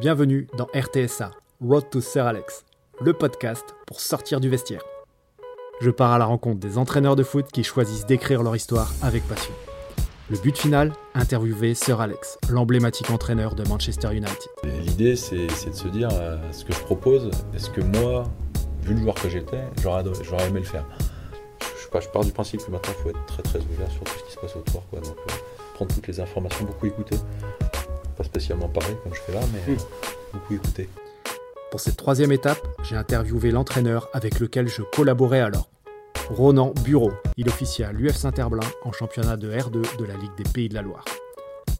[0.00, 2.64] Bienvenue dans RTSA, Road to Sir Alex,
[3.00, 4.82] le podcast pour sortir du vestiaire.
[5.80, 9.26] Je pars à la rencontre des entraîneurs de foot qui choisissent d'écrire leur histoire avec
[9.26, 9.52] passion.
[10.30, 14.48] Le but final, interviewer Sir Alex, l'emblématique entraîneur de Manchester United.
[14.86, 18.22] L'idée, c'est de se dire euh, ce que je propose, est-ce que moi,
[18.82, 20.04] vu le joueur que j'étais, j'aurais
[20.46, 20.86] aimé le faire?
[21.60, 24.12] Je, je, pars du principe que maintenant, il faut être très très ouvert sur tout
[24.16, 24.88] ce qui se passe autour.
[24.90, 25.00] Quoi.
[25.00, 25.34] Donc, euh,
[25.74, 27.16] prendre toutes les informations, beaucoup écouter.
[28.18, 29.78] Pas spécialement parler comme je fais là, mais hmm.
[30.34, 30.88] beaucoup écouter.
[31.70, 35.70] Pour cette troisième étape, j'ai interviewé l'entraîneur avec lequel je collaborais alors.
[36.28, 40.50] Ronan Bureau, il officie à l'UF Saint-Herblain en championnat de R2 de la Ligue des
[40.50, 41.04] Pays de la Loire.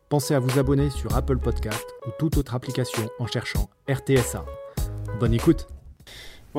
[0.09, 4.47] Pensez à vous abonner sur Apple Podcast ou toute autre application en cherchant RTSA.
[5.20, 5.67] Bonne écoute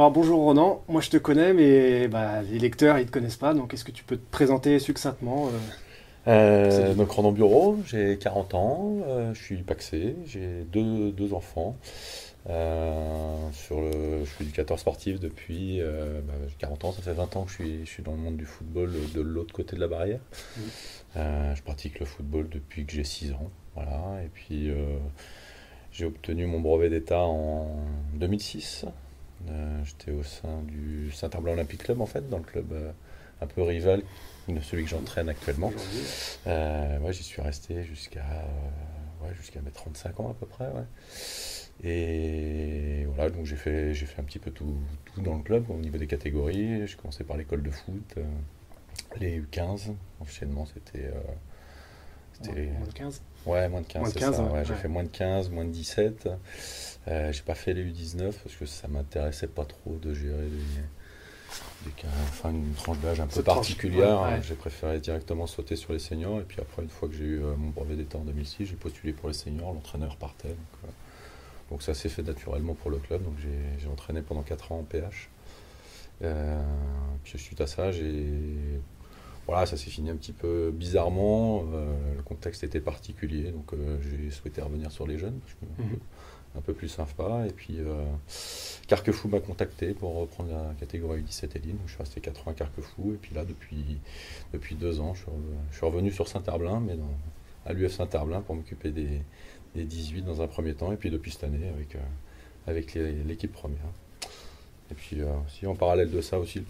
[0.08, 3.74] bonjour Ronan, moi je te connais mais bah, les lecteurs ils te connaissent pas donc
[3.74, 5.58] est-ce que tu peux te présenter succinctement euh,
[6.28, 11.78] euh, donc Ronan Bureau, j'ai 40 ans, euh, je suis paxé, j'ai deux, deux, enfants.
[12.50, 15.82] Euh, sur le, je suis éducateur sportif depuis
[16.60, 18.38] 40 bah, ans, ça fait 20 ans que je suis, je suis dans le monde
[18.38, 20.20] du football de l'autre côté de la barrière.
[21.16, 23.50] je pratique le football depuis que j'ai 6 ans.
[23.76, 24.72] Voilà, et puis
[25.92, 27.68] j'ai obtenu mon brevet d'état en
[28.16, 28.86] 2006.
[29.86, 32.74] J'étais au sein du Saint-Herblain Olympique Club en fait, dans le club
[33.42, 34.02] un peu rival
[34.54, 35.72] de celui que j'entraîne actuellement.
[36.48, 40.68] Euh, ouais, j'y suis resté jusqu'à euh, ouais, jusqu'à mes 35 ans à peu près.
[40.68, 40.84] Ouais.
[41.84, 45.70] Et voilà, donc j'ai fait, j'ai fait un petit peu tout, tout, dans le club
[45.70, 46.86] au niveau des catégories.
[46.88, 48.24] J'ai commencé par l'école de foot, euh,
[49.20, 49.94] les U15.
[50.20, 51.06] Enchaînement, c'était.
[51.06, 51.12] Euh,
[52.42, 54.14] moins de 15 Ouais, moins de 15.
[54.14, 56.30] 15 ouais, J'ai fait moins de 15, moins de 17.
[57.08, 60.84] j'ai pas fait les U19 parce que ça m'intéressait pas trop de gérer les
[62.28, 66.40] enfin, une tranche d'âge un peu particulière, j'ai préféré directement sauter sur les seniors.
[66.40, 68.76] Et puis après, une fois que j'ai eu euh, mon brevet d'état en 2006, j'ai
[68.76, 70.50] postulé pour les seniors, l'entraîneur partait.
[70.50, 70.88] Donc, euh,
[71.72, 73.24] donc ça s'est fait naturellement pour le club.
[73.24, 73.36] Donc
[73.78, 75.30] j'ai entraîné pendant 4 ans en PH.
[76.22, 76.62] Euh,
[77.24, 78.26] puis suite à ça, j'ai
[79.48, 81.64] voilà, ça s'est fini un petit peu bizarrement.
[81.64, 85.40] le contexte était particulier, donc j'ai souhaité revenir sur les jeunes.
[85.80, 85.98] Mhm
[86.58, 87.46] un peu plus sympa.
[87.48, 88.06] Et puis euh,
[88.88, 91.78] Carquefou m'a contacté pour reprendre la catégorie 17 Eline.
[91.78, 93.14] Donc, je suis resté 4 ans à Carquefou.
[93.14, 94.00] Et puis là, depuis,
[94.54, 95.22] depuis deux ans, je
[95.76, 97.14] suis, revenu sur Saint-Herblain, mais dans,
[97.66, 99.22] à l'UF Saint-Herblain pour m'occuper des,
[99.76, 100.92] des, 18 dans un premier temps.
[100.92, 102.00] Et puis depuis cette année, avec, euh,
[102.68, 103.80] avec l'équipe première.
[104.92, 106.66] Et puis, euh, si en parallèle de ça aussi, le,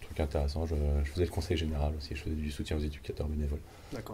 [0.00, 0.74] truc intéressant, je,
[1.04, 3.60] faisais le conseil général aussi, je faisais du soutien aux éducateurs bénévoles.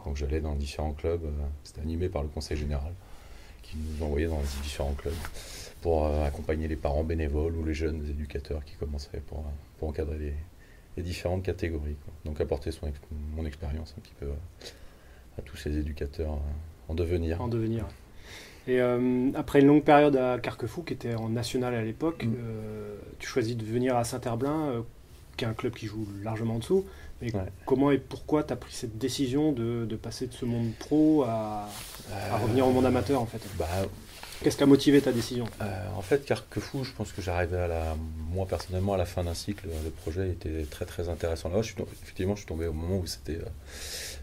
[0.04, 1.22] Donc j'allais dans différents clubs,
[1.64, 2.92] c'était animé par le conseil général
[3.64, 5.12] qui nous envoyaient dans les différents clubs
[5.84, 9.88] pour euh, accompagner les parents bénévoles ou les jeunes éducateurs qui commençaient pour, euh, pour
[9.88, 10.32] encadrer les,
[10.96, 11.96] les différentes catégories.
[12.24, 12.90] Donc apporter son,
[13.36, 14.28] mon expérience un petit peu
[15.38, 17.40] à, tous ces éducateurs euh, en devenir.
[17.42, 17.86] En devenir.
[18.66, 22.34] Et après une longue période à Carquefou, qui était en national à l'époque, mm.
[23.18, 24.82] tu choisis de venir à Saint-Herblain,
[25.36, 26.86] qui est un club qui joue largement en dessous.
[27.20, 27.30] Mais
[27.66, 31.24] comment et pourquoi tu as pris cette décision de, de, passer de ce monde pro
[31.24, 31.68] à,
[32.12, 33.66] à revenir au monde amateur en fait bah,
[34.42, 35.46] Qu'est-ce qui a motivé ta décision?
[35.62, 37.96] euh, En fait, Carquefou, je pense que j'arrivais à la,
[38.30, 39.68] moi personnellement à la fin d'un cycle.
[39.82, 41.48] Le projet était très très intéressant.
[41.48, 43.48] Là, je suis, effectivement, je suis tombé au moment où c'était euh,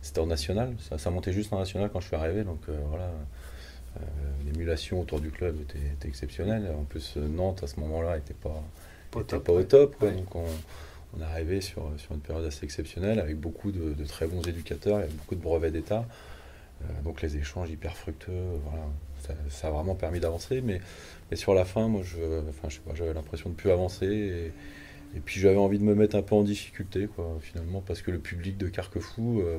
[0.04, 0.76] c'était en national.
[0.88, 2.44] Ça, ça, montait juste en national quand je suis arrivé.
[2.44, 3.10] Donc euh, voilà,
[4.46, 6.72] l'émulation autour du club était, était, exceptionnelle.
[6.78, 8.64] En plus, Nantes à ce moment-là n'était pas,
[9.10, 10.00] pas, était pas au top.
[10.02, 10.46] Donc on,
[11.18, 14.44] on est arrivé sur, sur, une période assez exceptionnelle avec beaucoup de, de très bons
[14.44, 16.06] éducateurs et beaucoup de brevets d'État.
[16.84, 18.84] Euh, donc les échanges hyper fructueux, voilà,
[19.50, 20.62] ça, a vraiment permis d'avancer.
[20.62, 20.82] Mais,
[21.36, 22.18] sur la fin, moi, je,
[22.50, 24.52] enfin, je j'avais l'impression de plus avancer.
[25.14, 28.12] Et, puis j'avais envie de me mettre un peu en difficulté, quoi, finalement, parce que
[28.12, 29.58] le public de Carquefou, euh,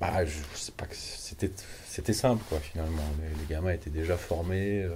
[0.00, 0.12] bah,
[0.54, 1.50] sais pas c'était,
[1.86, 3.04] c'était simple, quoi, finalement.
[3.20, 4.82] Les, gamins étaient déjà formés.
[4.82, 4.90] Euh,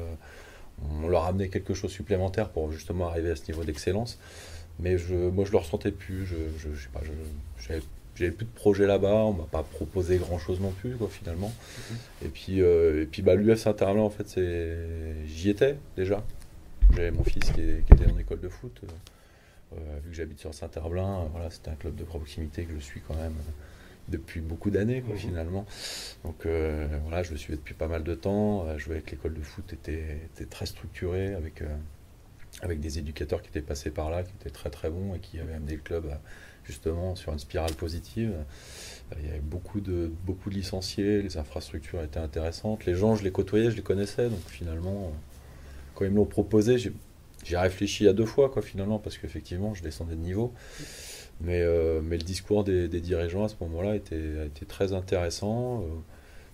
[1.02, 4.18] on leur amenait quelque chose supplémentaire pour justement arriver à ce niveau d'excellence.
[4.80, 6.26] Mais je, moi, je le ressentais plus.
[6.26, 6.36] Je,
[6.76, 7.00] sais pas,
[8.18, 11.48] j'avais plus de projet là-bas, on m'a pas proposé grand-chose non plus, quoi, finalement.
[11.48, 11.96] Mhm.
[12.26, 15.24] Et puis, euh, et puis bah, l'UF Saint-Herblain, en fait, c'est...
[15.26, 16.24] j'y étais déjà.
[16.96, 18.80] J'avais mon fils qui, était en école de foot.
[19.72, 23.00] Euh, vu que j'habite sur Saint-Herblain, voilà, c'était un club de proximité que je suis
[23.06, 23.36] quand même
[24.08, 25.20] depuis beaucoup d'années, quoi, mhm.
[25.20, 25.66] finalement.
[26.24, 26.44] Donc
[27.04, 28.76] voilà, je le suivais depuis pas mal de temps.
[28.78, 31.62] jouer avec l'école de foot était, était très structuré, avec,
[32.62, 35.38] avec des éducateurs qui étaient passés par là, qui étaient très très bons et qui
[35.38, 36.20] avaient amené le club à
[36.68, 38.32] justement sur une spirale positive.
[38.36, 42.84] Euh, il y avait beaucoup de, beaucoup de licenciés, les infrastructures étaient intéressantes.
[42.84, 44.28] Les gens, je les côtoyais, je les connaissais.
[44.28, 45.10] Donc finalement,
[45.94, 49.82] quand ils me l'ont proposé, j'ai réfléchi à deux fois, quoi, finalement, parce qu'effectivement, je
[49.82, 50.52] descendais de niveau.
[51.40, 55.80] Mais, euh, mais le discours des, dirigeants à ce moment-là était, était, très intéressant.
[55.80, 55.86] Euh,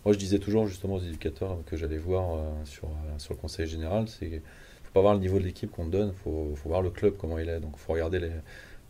[0.05, 2.89] moi, je disais toujours justement aux éducateurs que j'allais voir sur,
[3.19, 4.43] sur le conseil général, c'est
[4.85, 7.39] faut pas voir le niveau de l'équipe qu'on donne, faut, faut, voir le club, comment
[7.39, 7.59] il est.
[7.59, 8.31] Donc, faut regarder les,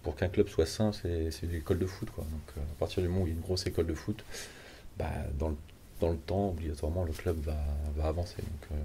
[0.05, 2.11] pour qu'un club soit sain, c'est une école de foot.
[2.11, 2.25] Quoi.
[2.25, 4.25] Donc, à partir du moment où il y a une grosse école de foot,
[4.97, 5.56] bah, dans, le,
[6.01, 7.56] dans le temps, obligatoirement, le club va,
[7.97, 8.37] va avancer.
[8.39, 8.79] Donc,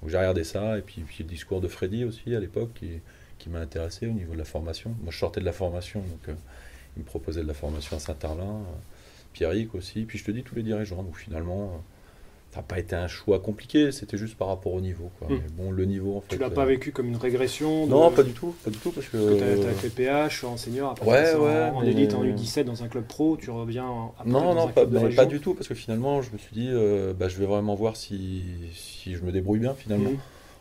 [0.00, 3.00] donc j'ai regardé ça, et puis, puis, le discours de Freddy aussi à l'époque, qui,
[3.38, 4.90] qui m'a intéressé au niveau de la formation.
[5.02, 6.34] Moi, je sortais de la formation, donc euh,
[6.96, 8.74] il me proposait de la formation à Saint-Arlin, euh,
[9.32, 11.02] Pierrick aussi, puis je te dis tous les dirigeants.
[11.02, 11.78] Donc finalement, euh,
[12.52, 15.10] ça n'a pas été un choix compliqué, c'était juste par rapport au niveau.
[15.18, 15.28] Quoi.
[15.28, 15.40] Hmm.
[15.52, 16.36] bon, le niveau, en fait.
[16.36, 19.06] Tu l'as pas vécu comme une régression Non, pas du tout, pas du tout, parce
[19.06, 19.38] que.
[19.38, 22.88] tu as, fait PH en senior, après ouais, ouais, en, élite, en U17 dans un
[22.88, 24.10] club pro, tu reviens.
[24.26, 26.70] non, non, pas, pas, du tout, parce que finalement, je me suis dit,
[27.18, 30.10] bah, je vais vraiment voir si, si je me débrouille bien finalement.
[30.10, 30.18] Hmm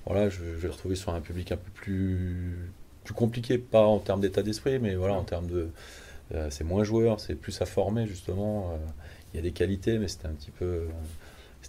[0.10, 2.72] voilà, je, vais le retrouver sur un public un peu plus,
[3.04, 5.70] plus compliqué, pas en termes d'état d'esprit, mais voilà, en termes de.
[6.34, 8.72] Euh, c'est moins joueur, c'est plus à former justement.
[8.72, 8.78] Euh,
[9.34, 10.88] il y a des qualités, mais c'était un petit peu.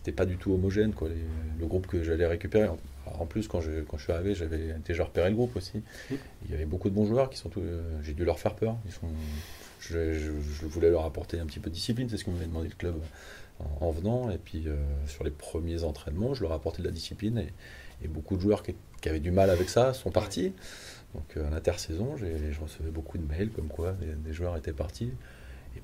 [0.01, 2.69] C'était pas du tout homogène, quoi, le groupe que j'allais récupérer.
[3.07, 5.83] En, plus, quand je, quand je suis arrivé, j'avais déjà repéré le groupe aussi.
[6.11, 7.51] Il y avait beaucoup de bons joueurs qui sont.
[7.59, 8.77] Euh, j'ai dû leur faire peur.
[8.87, 9.09] Ils sont,
[9.81, 10.31] je,
[10.63, 12.95] voulais leur apporter un petit peu de discipline, c'est ce que m'avait demandé le club
[13.81, 14.31] en, venant.
[14.31, 14.67] Et puis
[15.07, 17.39] sur les premiers entraînements, je leur ai apporté de la discipline.
[17.39, 17.53] Et,
[18.03, 18.75] et beaucoup de joueurs qui,
[19.09, 20.53] avaient du mal avec ça sont partis.
[21.15, 25.11] Donc euh, à l'intersaison, je recevais beaucoup de mails comme quoi des, joueurs étaient partis.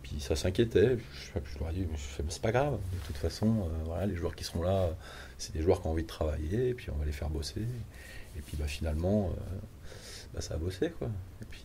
[0.06, 0.99] Puis ça s'inquiétait.
[1.14, 1.87] Je, je, leur ai dit,
[2.29, 2.75] c'est pas grave.
[2.75, 4.91] De toute façon, euh, voilà, les joueurs qui seront là,
[5.37, 6.69] c'est des joueurs qui ont envie de travailler.
[6.69, 7.62] Et puis on va les faire bosser.
[8.37, 9.56] Et puis bah, finalement, euh,
[10.32, 10.91] bah, ça a bossé.
[10.91, 11.08] Quoi.
[11.43, 11.64] Et puis,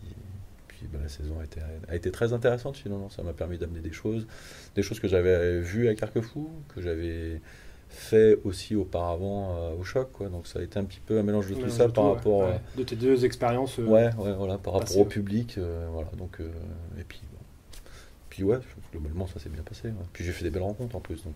[0.68, 3.10] puis bah, la saison a été, a été, très intéressante finalement.
[3.10, 4.26] Ça m'a permis d'amener des choses.
[4.76, 7.42] Des choses que j'avais vues à Carquefou, que j'avais
[7.90, 10.12] fait aussi auparavant euh, au choc.
[10.14, 10.30] Quoi.
[10.30, 12.44] Donc ça a été un petit peu un mélange de tout ça par rapport.
[12.44, 13.78] Euh, de tes deux expériences.
[13.78, 15.60] Ouais, ouais, voilà, par rapport au public.
[15.92, 16.40] voilà, donc,
[16.98, 17.22] et puis,
[18.31, 18.57] puis ouais,
[18.92, 19.89] globalement ça s'est bien passé.
[20.12, 21.24] Puis j'ai fait des belles rencontres en plus.
[21.24, 21.36] Donc,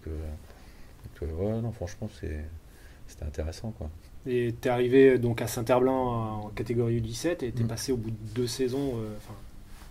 [1.22, 3.72] ouais, non, franchement, c'était intéressant.
[3.78, 3.92] Quoi.
[4.26, 7.68] Et tu es arrivé donc à Saint-Herblain en catégorie U17 et tu es mm.
[7.68, 8.94] passé au bout de deux saisons.
[9.18, 9.36] Enfin,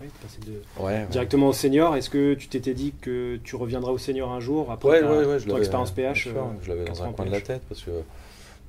[0.00, 1.96] de, directement au senior.
[1.96, 5.92] Est-ce que tu t'étais dit que tu reviendras au senior un jour après ton expérience
[5.92, 7.90] PH euh, Je l'avais dans un coin de la tête parce que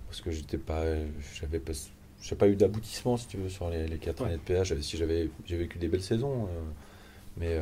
[0.08, 0.84] parce que j'étais pas,
[1.34, 1.74] j'avais pas,
[2.38, 4.80] pas eu d'aboutissement si tu veux sur les, les 4 années de PH.
[4.82, 6.48] Si j'avais, j'ai vécu des belles saisons, euh,
[7.38, 7.58] mais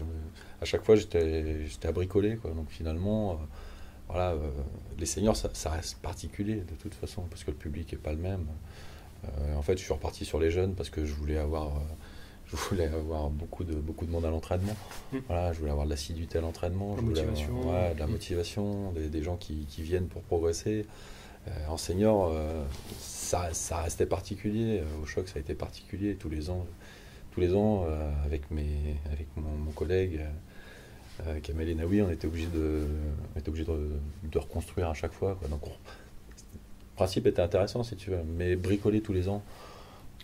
[0.00, 0.04] euh,
[0.60, 2.50] à chaque fois j'étais, à bricoler quoi.
[2.52, 3.40] Donc finalement,
[4.08, 4.34] voilà,
[4.98, 8.12] les seniors ça, ça, reste particulier de toute façon parce que le public est pas
[8.12, 8.46] le même.
[9.56, 11.72] en fait, je suis reparti sur les jeunes parce que je voulais avoir
[12.50, 14.74] je voulais avoir beaucoup de, beaucoup de monde à l'entraînement.
[15.12, 15.18] Hmm.
[15.26, 17.22] Voilà, je voulais avoir de l'assiduité à l'entraînement, de la
[18.06, 18.10] hmm.
[18.10, 20.86] motivation, des, gens qui, qui, viennent pour progresser.
[21.46, 22.64] Euh, en senior, euh,
[22.98, 24.80] ça, ça, restait particulier.
[24.80, 26.16] Euh, au choc, ça a été particulier.
[26.16, 26.66] Tous les ans,
[27.38, 27.86] tous les ans
[28.24, 30.20] avec, mes, avec mon, collègue
[31.42, 32.86] Kamel Enaoui, on était obligé de,
[33.34, 33.90] on était obligé de,
[34.24, 35.38] de, reconstruire à chaque fois.
[35.50, 39.42] Donc, le principe était intéressant, si tu veux, mais bricoler tous les ans,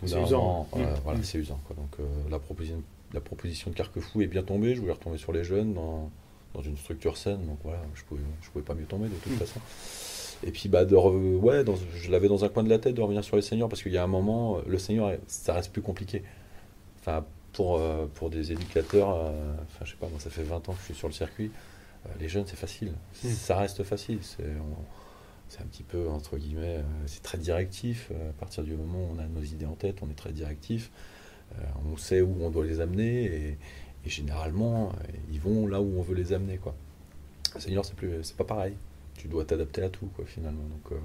[0.03, 0.67] c'est usant.
[0.75, 0.99] Euh, mm.
[1.03, 1.59] Voilà, c'est usant.
[1.65, 1.75] Quoi.
[1.75, 2.81] Donc euh, la, proposition,
[3.13, 4.75] la proposition de Carquefou est bien tombée.
[4.75, 6.09] Je voulais retomber sur les jeunes dans,
[6.53, 7.45] dans une structure saine.
[7.45, 9.37] Donc voilà, je pouvais, je pouvais pas mieux tomber de toute mm.
[9.37, 9.59] façon.
[10.43, 13.01] Et puis bah, de ouais, dans, je l'avais dans un coin de la tête de
[13.01, 15.81] revenir sur les seniors parce qu'il y a un moment, le senior, ça reste plus
[15.81, 16.23] compliqué.
[17.05, 20.73] Enfin, pour, euh, pour des éducateurs, enfin, je sais pas, moi ça fait 20 ans
[20.73, 21.51] que je suis sur le circuit.
[22.19, 22.93] les jeunes, c'est facile.
[23.23, 23.29] Mm.
[23.29, 24.19] Ça reste facile.
[24.21, 24.43] C'est,
[25.47, 28.09] c'est un petit peu, entre guillemets, euh, c'est très directif.
[28.11, 30.31] Euh, à partir du moment où on a nos idées en tête, on est très
[30.31, 30.91] directif.
[31.53, 33.57] Euh, on sait où on doit les amener et,
[34.05, 34.91] généralement,
[35.31, 36.57] ils vont là où on veut les amener.
[36.57, 36.75] Quoi.
[37.57, 38.73] Senior, c'est, plus, c'est pas pareil.
[39.17, 40.61] Tu dois t'adapter à tout, quoi, finalement.
[40.61, 40.99] Donc,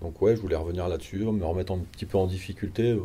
[0.00, 2.98] donc ouais, je voulais revenir là-dessus, me remettre un petit peu en difficulté.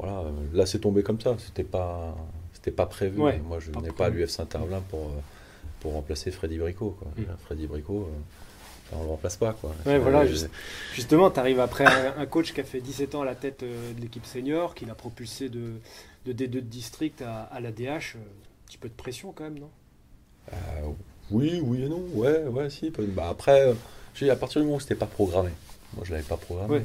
[0.00, 1.36] Voilà, là, c'est tombé comme ça.
[1.38, 2.16] C'était pas,
[2.52, 3.18] c'était pas prévu.
[3.18, 5.10] Moi, je n'ai pas à l'UF Saint-Herblain pour,
[5.80, 6.96] pour remplacer Freddy Bricot.
[6.98, 7.08] Quoi.
[7.16, 7.36] Mm.
[7.44, 8.08] Freddy Bricot
[8.92, 9.52] on ne le remplace pas.
[9.52, 9.72] Quoi.
[9.84, 10.24] voilà,
[10.94, 13.92] justement, tu arrives après un, coach qui a fait 17 ans à la tête euh,
[13.92, 15.74] de l'équipe senior, qui l'a propulsé de,
[16.26, 17.80] de D2 de district à, la DH.
[17.80, 19.70] Euh, un petit peu de pression quand même, non?
[20.52, 20.56] Euh,
[21.30, 22.04] Oui, oui et non.
[22.14, 22.90] Ouais, ouais, si.
[22.90, 23.74] Bah, après,
[24.28, 25.50] à partir du moment où c'était pas programmé,
[25.94, 26.82] moi je l'avais pas programmé.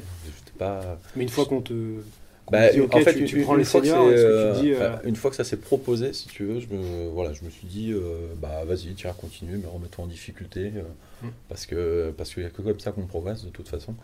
[0.58, 0.98] Pas...
[1.14, 2.02] Mais une fois qu'on te
[2.50, 6.28] bah, en fait, tu, prends les seniors, euh, une fois que ça s'est proposé, si
[6.28, 9.66] tu veux, je me, voilà, je me suis dit, euh, bah vas-y, tiens, continue, mais
[9.66, 11.30] remets-toi en difficulté, euh, mm.
[11.48, 13.94] parce que parce qu'il n'y a que comme ça qu'on progresse de toute façon.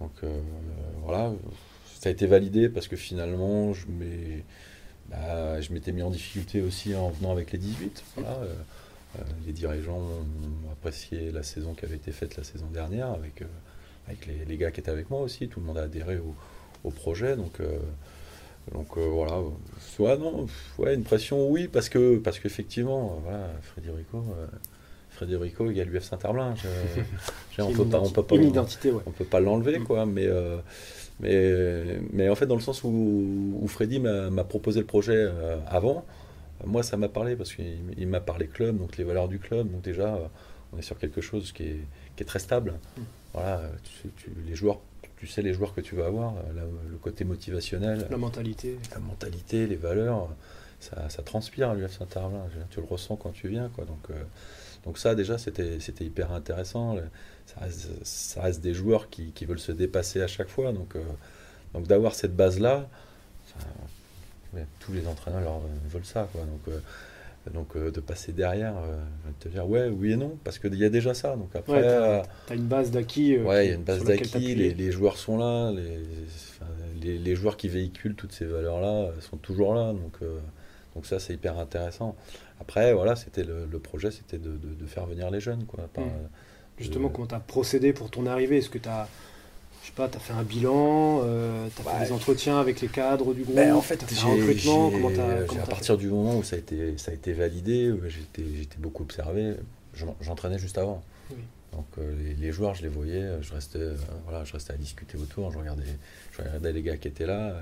[0.00, 0.12] Donc
[1.04, 1.32] voilà,
[2.00, 3.86] ça a été validé parce que finalement, je
[5.10, 8.02] bah, je m'étais mis en difficulté aussi en venant avec les 18.
[8.16, 8.38] Voilà,
[9.46, 13.44] les dirigeants ont apprécié la saison qui avait été faite la saison dernière avec
[14.08, 15.48] avec les, les, gars qui étaient avec moi aussi.
[15.48, 16.34] Tout le monde a adhéré au
[16.84, 17.36] au projet.
[17.36, 17.78] Donc, euh,
[18.72, 19.40] donc euh, voilà.
[19.80, 20.46] Soit non,
[20.78, 24.24] ouais, une pression, oui, parce que parce qu'effectivement, voilà, Freddy Rico,
[25.10, 26.54] Frédérico égale l'UF Saint-Herblain.
[27.58, 29.02] on peut pas, on peut pas, une identité, ouais.
[29.06, 29.84] on peut pas l'enlever, mm.
[29.84, 30.06] quoi.
[30.06, 30.28] Mais,
[31.20, 35.28] mais, mais en fait, dans le sens où, où Freddy m'a proposé le projet
[35.66, 36.04] avant,
[36.64, 39.70] moi, ça m'a parlé parce qu'il m'a parlé club, donc les valeurs du club.
[39.70, 40.18] Donc déjà,
[40.72, 41.80] on est sur quelque chose qui est,
[42.16, 42.74] qui est très stable.
[42.96, 43.02] Mm.
[43.34, 43.62] Voilà,
[44.00, 44.80] tu, les joueurs,
[45.22, 46.34] tu sais les joueurs que tu vas avoir,
[46.90, 50.28] le côté motivationnel, la mentalité, la mentalité, les valeurs,
[50.80, 52.48] ça, ça transpire à l'UF Saint-Herblain.
[52.70, 53.84] Tu le ressens quand tu viens, quoi.
[53.84, 54.14] Donc, euh,
[54.84, 56.96] donc ça déjà, c'était, hyper intéressant.
[58.02, 60.72] Ça reste, des joueurs qui, qui, veulent se dépasser à chaque fois.
[60.72, 61.04] Donc, euh,
[61.72, 62.88] donc d'avoir cette base là,
[64.80, 66.40] tous les entraîneurs veulent ça, quoi.
[66.40, 66.74] Donc
[67.50, 68.96] donc euh, de passer derrière, euh,
[69.40, 71.36] te dire ouais, oui et non, parce qu'il y a déjà ça.
[71.36, 73.36] Donc après, tu as, une base d'acquis.
[73.36, 74.54] Euh, ouais, il y a une base d'acquis.
[74.54, 75.72] Les, les, joueurs sont là,
[77.00, 79.92] les, les, joueurs qui véhiculent toutes ces valeurs-là sont toujours là.
[79.92, 80.18] Donc
[80.94, 82.14] donc ça c'est hyper intéressant.
[82.60, 85.88] Après voilà, c'était le, projet, c'était de, de, faire venir les jeunes quoi.
[85.96, 86.02] Mmh.
[86.78, 88.58] Justement, comment tu as procédé pour ton arrivée?
[88.58, 89.08] Est-ce que tu as
[89.82, 92.80] je sais pas, tu as fait un bilan, euh, tu as fait des entretiens avec
[92.80, 96.06] les cadres du groupe, ben, en fait, as fait un recrutement, comment À partir du
[96.06, 99.56] moment où ça a été, ça a été validé, j'étais beaucoup observé,
[100.20, 101.02] j'entraînais juste avant.
[101.72, 105.16] Donc euh, les, joueurs, je les voyais, je restais, euh, voilà, je restais à discuter
[105.16, 105.84] autour, je regardais,
[106.32, 107.56] je regardais les gars qui étaient là.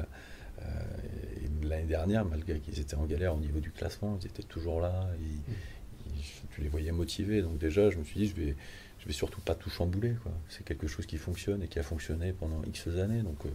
[1.62, 5.06] L'année dernière, malgré qu'ils étaient en galère au niveau du classement, ils étaient toujours là,
[5.18, 6.12] mm.
[6.54, 7.40] tu les voyais motivés.
[7.40, 8.56] Donc déjà, je me suis dit, je vais,
[9.00, 10.14] je vais surtout pas tout chambouler.
[10.48, 13.22] C'est quelque chose qui fonctionne et qui a fonctionné pendant X années.
[13.22, 13.48] Donc, euh,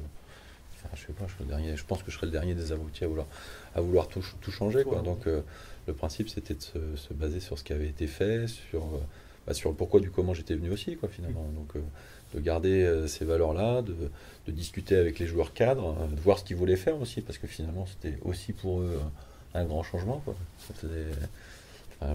[0.94, 3.04] je sais pas, je, le dernier, je pense que je serai le dernier des abrutis
[3.04, 3.28] à vouloir,
[3.76, 4.84] à vouloir tout, tout changer.
[4.84, 5.02] Quoi.
[5.02, 5.42] Donc, euh,
[5.88, 9.00] le principe, c'était de se, baser sur ce qui avait été fait, sur, euh,
[9.46, 11.48] bah, sur le pourquoi du comment j'étais venu aussi, quoi, finalement.
[11.56, 11.74] Donc,
[12.34, 13.96] de garder ces valeurs-là, de,
[14.48, 17.48] de, discuter avec les joueurs cadres, de voir ce qu'ils voulaient faire aussi, parce que
[17.48, 19.00] finalement, c'était aussi pour eux
[19.54, 20.22] un grand changement.
[20.26, 20.36] Quoi.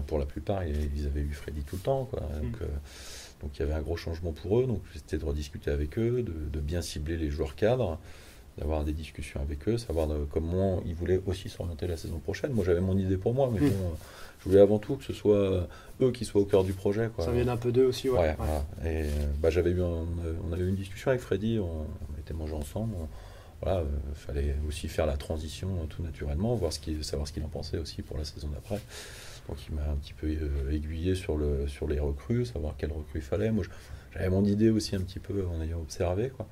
[0.05, 2.05] pour la plupart, ils avaient eu Freddy tout le temps.
[2.05, 2.19] Quoi.
[2.19, 2.65] Donc, mm.
[3.41, 6.23] Donc il y avait un gros changement pour eux, donc c'était de rediscuter avec eux,
[6.23, 7.99] de, bien cibler les joueurs cadres,
[8.57, 12.51] d'avoir des discussions avec eux, savoir comment ils voulaient aussi s'orienter la saison prochaine.
[12.51, 13.69] Moi j'avais mon idée pour moi, mais hmm.
[13.69, 13.93] bon,
[14.39, 15.67] je voulais avant tout que ce soit
[16.01, 17.09] eux qui soient au cœur du projet.
[17.15, 17.25] Quoi.
[17.25, 18.35] Ça vient un peu d'eux aussi, ouais.
[18.85, 19.05] Et
[19.39, 21.85] bah, j'avais eu on avait eu une discussion avec Freddy, on,
[22.19, 22.95] était mangé ensemble.
[23.61, 27.43] voilà, il euh, fallait aussi faire la transition tout naturellement, voir ce savoir ce qu'il
[27.43, 28.79] en pensait aussi pour la saison d'après.
[29.47, 32.91] Donc il m'a un petit peu euh, aiguillé sur, le, sur les recrues, savoir quelles
[32.91, 33.51] recrues il fallait.
[33.51, 33.65] Moi,
[34.13, 36.29] j'avais mon idée aussi un petit peu en ayant observé.
[36.29, 36.47] Quoi.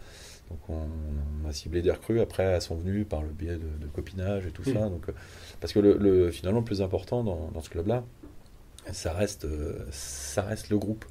[0.49, 2.19] Donc on, a ciblé des recrues.
[2.19, 4.87] Après, elles sont venues par le biais de, copinage et tout ça.
[4.87, 4.89] Mmh.
[4.89, 5.13] Donc, euh,
[5.59, 8.03] parce que le, finalement, le plus important dans, dans ce club-là,
[8.91, 11.05] ça reste, euh, ça reste le groupe.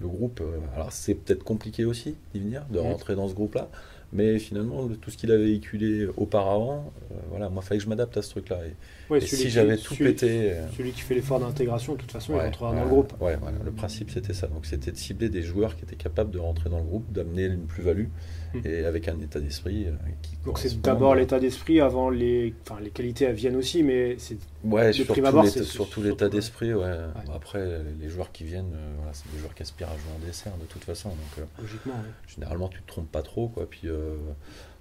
[0.00, 0.40] Le groupe,
[0.76, 2.82] alors c'est peut-être compliqué aussi d'y venir, de mmh.
[2.82, 3.68] rentrer dans ce groupe-là.
[4.12, 7.88] Mais finalement, tout ce qu'il a véhiculé auparavant, euh, voilà, moi, il fallait que je
[7.88, 8.60] m'adapte à ce truc-là.
[8.66, 8.74] Et,
[9.20, 10.52] si j'avais tout pété.
[10.52, 13.14] Euh, celui qui fait l'effort d'intégration, de toute façon, il rentrera dans le groupe.
[13.20, 14.46] Ouais, le principe, c'était ça.
[14.46, 17.46] Donc, c'était de cibler des joueurs qui étaient capables de rentrer dans le groupe, d'amener
[17.46, 18.06] une plus-value,
[18.54, 18.60] hmm.
[18.64, 20.36] et avec un état d'esprit euh, qui.
[20.44, 22.54] Donc, c'est d'abord l'état d'esprit avant les.
[22.68, 24.38] Enfin, les qualités, elles viennent aussi, mais c'est.
[24.64, 26.96] Ouais, surtout, l'état d'esprit, ouais.
[27.34, 30.52] après, les joueurs qui viennent, voilà, c'est des joueurs qui aspirent à jouer en dessert,
[30.60, 31.10] de toute façon.
[31.10, 31.94] Donc, Logiquement,
[32.26, 33.68] Généralement, tu te trompes pas trop, quoi.
[33.68, 33.82] Puis.
[33.84, 34.16] Euh,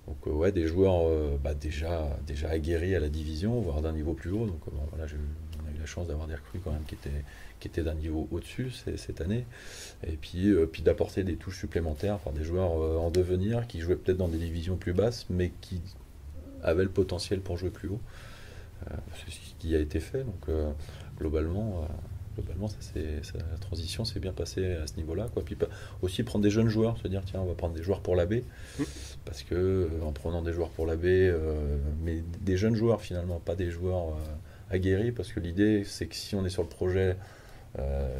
[0.07, 3.91] donc euh, ouais, des joueurs euh, bah, déjà, déjà aguerris à la division, voire d'un
[3.91, 4.45] niveau plus haut.
[4.45, 4.61] Donc
[4.91, 6.95] voilà, on a eu la chance d'avoir des recrues quand même qui
[7.67, 9.45] étaient, d'un niveau au-dessus cette année.
[10.05, 14.17] Et puis, puis d'apporter des touches supplémentaires par des joueurs en devenir qui jouaient peut-être
[14.17, 15.81] dans des divisions plus basses, mais qui
[16.63, 17.99] avaient le potentiel pour jouer plus haut.
[18.89, 20.23] c'est ce qui a été fait.
[20.23, 20.47] Donc
[21.17, 21.87] globalement,
[22.37, 22.77] globalement, ça,
[23.33, 25.27] la transition s'est bien passée à ce niveau-là.
[25.33, 25.43] Quoi.
[25.43, 25.57] Puis
[26.01, 28.25] aussi prendre des jeunes joueurs, se dire tiens, on va prendre des joueurs pour la
[28.25, 28.83] B, mmh.
[29.25, 33.01] parce que euh, en prenant des joueurs pour la B, euh, mais des jeunes joueurs
[33.01, 36.63] finalement, pas des joueurs euh, aguerris, parce que l'idée c'est que si on est sur
[36.63, 37.17] le projet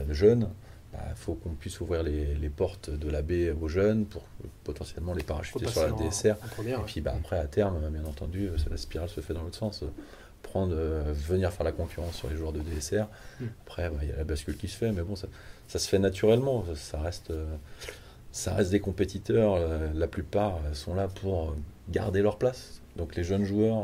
[0.10, 0.50] jeune,
[0.94, 4.22] il bah, faut qu'on puisse ouvrir les, portes de la B aux jeunes pour
[4.64, 6.36] potentiellement les parachuter sur la DSR.
[6.64, 9.84] et puis bah, après, à terme, bien entendu, la spirale se fait dans l'autre sens
[10.42, 13.06] prendre, euh, venir faire la concurrence sur les joueurs de DSR.
[13.40, 13.46] Hmm.
[13.66, 15.28] Après, bah, il y a la bascule qui se fait, mais bon, ça,
[15.68, 16.66] ça se fait naturellement.
[16.76, 17.46] Ça, reste, euh,
[18.32, 19.56] ça reste des compétiteurs.
[19.56, 21.56] Euh, la plupart sont là pour
[21.90, 22.82] garder leur place.
[22.96, 23.78] Donc les jeunes joueurs,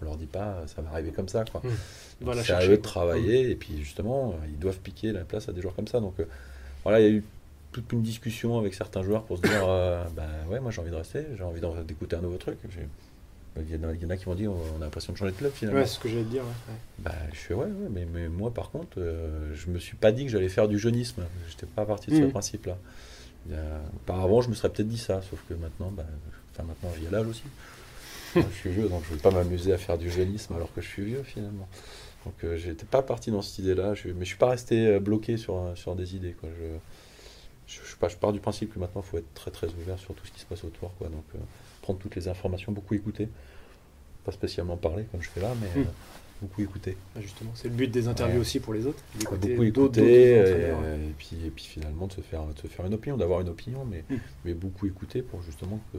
[0.00, 1.44] on leur dit pas, ça va arriver comme ça.
[1.50, 1.62] Quoi.
[1.64, 2.32] Hmm.
[2.42, 3.50] C'est à eux de travailler, hmm.
[3.50, 6.00] et puis justement, ils doivent piquer la place à des joueurs comme ça.
[6.00, 6.14] Donc
[6.82, 7.24] voilà, il y a eu
[7.72, 9.66] toute une discussion avec certains joueurs pour se dire,
[10.14, 12.58] bah ouais, moi j'ai envie de rester, j'ai envie d'écouter un nouveau truc.
[13.58, 15.80] Il y, en a, qui m'ont dit on a l'impression de changer de club finalement.
[15.80, 16.42] Ouais, c'est ce que j'allais te dire.
[17.00, 20.10] Bah, je fais ouais, ouais mais, mais, moi par contre, euh, je me suis pas
[20.10, 21.24] dit que j'allais faire du jeunisme.
[21.50, 22.30] J'étais pas parti de ce mm.
[22.30, 22.78] principe-là.
[23.96, 26.06] Auparavant, je me serais peut-être dit ça, sauf que maintenant, bah,
[26.52, 27.42] enfin maintenant, j'ai l'âge aussi.
[28.36, 30.80] je suis vieux, donc je ne vais pas m'amuser à faire du jeunisme alors que
[30.80, 31.68] je suis vieux finalement.
[32.24, 35.36] Donc je j'étais pas parti dans cette idée-là, je, mais je suis pas resté bloqué
[35.36, 36.34] sur, sur des idées.
[36.40, 36.48] Quoi.
[36.58, 40.14] Je, je, je, pars du principe que maintenant il faut être très très ouvert sur
[40.14, 40.94] tout ce qui se passe autour.
[40.96, 41.08] Quoi.
[41.08, 41.24] Donc
[41.82, 43.28] prendre toutes les informations, beaucoup écouter.
[44.24, 45.86] Pas spécialement parler comme je fais là, mais hmm.
[46.40, 46.96] beaucoup écouter.
[47.14, 49.02] Bah, justement, c'est le but des interviews aussi pour les autres.
[49.18, 53.16] beaucoup écouter et, puis, et puis finalement de se faire, de se faire une opinion,
[53.16, 54.20] d'avoir une opinion, mais, hmm.
[54.44, 55.98] mais beaucoup écouter pour justement que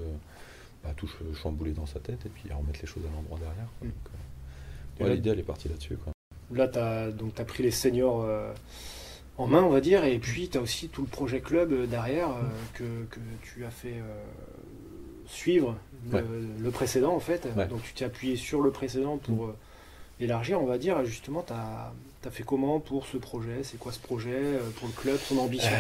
[0.83, 3.67] bah, tout chambouler dans sa tête et puis remettre les choses à l'endroit derrière.
[3.81, 3.89] Hmm.
[5.01, 5.97] Euh, l'idée, elle est partie là-dessus.
[6.53, 8.53] Là, tu as, as pris les seniors euh,
[9.37, 11.87] en main, on va dire, et puis tu as aussi tout le projet club euh,
[11.87, 12.29] derrière
[12.73, 13.95] que, que, tu as fait
[15.33, 15.75] suivre
[16.11, 17.47] le, précédent, en fait.
[17.69, 19.53] Donc tu t'es appuyé sur le précédent pour mm.
[20.21, 21.03] élargir, on va dire.
[21.03, 21.91] Justement, tu as,
[22.25, 23.63] as, fait comment pour ce projet?
[23.63, 25.71] C'est quoi ce projet pour le club, son ambition?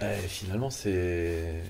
[0.00, 1.62] Ben, Finalement, c'est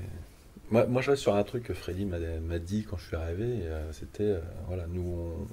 [0.70, 3.44] moi, moi, je reste sur un truc que Freddy m'a dit quand je suis arrivé.
[3.44, 5.46] Euh, c'était, euh, voilà, nous,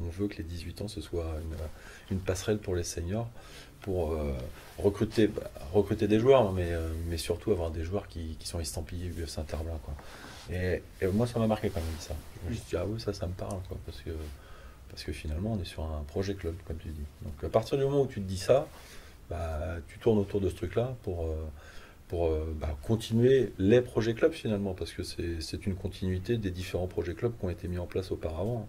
[0.00, 1.34] on, veut que les 18 ans, ce soit
[2.10, 3.28] une, passerelle pour les seniors,
[3.80, 4.32] pour euh,
[4.78, 6.70] recruter, bah, recruter des joueurs, mais,
[7.08, 9.80] mais surtout avoir des joueurs qui, qui sont estampillés UF Saint-Herblain.
[10.52, 12.14] Et, moi, ça m'a marqué quand même ça.
[12.44, 14.10] Je me suis dit, ah oui, ça, ça me parle, quoi, parce que,
[14.88, 17.04] parce que finalement, on est sur un projet club, comme tu dis.
[17.22, 18.68] Donc, à partir du moment où tu te dis ça,
[19.28, 21.26] bah, tu tournes autour de ce truc-là pour
[22.08, 26.86] pour euh, bah, continuer les projets clubs finalement, parce que c'est une continuité des différents
[26.86, 28.68] projets clubs qui ont été mis en place auparavant.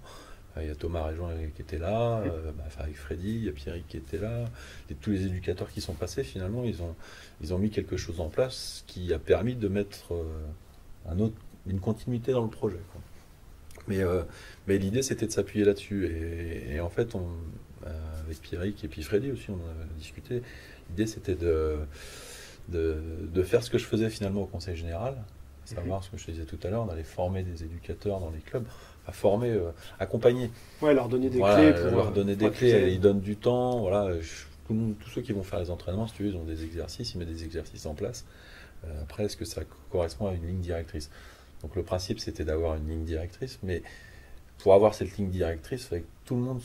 [0.57, 3.49] Euh, il y a Thomas Réjean qui était là, euh, bah, avec Freddy, il y
[3.49, 4.45] a Pierre qui était là,
[4.89, 6.95] et tous les éducateurs qui sont passés finalement, ils ont,
[7.41, 10.13] ils ont mis quelque chose en place qui a permis de mettre
[11.07, 11.35] un autre,
[11.69, 12.79] une continuité dans le projet.
[13.87, 14.01] Mais,
[14.67, 16.07] mais l'idée c'était de s'appuyer là-dessus.
[16.69, 17.25] Et, en fait, on,
[18.25, 20.41] avec Pierrick et puis Freddy aussi, on a discuté.
[20.89, 21.77] L'idée c'était de
[22.69, 25.15] de, faire ce que je faisais finalement au Conseil Général,
[25.63, 28.39] à savoir ce que je disais tout à l'heure, d'aller former des éducateurs dans les
[28.39, 28.65] clubs,
[29.07, 30.51] à former, euh, accompagner.
[30.81, 31.73] Ouais, leur donner des clés.
[31.73, 33.79] Pour, leur donner des clés, ils donnent du temps.
[33.79, 34.15] Voilà,
[34.67, 37.17] tous ceux qui vont faire les entraînements, si tu veux, ils ont des exercices, ils
[37.17, 38.25] mettent des exercices en place.
[38.85, 41.09] Euh, après, est-ce que ça correspond à une ligne directrice?
[41.61, 43.81] Donc le principe, c'était d'avoir une ligne directrice, mais
[44.59, 46.61] pour avoir cette ligne directrice, il que tout le monde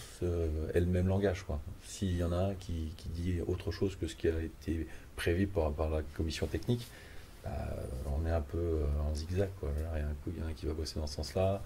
[0.74, 1.44] ait le même langage.
[1.84, 5.46] S'il y en a un qui, dit autre chose que ce qui a été prévu
[5.46, 6.86] par, la commission technique,
[7.44, 7.50] bah,
[8.06, 9.48] on est un peu euh, en zigzag.
[9.62, 11.60] Il, y en a qui va bosser dans ce sens-là.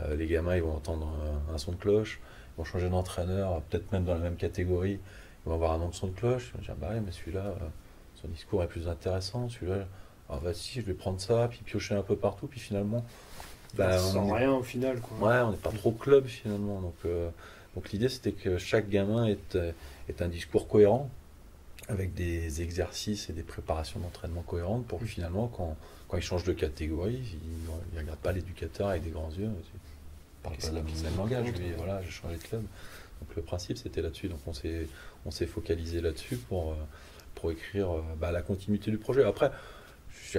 [0.00, 1.12] Euh, les gamins, ils vont entendre
[1.52, 2.20] un, son de cloche.
[2.54, 4.98] Ils vont changer d'entraîneur, peut-être même dans la même catégorie.
[5.44, 6.52] Ils vont avoir un autre son de cloche.
[6.54, 7.68] Ils vont dire, bah mais celui-là, euh,
[8.14, 9.48] son discours est plus intéressant.
[9.48, 9.86] Celui-là,
[10.30, 12.46] ah bah si, je vais prendre ça, puis piocher un peu partout.
[12.46, 13.04] Puis finalement,
[13.74, 15.00] bah, sans rien au final.
[15.00, 15.28] Quoi.
[15.28, 16.80] Ouais, on n'est pas trop club finalement.
[16.80, 16.94] Donc,
[17.74, 19.38] donc l'idée, c'était que chaque gamin ait,
[20.08, 21.10] ait un discours cohérent
[21.90, 25.08] avec des exercices et des préparations d'entraînement cohérentes pour que mm.
[25.08, 25.76] finalement, quand,
[26.08, 29.48] quand ils changent de catégorie, ils ne regardent pas l'éducateur avec des grands yeux.
[29.48, 31.46] Ils parlent pas le même langage.
[31.52, 32.62] Lui, voilà, j'ai changé de club.
[33.20, 34.28] Donc le principe, c'était là-dessus.
[34.28, 34.86] Donc on s'est,
[35.26, 36.76] on s'est focalisé là-dessus pour, euh,
[37.34, 39.24] pour écrire euh, bah, la continuité du projet.
[39.24, 39.50] Après,
[40.24, 40.38] je,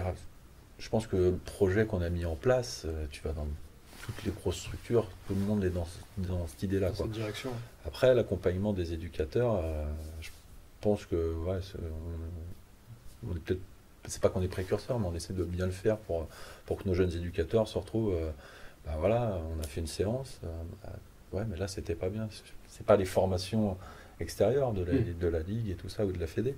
[0.80, 3.48] je pense que le projet qu'on a mis en place, euh, tu vas dans
[4.06, 6.90] toutes les grosses structures, tout le monde est dans, dans cette idée-là.
[6.90, 7.52] Dans cette direction.
[7.86, 9.64] Après, l'accompagnement des éducateurs,
[10.22, 10.30] je
[10.82, 11.60] pense que ouais,
[13.24, 13.62] on, peut-être
[14.08, 16.28] c'est pas qu'on est précurseur, mais on essaie de bien le faire pour,
[16.66, 18.14] pour que nos jeunes éducateurs se retrouvent.
[18.14, 18.32] Euh,
[18.86, 20.40] ben voilà, on a fait une séance.
[20.44, 22.28] Euh, ouais, mais là, c'était pas bien.
[22.68, 23.78] C'est pas les formations
[24.20, 25.18] extérieures de la, hmm.
[25.20, 26.56] de la ligue et tout ça ou de la Fédé.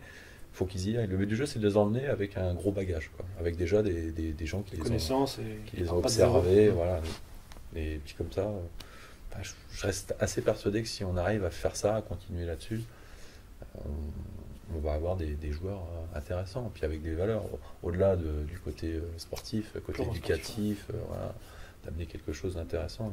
[0.53, 1.07] Il faut qu'ils y aillent.
[1.07, 3.25] Le but du jeu, c'est de les emmener avec un gros bagage, quoi.
[3.39, 5.25] avec déjà des, des, gens qui les ont,
[5.65, 6.69] qui les ont observés.
[6.69, 7.01] Voilà.
[7.75, 8.59] Et puis comme ça, euh,
[9.31, 12.81] bah, je reste assez persuadé que si on arrive à faire ça, à continuer là-dessus,
[14.73, 17.43] on, va avoir des, joueurs euh, intéressants, puis avec des valeurs,
[17.81, 21.29] au-delà du côté euh, sportif, côté éducatif, euh,
[21.85, 23.11] d'amener quelque chose d'intéressant.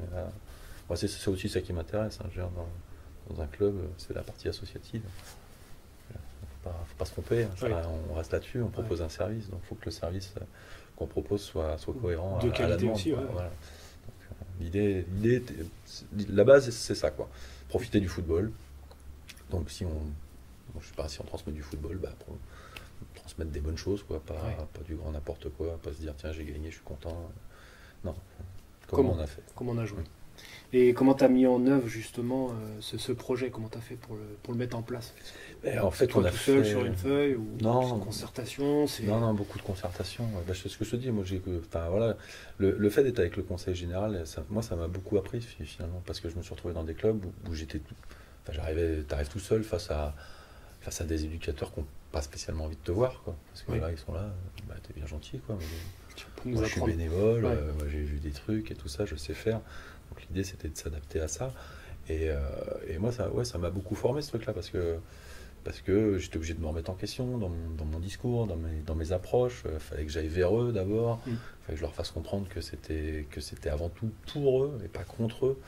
[0.88, 2.18] Moi, c'est aussi ça qui m'intéresse.
[2.22, 2.50] Hein,
[3.28, 5.02] dans, un club, c'est la partie associative.
[6.66, 9.68] Ne faut pas se tromper, hein, on reste là-dessus, on propose un service, donc il
[9.68, 10.34] faut que le service
[10.96, 12.96] qu'on propose soit, soit cohérent de à, la demande.
[12.96, 13.14] Aussi,
[14.60, 15.06] L'idée,
[16.28, 17.30] la base, c'est ça, quoi.
[17.68, 18.52] Profiter du football.
[19.50, 20.02] Donc si on
[20.80, 22.36] je sais pas si on transmet du football, bah, pour
[23.14, 24.34] transmettre des bonnes choses, quoi, pas,
[24.72, 27.30] pas du grand n'importe quoi, pas se dire tiens j'ai gagné, je suis content.
[28.04, 28.14] Non.
[28.88, 30.02] Comment, on a fait Comment on a joué
[30.72, 33.50] et comment tu as mis en œuvre justement euh, ce, projet?
[33.50, 35.14] Comment tu as fait pour le, pour le mettre en place?
[35.82, 39.58] En fait, on a tout seul sur une feuille ou non, concertation Non, non, beaucoup
[39.58, 40.24] de concertation.
[40.48, 41.10] C'est ce que je te dis.
[41.10, 42.16] Moi, j'ai, enfin, voilà,
[42.58, 46.02] le, le fait d'être avec le conseil général, ça, moi, ça m'a beaucoup appris finalement
[46.06, 47.80] parce que je me suis retrouvé dans des clubs où, j'étais,
[48.42, 50.14] enfin, j'arrivais, arrives tout seul face à
[50.80, 53.36] face à des éducateurs qui n'ont pas spécialement envie de te voir, quoi.
[53.52, 54.30] Parce que là, ils sont là,
[54.66, 55.58] bah, t'es bien gentil, quoi.
[56.46, 59.60] moi, je suis bénévole, euh, j'ai vu des trucs et tout ça, je sais faire.
[60.08, 61.52] Donc l'idée, c'était de s'adapter à ça.
[62.08, 62.28] Et,
[62.88, 64.98] et moi, ça ouais, ça m'a beaucoup formé ce truc-là parce que
[65.64, 68.56] parce que j'étais obligé de me remettre en question dans mon, dans mon discours, dans
[68.56, 69.64] mes, dans mes approches.
[69.72, 71.20] Il fallait que j'aille vers eux d'abord.
[71.26, 74.80] Il fallait que je leur fasse comprendre que c'était, que c'était avant tout pour eux
[74.84, 75.60] et pas contre eux.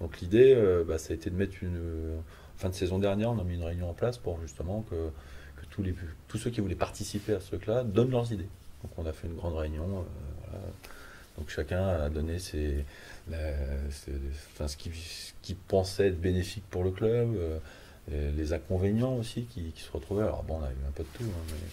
[0.00, 0.54] Donc l'idée,
[0.86, 2.20] bah, ça a été de mettre une.
[2.56, 5.66] Fin de saison dernière, on a mis une réunion en place pour justement que, que
[5.70, 5.92] tous, les,
[6.28, 8.46] tous ceux qui voulaient participer à ce truc-là donnent leurs idées.
[8.82, 9.84] Donc on a fait une grande réunion.
[9.86, 10.64] Voilà.
[11.36, 12.84] Donc chacun a donné ses,
[13.28, 17.36] enfin, ce qu'il pensait être bénéfique pour le club,
[18.10, 20.24] les inconvénients aussi qui, se retrouvaient.
[20.24, 21.68] Alors bon, on a eu un peu de tout, hein, mais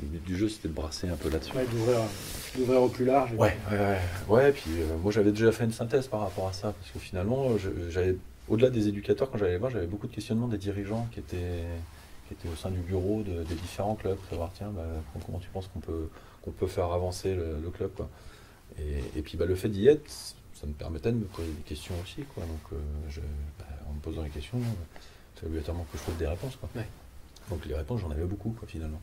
[0.00, 1.56] le but du jeu c'était de brasser un peu là-dessus.
[1.56, 1.66] Ouais,
[2.56, 3.32] d'ouvrir au plus large.
[3.32, 4.52] Ouais, ouais, ouais, ouais.
[4.52, 7.50] puis euh, moi j'avais déjà fait une synthèse par rapport à ça, parce que finalement,
[7.90, 8.16] j'avais
[8.48, 11.64] au-delà des éducateurs, quand j'allais voir, j'avais beaucoup de questionnements des dirigeants qui étaient,
[12.28, 14.84] qui étaient au sein du bureau des différents clubs, savoir tiens, bah,
[15.24, 16.08] comment tu penses qu'on peut,
[16.42, 18.08] qu'on peut faire avancer le, club quoi.
[18.78, 21.94] Et, puis bah, le fait d'y être, ça me permettait de me poser des questions
[22.02, 22.22] aussi.
[22.34, 22.44] Quoi.
[22.44, 22.76] Donc, euh,
[23.08, 23.20] je,
[23.58, 24.58] bah, en me posant des questions,
[25.36, 26.56] c'est obligatoirement que je trouve des réponses.
[26.56, 26.68] Quoi.
[27.50, 29.00] Donc les réponses, j'en avais beaucoup quoi, finalement.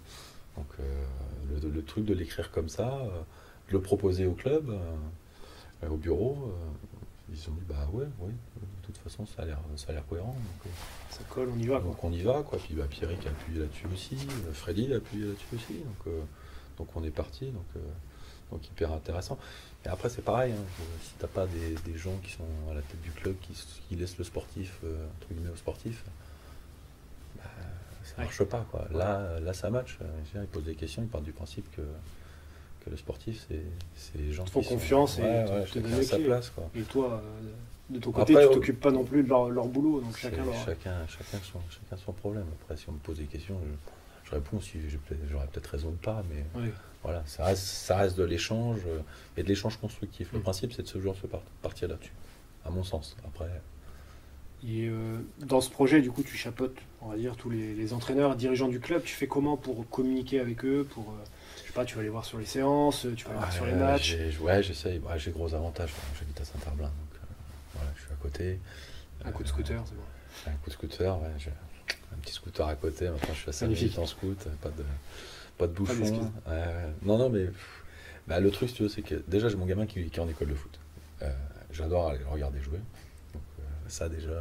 [0.58, 3.22] Donc euh, le, truc de l'écrire comme ça, euh,
[3.70, 4.78] de le proposer au club,
[5.90, 6.54] au bureau,
[7.30, 9.94] ils se sont dit bah ouais, ouais, de toute façon ça a l'air, ça a
[9.94, 10.36] l'air cohérent.
[11.10, 11.80] ça colle, on y va.
[11.80, 12.60] Donc on y va, quoi.
[12.60, 14.18] Puis bah, Pierrick a appuyé là-dessus aussi,
[14.54, 15.80] Freddy a appuyé là-dessus aussi.
[15.80, 16.14] Donc,
[16.78, 17.48] donc on est parti.
[17.48, 17.66] Donc
[18.54, 19.38] donc hyper intéressant.
[19.86, 22.82] Et après, c'est pareil, hein, si tu n'as pas des, gens qui sont à la
[22.82, 26.04] tête du club, qui, laissent le sportif, euh, entre guillemets, au sportif,
[27.36, 27.44] bah,
[28.04, 28.66] ça ne marche pas.
[28.72, 28.88] Quoi.
[28.94, 29.98] Là, là, ça match.
[30.36, 31.82] Ils posent des questions, ils partent du principe que,
[32.86, 33.46] que le sportif,
[33.96, 36.50] c'est les gens qui font confiance et ouais, te, sa place.
[36.50, 36.70] Quoi.
[36.76, 37.50] Et toi, euh,
[37.90, 40.56] de ton côté, tu tu t'occupes pas non plus de leur, boulot, donc chacun leur...
[40.64, 42.46] Chacun, chacun, son, chacun son problème.
[42.62, 43.60] Après, si on me pose des questions,
[44.24, 44.80] je, réponds si
[45.30, 46.70] j'aurais peut-être raison ou pas, mais...
[47.04, 49.00] Voilà, ça reste, ça reste de l'échange euh,
[49.36, 50.32] et de l'échange constructif.
[50.32, 50.44] Le mm.
[50.44, 51.28] principe, c'est de ce jour se
[51.62, 52.14] partir là-dessus,
[52.66, 53.16] à mon sens.
[53.26, 53.50] Après.
[54.66, 58.38] Et euh, dans ce projet, du coup, tu chapeautes, on va dire, tous les, entraîneurs,
[58.38, 59.04] dirigeants du club.
[59.04, 61.26] Tu fais comment pour communiquer avec eux pour, euh,
[61.58, 63.66] Je sais pas, tu vas les voir sur les séances, tu vas les voir sur
[63.66, 64.16] les matchs?
[64.40, 65.02] Ouais, j'essaye.
[65.18, 65.92] j'ai gros avantages.
[66.18, 67.20] J'habite à Saint-Herblain, donc
[67.74, 68.60] voilà, je suis à côté.
[69.26, 70.52] Un coup de scooter, c'est bon.
[70.52, 71.30] Un coup de scooter, ouais.
[71.38, 71.52] J'ai
[72.14, 73.10] un petit scooter à côté.
[73.10, 73.98] Maintenant, je suis assez Magnifique.
[73.98, 74.48] en scoot.
[74.62, 74.84] Pas de
[75.64, 76.32] pas de bouchon.
[77.04, 77.48] non, non, mais
[78.28, 80.50] bah, le truc, tu veux, c'est que déjà, j'ai mon gamin qui, est en école
[80.50, 80.80] de foot.
[81.22, 81.32] Euh,
[81.72, 82.80] j'adore aller le regarder jouer.
[83.34, 84.32] Donc, euh, ça, déjà.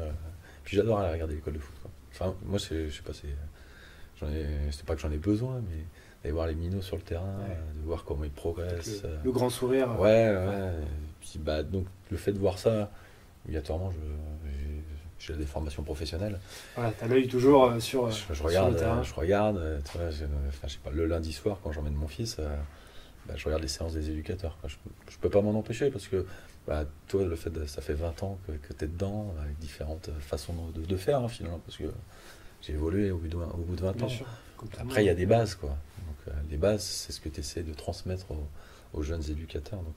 [0.65, 1.75] puis j'adore aller regarder l'école de foot.
[2.13, 4.85] Enfin, moi, je sais pas, c'est.
[4.85, 5.85] pas que j'en ai besoin, mais
[6.23, 7.39] d'aller voir les minots sur le terrain,
[7.75, 9.03] de voir comment ils progressent.
[9.25, 9.99] Le, grand sourire.
[9.99, 10.71] Ouais, ouais.
[11.21, 12.91] Puis, bah, donc, le fait de voir ça,
[13.45, 13.99] obligatoirement, je,
[15.25, 16.39] j'ai des formations professionnelles.
[16.75, 20.25] Voilà, tu as l'œil toujours euh, sur, je, je regarde, Je regarde, tu vois, je,
[20.49, 22.57] enfin, je sais pas, le lundi soir, quand j'emmène mon fils, euh,
[23.27, 24.59] bah, je regarde les séances des éducateurs.
[24.67, 26.27] Je ne peux pas m'en empêcher parce que
[26.67, 29.59] bah, toi, le fait de, ça fait 20 ans que, que tu es dedans, avec
[29.59, 31.93] différentes façons de, de faire, hein, finalement, parce que
[32.61, 34.09] j'ai évolué au bout de, au bout de 20 ans.
[34.79, 35.71] Après, il y a des bases, quoi.
[35.71, 38.27] Donc, euh, les bases, c'est ce que tu essaies de transmettre
[38.93, 39.81] aux, jeunes éducateurs.
[39.81, 39.97] Donc,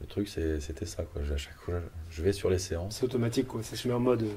[0.00, 1.04] le truc, c'était ça.
[1.04, 1.22] Quoi.
[1.22, 2.96] À chaque fois, je vais sur les séances.
[2.96, 3.62] C'est automatique, quoi.
[3.62, 4.22] Ça se met en mode.
[4.22, 4.34] Euh,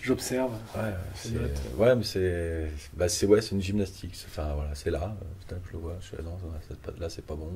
[0.00, 0.52] j'observe.
[0.76, 1.32] Ouais, c'est,
[1.76, 4.14] ouais, mais c'est, bah c'est, ouais, c'est une gymnastique.
[4.26, 5.16] Enfin, voilà, c'est là.
[5.50, 5.96] Euh, je le vois.
[6.00, 6.38] Je suis là, non,
[6.98, 7.50] là, c'est pas bon.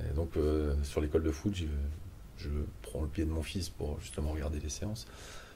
[0.00, 2.48] Et donc, euh, sur l'école de foot, je,
[2.80, 5.06] prends le pied de mon fils pour justement regarder les séances.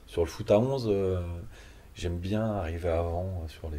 [0.06, 0.92] Sur le foot à 11,
[1.94, 3.78] j'aime bien arriver avant sur les,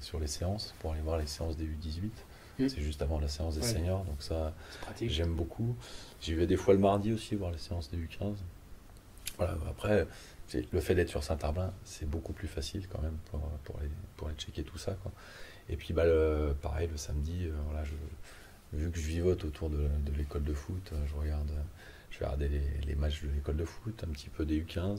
[0.00, 2.10] sur les séances pour aller voir les séances des U18.
[2.58, 2.68] Mm.
[2.68, 4.52] C'est juste avant la séance des seniors, donc ça,
[5.00, 5.76] j'aime beaucoup.
[6.20, 8.34] J'y vais des fois le mardi aussi voir les séances des U15.
[9.38, 10.06] Voilà, après,
[10.72, 14.30] le fait d'être sur Saint-Arbin, c'est beaucoup plus facile quand même pour, pour, aller, pour
[14.32, 14.92] checker tout ça.
[15.02, 15.12] Quoi.
[15.68, 16.04] Et puis, bah,
[16.60, 17.92] pareil, le samedi, euh, voilà, je,
[18.76, 21.50] vu que je vivote autour de, de l'école de foot, euh, je regarde,
[22.10, 24.80] je vais regarder les, les, matchs de l'école de foot, un petit peu des U15,
[24.80, 24.94] un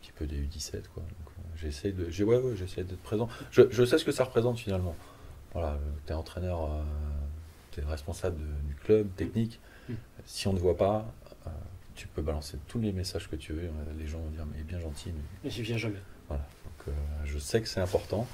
[0.00, 0.88] petit peu des U17.
[0.92, 1.02] Quoi.
[1.02, 3.28] Donc, euh, j'essaie de, ouais, ouais, d'être présent.
[3.50, 4.96] Je, je, sais ce que ça représente finalement.
[5.52, 6.82] Voilà, tu es entraîneur, euh,
[7.72, 9.60] tu es responsable du club technique.
[9.88, 9.94] Mm.
[10.24, 11.12] Si on ne voit pas,
[11.46, 11.50] euh,
[11.94, 13.70] tu peux balancer tous les messages que tu veux.
[13.98, 15.12] Les gens vont dire, mais bien gentil.
[15.42, 16.00] Mais, je viens jamais.
[16.28, 16.92] Voilà, donc euh,
[17.24, 18.26] je sais que c'est important.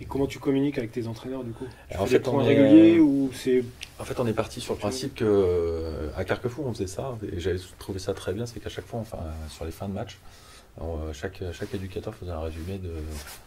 [0.00, 1.66] Et, comment tu communiques avec tes entraîneurs du coup?
[1.96, 3.64] En fait, on est, ou c'est
[4.00, 7.38] En fait, on est parti sur le principe que à Carquefou, on faisait ça, et
[7.38, 10.18] j'avais trouvé ça très bien, c'est qu'à chaque fois, enfin, sur les fins de match,
[10.82, 12.94] euh, chaque, chaque éducateur faisait un résumé de,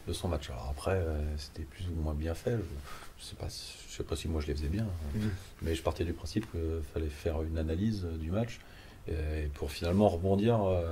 [0.08, 0.50] de son match.
[0.50, 2.52] Alors après, euh, c'était plus ou moins bien fait.
[2.52, 5.18] Je ne sais, pas, je sais pas si moi je les faisais bien, hein.
[5.18, 5.30] mm.
[5.64, 6.62] mais je partais du principe qu'il
[6.94, 8.60] fallait faire une analyse du match.
[9.08, 10.84] Et, pour finalement rebondir, euh,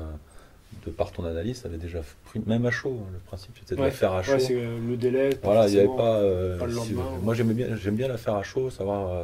[0.86, 2.98] de par ton analyse, ça avait déjà pris, même à chaud.
[3.02, 3.10] Hein.
[3.14, 4.38] le principe c'était de la faire à chaud.
[4.38, 5.38] le délai.
[5.44, 6.22] Voilà, il n'y avait pas.
[7.22, 9.22] moi j'aime bien, j'aime bien la faire à chaud, savoir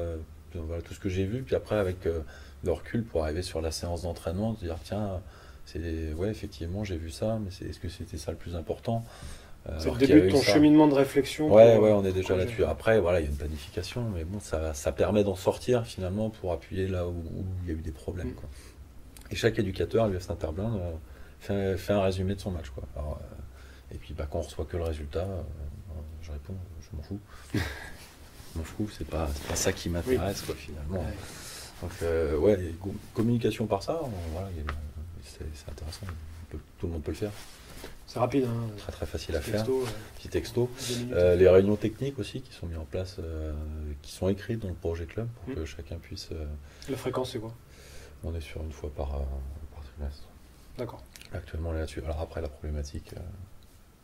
[0.53, 1.41] voilà, tout ce que j'ai vu.
[1.41, 5.21] Puis après, avec le recul pour arriver sur la séance d'entraînement, de dire tiens
[5.67, 9.03] C'est, ouais, effectivement, j'ai vu ça, mais c'est, est-ce que c'était ça le plus important
[9.79, 11.53] C'est le début de ton cheminement de réflexion.
[11.53, 12.63] Ouais, ouais, on est déjà là-dessus.
[12.63, 16.29] Après, voilà, il y a une planification, mais bon, ça, ça permet d'en sortir finalement
[16.29, 17.21] pour appuyer là où,
[17.63, 18.29] il y a eu des problèmes.
[18.29, 18.35] Mm.
[18.35, 18.49] Quoi.
[19.29, 20.79] Et chaque éducateur à l'UF Saint-Herblain
[21.41, 22.69] fait, fait, un résumé de son match.
[22.69, 22.85] Quoi.
[23.93, 25.27] et puis, bah, quand on reçoit que le résultat,
[26.21, 27.19] je réponds, je m'en fous.
[27.53, 31.03] je m'en fous, c'est pas, pas ça qui m'intéresse, quoi, finalement.
[31.81, 32.73] Donc, euh, ouais,
[33.13, 33.99] communication par ça,
[34.31, 34.47] voilà,
[35.53, 36.05] c'est intéressant.
[36.49, 37.31] tout le monde peut le faire.
[38.07, 38.45] C'est rapide.
[38.45, 38.67] Hein.
[38.77, 39.65] Très très facile à faire.
[40.15, 40.69] Petit texto.
[41.11, 43.53] Euh, les réunions techniques aussi qui sont mises en place, euh,
[44.01, 45.55] qui sont écrites dans le projet club pour hmm.
[45.55, 46.29] que chacun puisse.
[46.89, 47.53] La fréquence, c'est quoi?
[48.23, 50.23] On est sur une fois par, par trimestre.
[50.77, 51.03] D'accord.
[51.33, 52.01] Actuellement, là-dessus.
[52.03, 53.11] Alors après, la problématique,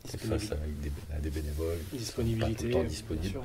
[0.04, 1.78] c'est face avec des, des bénévoles.
[1.92, 2.52] Disponibilité.
[2.52, 3.40] Pas tout le temps disponible.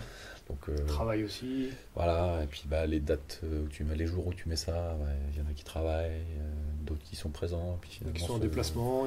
[0.50, 1.70] Donc, euh, Travail aussi.
[1.96, 4.98] Voilà, et puis bah, les dates où tu mets, les jours où tu mets ça,
[5.32, 6.52] il y en a qui travaillent, euh,
[6.90, 7.78] d'autres qui sont présents.
[7.82, 9.06] Puis qui sont en déplacement.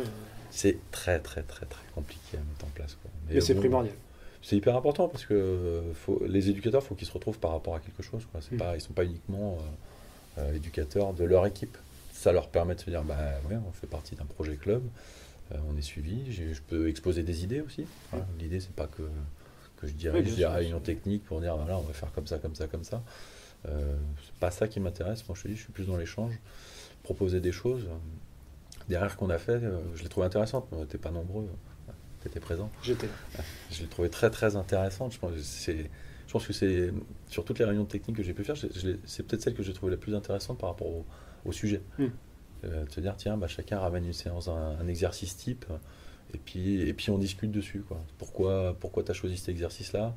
[0.50, 2.96] C'est très très très très compliqué à mettre en place.
[3.28, 3.94] Mais, c'est primordial.
[4.42, 7.76] C'est hyper important parce que faut, les éducateurs, il faut qu'ils se retrouvent par rapport
[7.76, 8.26] à quelque chose.
[8.30, 8.40] Quoi.
[8.50, 8.56] Mm.
[8.56, 9.58] Pas, ils ne sont pas uniquement
[10.38, 11.76] euh, éducateurs de leur équipe.
[12.12, 13.16] Ça leur permet de se dire, bah
[13.48, 14.82] ouais, on fait partie d'un projet club,
[15.68, 17.86] on est suivi, je peux exposer des idées aussi.
[18.12, 18.16] Mm.
[18.38, 19.02] L'idée, c'est pas que
[19.82, 22.38] que je dirais oui, des réunions techniques pour dire voilà, on va faire comme ça,
[22.38, 23.02] comme ça, comme ça.
[23.68, 25.26] Euh, c'est pas ça qui m'intéresse.
[25.28, 26.34] Moi, je te dis, je suis plus dans l'échange,
[27.02, 27.88] proposer des choses.
[28.88, 30.68] Derrière qu'on a fait, euh, je l'ai trouvé intéressante.
[30.88, 31.48] T'es pas nombreux,
[32.20, 32.70] tu étais présent.
[32.82, 33.08] J'étais
[33.70, 35.12] Je l'ai trouvé très très intéressante.
[35.12, 35.90] Je pense, c'est,
[36.26, 36.92] je pense que c'est
[37.28, 39.92] sur toutes les réunions techniques que j'ai pu faire, c'est peut-être celle que j'ai trouvé
[39.92, 40.88] la plus intéressante par rapport
[41.44, 41.82] au, sujet.
[41.98, 42.06] Hmm.
[42.64, 45.66] Euh, de se dire tiens, bah, chacun ramène une séance, un exercice type.
[46.34, 47.80] Et puis, et puis on discute dessus.
[47.80, 47.98] Quoi.
[48.18, 50.14] Pourquoi, pourquoi tu as choisi cet exercice-là?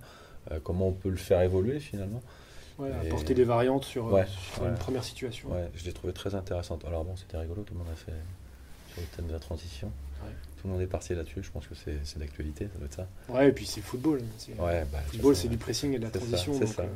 [0.51, 2.21] Euh, Comment on peut le faire évoluer finalement?
[2.79, 4.23] Ouais, Apporter des variantes sur, euh,
[4.61, 5.51] une première situation.
[5.51, 6.85] Ouais, je l'ai trouvé très intéressante.
[6.85, 8.13] Alors bon, c'était rigolo, tout le monde a fait
[8.93, 9.91] sur le thème de la transition.
[10.57, 13.07] Tout le monde est parti là-dessus, je pense que c'est d'actualité, ça doit être ça.
[13.29, 14.21] Ouais, et puis c'est football.
[14.57, 16.53] Ouais, bah, le football, c'est du pressing et de la transition.
[16.57, 16.81] C'est ça.
[16.81, 16.87] Euh,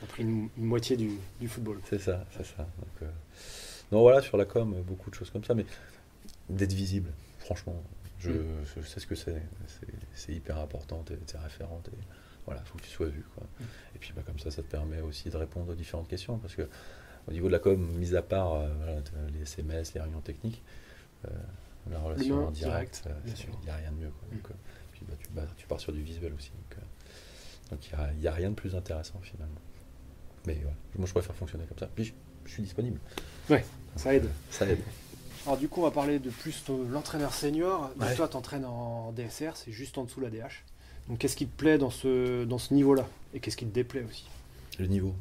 [0.00, 1.10] on a pris une, moitié du,
[1.40, 1.80] du football.
[1.88, 2.58] C'est ça, c'est ça.
[2.78, 3.10] Donc,
[3.90, 5.66] non, voilà, sur la com, beaucoup de choses comme ça, mais
[6.48, 7.10] d'être visible,
[7.40, 7.82] franchement.
[8.20, 8.30] Je,
[8.84, 9.40] sais ce que c'est.
[10.14, 11.88] C'est hyper important, tu es, référente.
[11.88, 11.96] Et
[12.48, 13.24] voilà, il faut que tu sois vu.
[13.34, 13.46] Quoi.
[13.94, 16.38] Et puis bah, comme ça, ça te permet aussi de répondre aux différentes questions.
[16.38, 16.66] Parce que
[17.28, 18.66] au niveau de la com, mis à part euh,
[19.34, 20.62] les SMS, les réunions techniques,
[21.26, 21.30] euh,
[21.90, 24.10] la relation en direct, il n'y euh, a rien de mieux.
[24.10, 24.54] Quoi.
[24.54, 24.56] Mm.
[24.92, 26.52] puis bah, tu, bah, tu, pars sur du visuel aussi.
[27.70, 29.60] Donc il n'y a, rien de plus intéressant finalement.
[30.46, 31.88] Mais voilà, moi je préfère fonctionner comme ça.
[31.94, 32.14] Puis
[32.46, 32.98] je, suis disponible.
[33.50, 33.62] Ouais,
[33.96, 34.28] ça aide.
[34.50, 34.80] Ça aide.
[35.46, 37.90] Alors du coup, on va parler de plus l'entraîneur senior.
[38.16, 40.64] Toi, tu entraînes en DSR, c'est juste en dessous la DH.
[41.08, 43.08] Donc qu'est-ce qui te plaît dans ce, dans ce niveau-là?
[43.34, 44.26] Et qu'est-ce qui te déplaît aussi?
[44.78, 45.14] Le niveau.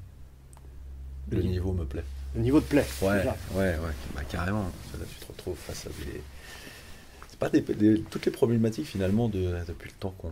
[1.29, 1.73] Le, niveau.
[1.73, 2.03] me plaît.
[2.35, 3.23] Le niveau te plaît Ouais,
[3.53, 3.77] ouais, ouais.
[4.15, 4.63] Bah, carrément.
[4.63, 6.21] Là, tu te retrouves face à des...
[7.29, 10.31] C'est pas des, toutes les problématiques finalement de, depuis le temps qu'on,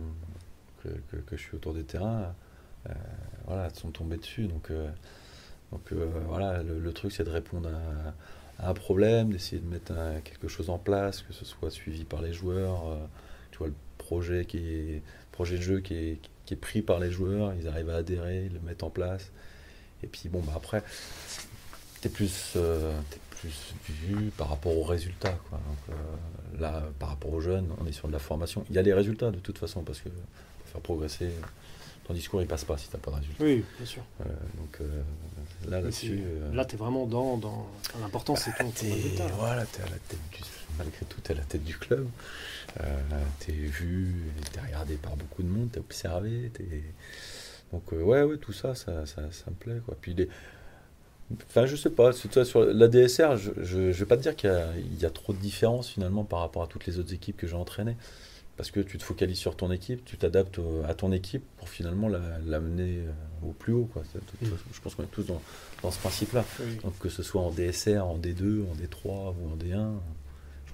[0.82, 2.34] que, je suis autour des terrains.
[2.88, 2.92] Euh,
[3.46, 4.46] voilà, sont tombées dessus.
[4.46, 4.88] Donc, euh,
[5.72, 7.70] donc euh, voilà, le, truc c'est de répondre
[8.58, 9.92] à un problème, d'essayer de mettre
[10.24, 12.88] quelque chose en place, que ce soit suivi par les joueurs.
[12.88, 12.96] Euh,
[13.50, 15.02] tu vois, le projet, qui est,
[15.36, 18.46] projet de jeu qui est, qui est pris par les joueurs, ils arrivent à adhérer,
[18.46, 19.30] ils le mettent en place.
[20.02, 20.82] Et puis bon, bah après,
[22.00, 22.98] tu es plus, euh,
[23.30, 25.38] plus vu par rapport aux résultats.
[25.48, 25.58] Quoi.
[25.58, 28.64] Donc, euh, là, par rapport aux jeunes, on est sur de la formation.
[28.70, 31.30] Il y a les résultats de toute façon, parce que pour faire progresser,
[32.06, 33.44] ton discours il passe pas si tu n'as pas de résultats.
[33.44, 34.02] Oui, bien sûr.
[34.18, 34.80] donc
[35.68, 36.20] Là, là-dessus.
[36.24, 37.36] Euh, là, tu es vraiment dans.
[37.36, 37.66] dans...
[38.00, 40.38] L'important, c'est ton, bah, Voilà, tu es à la tête du.
[40.78, 42.06] Malgré tout, tu es à la tête du club.
[42.80, 42.98] Euh,
[43.40, 44.14] tu es vu,
[44.52, 46.50] tu es regardé par beaucoup de monde, tu es observé.
[47.72, 49.80] Donc, euh, ouais, ouais, tout ça, ça, ça, ça, me plaît.
[49.84, 49.96] Quoi.
[50.00, 50.28] Puis, les...
[51.48, 54.50] Enfin, je sais pas, sur la DSR, je ne vais pas te dire qu'il
[54.96, 57.48] y, y, a trop de différence finalement par rapport à toutes les autres équipes que
[57.48, 57.96] j'ai entraînées
[58.56, 62.08] parce que tu te focalises sur ton équipe, tu t'adaptes à ton équipe pour finalement
[62.08, 63.88] l'amener euh, au plus haut.
[63.92, 64.02] Quoi.
[64.42, 65.42] Je pense qu'on est tous dans,
[65.82, 66.44] dans ce principe-là.
[66.82, 70.15] Donc que ce soit en DSR, en D2, en D3 ou en D1, je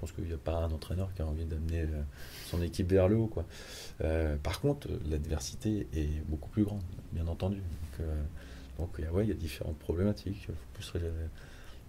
[0.05, 2.01] pense qu'il n'y a pas un entraîneur qui a envie d'amener euh,
[2.45, 3.27] son équipe vers le haut.
[3.27, 3.45] Quoi.
[4.01, 7.57] Euh, par contre, l'adversité est beaucoup plus grande, bien entendu.
[7.57, 8.07] Donc,
[8.79, 10.47] donc ouais, il y a différentes problématiques.
[10.49, 10.99] Il faut,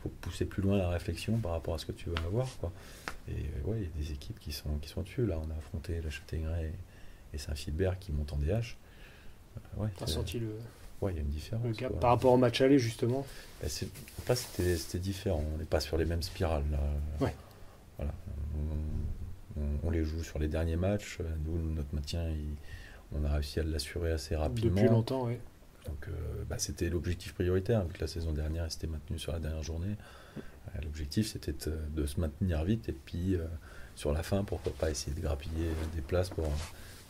[0.03, 2.47] faut pousser plus loin la réflexion par rapport à ce que tu vas avoir.
[2.61, 2.73] Quoi.
[3.29, 5.27] Et euh, ouais, il y a des équipes qui sont, qui sont dessus.
[5.27, 6.73] Là, on a affronté la Châtaigneraie
[7.33, 8.45] et Saint-Philbert qui montent en DH.
[8.47, 10.49] Euh, ouais, T'as senti le.
[11.01, 11.77] Ouais, il y a une différence.
[12.01, 13.27] par rapport au match aller, justement?
[13.63, 13.69] Bah,
[14.37, 15.45] c'était différent.
[15.55, 16.65] On n'est pas sur les mêmes spirales.
[16.71, 16.79] Là.
[17.21, 17.35] Ouais.
[17.99, 18.13] Voilà.
[19.85, 21.19] On, les joue sur les derniers matchs.
[21.47, 22.27] Nous, notre maintien,
[23.13, 24.75] on a réussi à l'assurer assez rapidement.
[24.75, 25.37] Depuis longtemps, oui.
[25.87, 26.09] Donc
[26.49, 29.97] bah, c'était l'objectif prioritaire, vu que la saison dernière s'était maintenue sur la dernière journée.
[30.83, 31.55] L'objectif c'était
[31.95, 33.37] de, se maintenir vite et puis
[33.95, 36.49] sur la fin, pourquoi pas essayer de grappiller des places pour,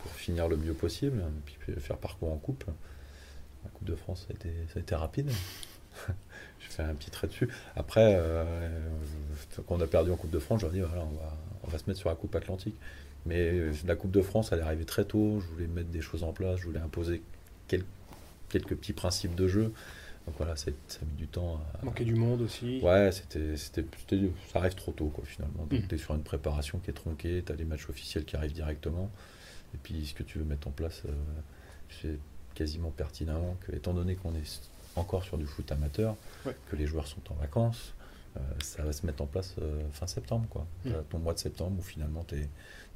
[0.05, 2.65] pour finir le mieux possible, et puis faire parcours en coupe.
[3.65, 5.31] La Coupe de France, ça a été, ça a été rapide.
[6.65, 7.49] Je fais un petit trait dessus.
[7.77, 8.45] Après, euh,
[9.67, 11.69] quand on a perdu en Coupe de France, je leur dit voilà, on va, on
[11.69, 12.77] va se mettre sur la Coupe Atlantique.
[13.27, 15.41] Mais la Coupe de France, elle est arrivée très tôt.
[15.41, 16.61] Je voulais mettre des choses en place.
[16.61, 17.23] Je voulais imposer
[17.69, 17.87] quelques,
[18.49, 19.73] quelques petits principes de jeu.
[20.27, 21.61] Donc voilà, ça, a mis du temps.
[21.81, 21.85] À...
[21.85, 22.81] Manquer du monde aussi.
[22.83, 23.85] Ouais, c'était, c'était,
[24.53, 25.67] ça arrive trop tôt, quoi, finalement.
[25.71, 25.87] Donc, mm.
[25.87, 28.55] tu es sur une préparation qui est tronquée, tu as les matchs officiels qui arrivent
[28.55, 29.11] directement.
[29.75, 31.13] Et puis, ce que tu veux mettre en place, euh,
[31.91, 32.19] c'est
[32.55, 34.61] quasiment pertinemment que, étant donné qu'on est
[34.97, 36.17] encore sur du foot amateur,
[36.71, 37.95] que les joueurs sont en vacances,
[38.37, 40.67] euh, ça va se mettre en place euh, fin septembre, quoi.
[40.85, 40.91] Mm.
[41.09, 42.49] Ton mois de septembre où finalement tu es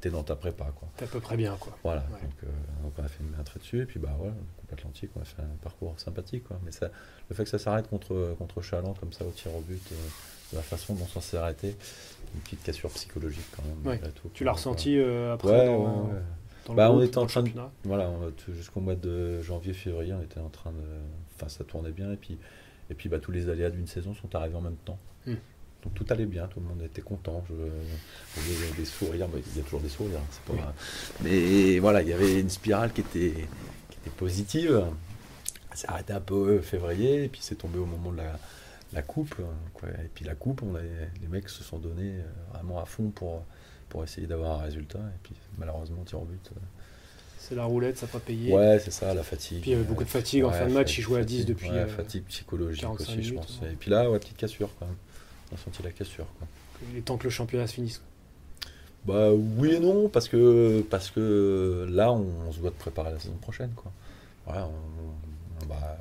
[0.04, 0.66] es dans ta prépa.
[0.76, 0.88] Quoi.
[0.96, 1.56] T'es à peu près bien.
[1.58, 1.76] Quoi.
[1.82, 2.46] Voilà, euh,
[2.82, 5.24] donc, on a fait un trait dessus, et puis bah ouais, Coupe Atlantique, on a
[5.24, 6.44] fait un parcours sympathique.
[6.44, 6.60] Quoi.
[6.64, 6.90] Mais ça,
[7.28, 9.82] le fait que ça s'arrête contre, contre Chaland, comme ça, au tir au but,
[10.52, 11.76] de la façon dont ça s'est arrêté,
[12.34, 14.00] une petite cassure psychologique quand même.
[14.34, 16.10] tu l'as ressenti après dans,
[16.74, 17.50] bah, on était en train de.
[17.84, 18.10] Voilà,
[18.48, 20.84] jusqu'au mois de janvier-février, on était en train de.
[21.36, 22.38] Enfin, ça tournait bien, et puis,
[22.90, 24.98] et puis bah, tous les aléas d'une saison sont arrivés en même temps.
[25.26, 25.34] Hmm.
[25.84, 27.44] Donc tout allait bien, tout le monde était content.
[27.48, 30.74] Je, il y avait des sourires, il y a toujours des sourires, c'est pas
[31.22, 33.46] Mais voilà, il y avait une spirale qui était,
[33.90, 34.84] qui était positive.
[35.74, 38.38] Ça arrêté un peu février, et puis c'est tombé au moment de la,
[38.92, 39.36] la coupe.
[39.74, 39.88] Quoi.
[40.04, 43.44] Et puis la coupe, on les mecs se sont donnés euh, vraiment à fond pour,
[43.88, 44.98] pour essayer d'avoir un résultat.
[44.98, 46.50] Et puis malheureusement, tir au but.
[46.52, 46.60] Euh,
[47.38, 48.52] c'est la roulette, ça n'a pas payé.
[48.52, 49.62] Ouais, c'est ça, la fatigue.
[49.62, 51.46] Puis il y avait beaucoup de fatigue en fin de match, il jouait à 10
[51.46, 51.70] depuis.
[51.70, 53.60] Ouais, fatigue psychologique aussi, je pense.
[53.62, 54.96] Et puis là, ouais, petite cassure quand même.
[55.50, 56.26] On a senti la cassure.
[56.38, 56.46] Quoi.
[56.92, 58.02] Il est temps que le championnat se finisse.
[59.06, 63.18] Bah oui et non, parce que, parce que là, on, se doit de préparer la
[63.18, 63.70] saison prochaine.
[63.74, 63.90] Quoi.
[64.46, 65.96] Ouais, on, bah,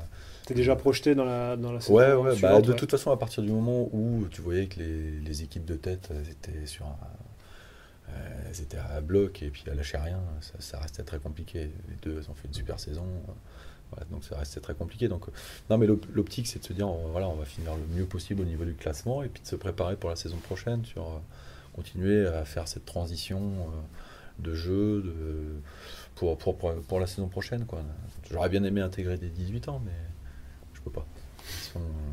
[0.45, 3.17] T'es déjà projeté dans la, dans la saison Ouais, ouais, bah, de toute façon, à
[3.17, 6.89] partir du moment où tu voyais que les, les équipes de tête étaient sur un,
[6.89, 7.26] euh,
[8.47, 10.21] elles étaient à bloc et puis elles lâchaient rien,
[10.59, 11.71] ça, restait très compliqué.
[11.89, 13.05] Les deux, elles ont fait une super saison.
[14.11, 15.07] donc ça restait très compliqué.
[15.07, 15.25] Donc,
[15.69, 18.41] non, mais l'optique, c'est de se dire, on, voilà, on va finir le mieux possible
[18.41, 21.19] au niveau du classement et puis de se préparer pour la saison prochaine, sur euh,
[21.73, 25.03] continuer à faire cette transition euh, de jeu
[26.15, 27.65] pour, pour, pour, la saison prochaine.
[28.31, 29.91] J'aurais bien aimé intégrer des 18 ans, mais.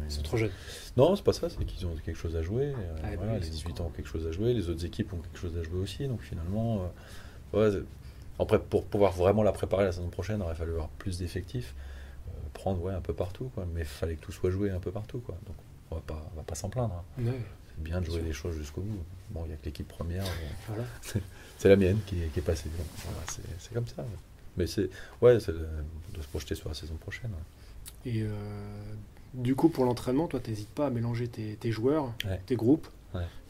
[0.06, 0.50] Ils sont, trop jeunes.
[0.96, 2.66] Non, c'est pas ça, c'est qu'ils ont quelque chose à jouer.
[2.66, 5.18] Euh, ah, bah les 18 ans ont quelque chose à jouer, les autres équipes ont
[5.18, 6.06] quelque chose à jouer aussi.
[6.06, 6.90] Donc finalement,
[7.54, 7.82] euh,
[8.38, 11.74] après, pour pouvoir vraiment la préparer la saison prochaine, il aurait fallu avoir plus d'effectifs,
[12.28, 13.66] euh, prendre ouais, un peu partout, quoi.
[13.72, 15.18] mais il fallait que tout soit joué un peu partout.
[15.18, 15.36] Quoi.
[15.46, 15.56] Donc
[15.90, 17.04] on va pas, va pas s'en plaindre.
[17.18, 17.22] Hein.
[17.74, 19.02] C'est bien de jouer les choses jusqu'au bout.
[19.30, 20.24] Bon, il n'y a que l'équipe première.
[21.58, 22.68] c'est la mienne qui, est passée.
[23.58, 24.04] c'est comme ça.
[24.56, 24.88] Mais c'est
[25.20, 27.32] ouais, de se projeter sur la saison prochaine.
[28.06, 28.24] Et
[29.34, 32.12] du coup, pour l'entraînement, toi, n'hésites pas à mélanger tes, joueurs,
[32.46, 32.88] tes groupes.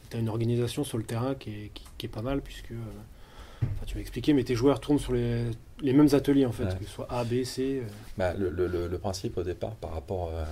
[0.09, 2.71] Tu as une organisation sur le terrain qui est, qui, est pas mal, puisque.
[2.71, 5.45] Euh, tu m'as expliqué, mais tes joueurs tournent sur les,
[5.81, 7.81] les mêmes ateliers, en fait, que ce soit A, B, C.
[7.83, 7.87] Euh.
[8.17, 10.31] Bah, le, le, le, principe au départ, par rapport.
[10.31, 10.45] Euh,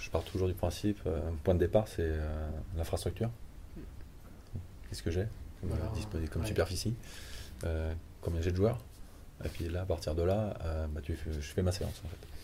[0.00, 2.12] je pars toujours du principe, un point de départ, c'est
[2.76, 3.28] l'infrastructure.
[4.88, 5.26] Qu'est-ce que j'ai
[5.94, 6.94] disponible comme superficie
[8.20, 8.78] Combien j'ai de joueurs
[9.44, 10.56] Et puis là, à partir de là,
[10.94, 12.35] bah, tu, je fais ma séance, en fait.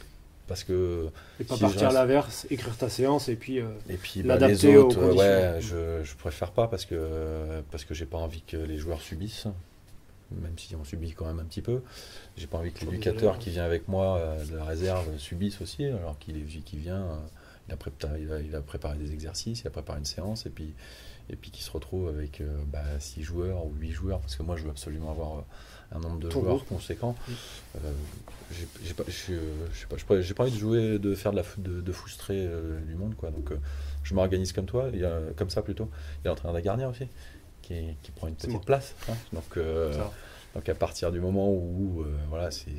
[0.53, 1.09] Parce que.
[1.41, 3.59] Et pas partir à l'inverse, écrire ta séance et puis.
[3.59, 7.95] Euh, et puis bah, les autres, ouais, je, je préfère pas parce que parce que
[7.95, 9.47] j'ai pas envie que les joueurs subissent,
[10.31, 11.81] même si on subit quand même un petit peu.
[12.37, 15.87] J'ai pas envie que l'éducateur qui vient avec moi euh, de la réserve subisse aussi,
[15.87, 17.17] alors qu'il est qui vient, euh,
[17.69, 20.75] il a, préparé, il, a, préparé des exercices, il a préparé une séance et puis
[21.31, 22.43] et puis qui se retrouve avec
[22.99, 25.45] 6 bah, joueurs ou 8 joueurs parce que moi je veux absolument avoir
[25.95, 27.15] un nombre de joueurs conséquent.
[27.77, 27.93] Euh,
[28.85, 29.05] j'ai pas,
[30.45, 33.31] envie de jouer, de faire de la de, de frustrer euh, du monde, quoi.
[33.31, 33.59] Donc, euh,
[34.03, 35.89] je m'organise comme toi, il y a, comme ça plutôt.
[36.21, 37.09] Il y a l'entraîneur de gardien aussi,
[37.63, 38.95] qui, qui, prend une petite place.
[39.09, 39.15] Hein.
[39.33, 39.59] Donc,
[40.55, 42.71] donc, à partir du moment où, voilà, c'est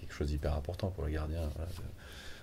[0.00, 1.50] quelque chose d'hyper important pour le gardien.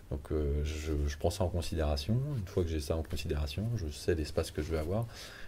[0.09, 2.17] Donc je, je, prends ça en considération.
[2.37, 5.05] Une fois que j'ai ça en considération, je sais l'espace que je veux avoir.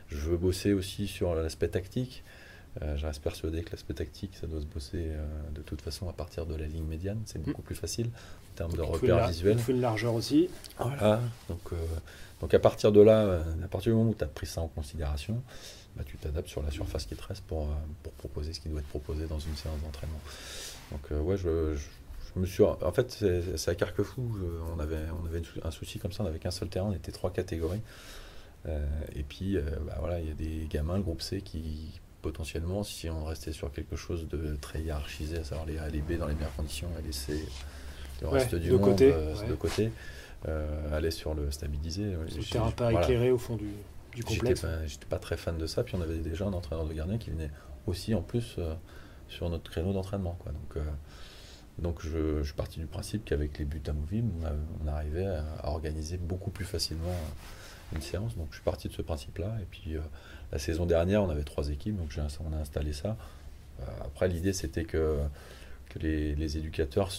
[0.09, 2.23] Je veux bosser aussi sur l'aspect tactique.
[2.81, 6.07] Euh, je reste persuadé que l'aspect tactique, ça doit se bosser euh, de toute façon
[6.07, 7.21] à partir de la ligne médiane.
[7.25, 7.65] C'est beaucoup mm.
[7.65, 9.57] plus facile en termes de repères visuels.
[9.57, 10.49] Il faut une largeur aussi.
[10.77, 11.19] Voilà.
[11.49, 11.75] Donc, euh,
[12.39, 14.67] donc à partir de là, à partir du moment où tu as pris ça en
[14.67, 15.41] considération,
[15.97, 17.67] bah, tu t'adaptes sur la surface qui te reste pour,
[18.03, 20.21] pour proposer ce qui doit être proposé dans une séance d'entraînement.
[20.91, 22.63] Donc ouais, je, je, me suis...
[22.63, 24.37] En fait, c'est à Carquefou,
[24.73, 27.11] on avait, on avait un souci comme ça, on n'avait qu'un seul terrain, on était
[27.11, 27.81] trois catégories.
[28.65, 33.09] et puis, bah, voilà, il y a des gamins, le groupe C, qui potentiellement, si
[33.09, 36.17] on restait sur quelque chose de très hiérarchisé, à savoir les A et les B
[36.17, 37.45] dans les meilleures conditions, et C
[38.21, 39.13] le reste du monde côté,
[39.47, 39.91] de côté
[40.91, 42.03] allait sur le stabiliser.
[42.03, 43.71] Le terrain pas éclairé au fond du,
[44.15, 44.65] du complexe.
[44.85, 45.83] J'étais pas, pas, très fan de ça.
[45.83, 47.51] Puis on avait déjà un entraîneur de gardien qui venait
[47.87, 48.59] aussi en plus
[49.29, 50.37] sur notre créneau d'entraînement.
[50.45, 50.83] Donc,
[51.81, 56.17] donc je, suis parti du principe qu'avec les buts amovibles, on, on arrivait à, organiser
[56.17, 57.15] beaucoup plus facilement
[57.93, 58.35] une séance.
[58.35, 59.57] Donc je suis parti de ce principe-là.
[59.61, 59.95] Et puis
[60.51, 63.17] la saison dernière, on avait trois équipes, donc on a installé ça.
[63.81, 65.19] Euh, après, l'idée, c'était que,
[65.89, 67.11] que les, éducateurs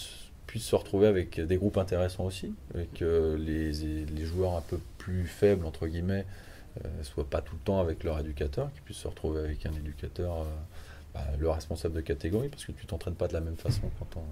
[0.47, 3.73] puissent se retrouver avec des groupes intéressants aussi, et que les,
[4.05, 6.27] les joueurs un peu plus faibles, entre guillemets,
[6.83, 9.65] ne euh, soient pas tout le temps avec leur éducateur, qu'ils puissent se retrouver avec
[9.67, 10.45] un éducateur, euh,
[11.15, 14.17] bah, le responsable de catégorie, parce que tu t'entraînes pas de la même façon quand
[14.17, 14.25] on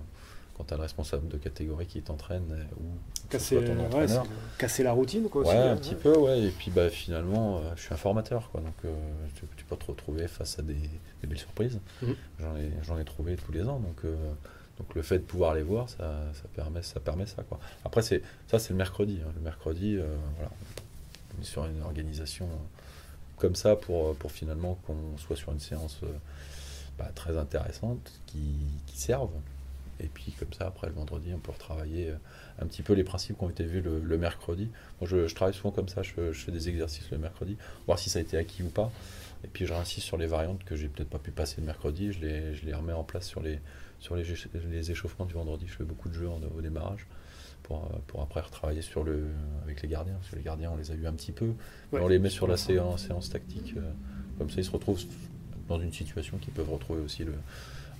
[0.58, 4.24] quand tu as le responsable de catégorie qui t'entraîne euh, ou casser, ton
[4.58, 5.46] casser la routine quoi.
[5.46, 6.40] Ouais, un petit peu, ouais.
[6.40, 8.60] Et puis bah, finalement, euh, je suis un formateur, quoi.
[8.60, 8.92] Donc euh,
[9.56, 10.76] tu, peux te retrouver face à des,
[11.22, 11.78] belles surprises.
[12.02, 12.16] Mhm.
[12.82, 13.78] J'en ai, ai, trouvé tous les ans.
[13.78, 14.02] Donc,
[14.78, 17.60] donc le fait de pouvoir les voir, ça, ça, permet, ça permet ça, quoi.
[17.84, 19.20] Après, c'est, ça, c'est le mercredi.
[19.24, 19.30] Hein.
[19.36, 20.50] Le mercredi, voilà,
[21.38, 22.48] on est sur une organisation
[23.36, 26.00] comme ça pour, pour finalement qu'on soit sur une séance
[26.98, 28.56] bah, très intéressante qui,
[28.88, 29.30] qui serve
[30.00, 32.16] et puis comme ça, après le vendredi, on peut retravailler euh,
[32.60, 34.68] un petit peu les principes qui ont été vus le, mercredi.
[35.00, 38.18] Moi, je, travaille souvent comme ça, je, fais des exercices le mercredi, voir si ça
[38.18, 38.92] a été acquis ou pas.
[39.44, 42.12] Et puis je réinsiste sur les variantes que j'ai peut-être pas pu passer le mercredi,
[42.12, 43.60] je les, je les remets en place sur les,
[44.00, 44.24] sur les,
[44.70, 45.66] les échauffements du vendredi.
[45.68, 47.06] Je fais beaucoup de jeux au démarrage.
[47.64, 49.26] Pour, euh, pour, après retravailler sur le,
[49.64, 51.52] avec les gardiens, parce que les gardiens on les a eu un petit peu,
[51.92, 53.92] on les met sur la séance, séance tactique, euh,
[54.38, 55.02] comme ça ils se retrouvent
[55.68, 57.34] dans une situation qu'ils peuvent retrouver aussi le,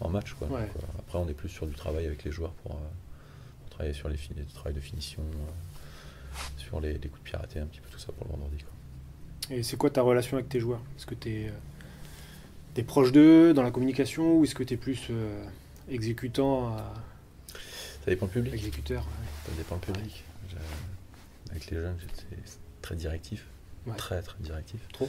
[0.01, 0.35] en match.
[0.35, 0.49] Quoi.
[0.53, 0.67] Euh,
[0.99, 4.17] après, on est plus sur du travail avec les joueurs pour, euh, travailler sur les
[4.55, 8.27] travail de finition, euh, sur les, coups de piraté, un petit peu tout ça pour
[8.27, 8.63] le vendredi.
[8.63, 9.57] Quoi.
[9.57, 10.81] Et c'est quoi ta relation avec tes joueurs?
[10.97, 11.51] Est-ce que tu
[12.77, 15.11] es, proche d'eux dans la communication ou est-ce que tu es plus
[15.89, 16.77] exécutant
[18.05, 18.55] Ça dépend du public.
[18.55, 19.05] Exécuteur.
[19.47, 20.25] Ça dépend du public.
[21.51, 22.43] Avec les jeunes, j'étais
[22.83, 23.47] très directif.
[23.97, 24.81] Très, très directif.
[24.93, 25.09] Trop?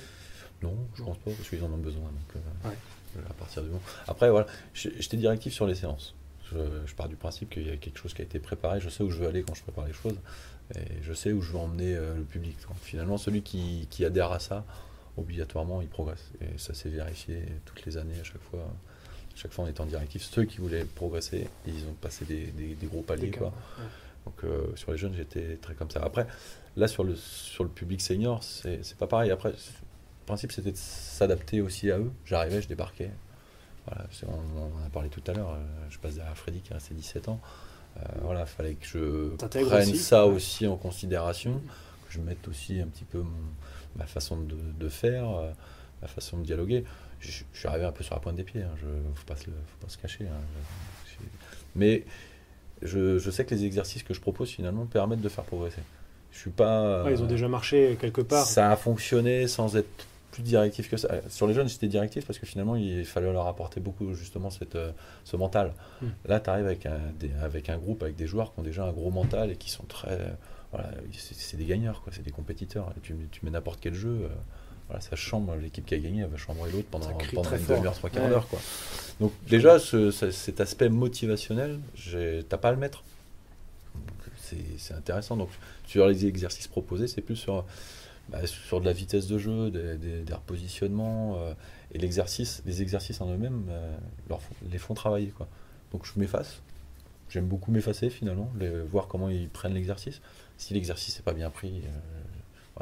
[0.63, 2.05] Non, je pense pas, parce qu'ils en ont besoin.
[2.05, 2.73] Donc,
[3.29, 3.81] à partir du moment.
[4.07, 6.15] Après, voilà, j'étais directif sur les séances.
[6.51, 8.79] Je, pars du principe qu'il y a quelque chose qui a été préparé.
[8.79, 10.17] Je sais où je veux aller quand je prépare les choses.
[10.75, 12.55] Et je sais où je veux emmener euh, le public.
[12.81, 14.65] finalement, celui qui, adhère à ça,
[15.17, 16.31] obligatoirement, il progresse.
[16.41, 18.61] Et ça s'est vérifié toutes les années, à chaque fois.
[18.61, 23.01] À chaque fois, en étant directif, ceux qui voulaient progresser, ils ont passé des, gros
[23.01, 23.31] paliers.
[23.31, 23.53] Quoi.
[24.25, 26.01] Donc, euh, sur les jeunes, j'étais très comme ça.
[26.03, 26.27] Après,
[26.75, 29.31] là, sur le, sur le public senior, c'est pas pareil.
[29.31, 29.53] Après,
[30.29, 32.11] principe, c'était de s'adapter aussi à eux.
[32.23, 33.09] J'arrivais, je débarquais.
[33.87, 35.53] Voilà, on, en a parlé tout à l'heure.
[35.53, 37.41] Euh, je passe derrière Freddy qui a resté 17 ans.
[37.97, 41.59] Euh, voilà, fallait que je prenne ça aussi en considération,
[42.07, 43.23] que je mette aussi un petit peu
[43.95, 45.51] ma façon de, faire, euh,
[46.03, 46.83] ma façon de dialoguer.
[47.19, 49.35] Je, suis arrivé un peu sur la pointe des pieds, hein, je ne faut, pas
[49.35, 50.25] se cacher.
[50.25, 51.25] Hein.
[51.75, 52.05] mais
[52.83, 55.81] je, je, sais que les exercices que je propose finalement permettent de faire progresser.
[56.31, 57.05] Je suis pas.
[57.09, 58.45] ils ont déjà marché quelque part.
[58.45, 61.09] Ça a fonctionné sans être plus directif que ça.
[61.29, 64.75] Sur les jeunes, j'étais directif parce que finalement, il fallait leur apporter beaucoup justement cette,
[64.75, 64.91] euh,
[65.23, 65.73] ce mental.
[66.01, 66.07] Hmm.
[66.25, 66.99] Là, tu arrives avec un,
[67.41, 69.83] avec un groupe, avec des joueurs qui ont déjà un gros mental et qui sont
[69.83, 70.35] très.
[70.71, 72.93] Voilà, c'est des gagneurs, quoi, c'est des compétiteurs.
[72.95, 74.27] Et tu, tu mets n'importe quel jeu, euh,
[74.87, 77.95] voilà, ça chambre, l'équipe qui a gagné, elle va chambrer l'autre pendant, pendant une demi-heure,
[77.95, 78.47] trois quarts d'heure.
[78.47, 78.59] Quoi.
[79.19, 81.79] Donc, déjà, ce, cet aspect motivationnel,
[82.47, 83.03] t'as pas à le mettre.
[84.77, 85.37] C'est intéressant.
[85.37, 85.49] Donc,
[85.85, 87.65] sur les exercices proposés, c'est plus sur
[88.31, 91.37] bah, sur de la vitesse de jeu, des, des, repositionnements.
[91.39, 91.53] Euh,
[91.91, 93.97] et l'exercice, les exercices en eux-mêmes euh,
[94.69, 95.29] les font travailler.
[95.29, 95.47] Quoi.
[95.91, 96.61] Donc je m'efface.
[97.29, 100.21] J'aime beaucoup m'effacer finalement, les, voir comment ils prennent l'exercice.
[100.57, 101.81] Si l'exercice n'est pas bien pris,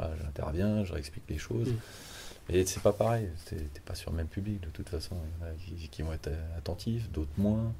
[0.00, 1.68] euh, j'interviens, je réexplique les choses.
[1.68, 2.50] Mm.
[2.50, 5.16] Et c'est pas pareil, t'es pas sur le même public de toute façon.
[5.40, 7.74] Il y en a qui, vont être attentifs, d'autres moins.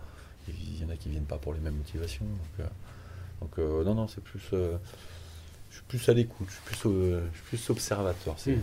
[0.46, 2.26] Il y en a qui viennent pas pour les mêmes motivations.
[2.26, 2.68] Donc,
[3.40, 4.52] donc non, non, c'est plus
[5.70, 8.54] je suis plus à l'écoute, je suis plus, euh, plus observateur hmm.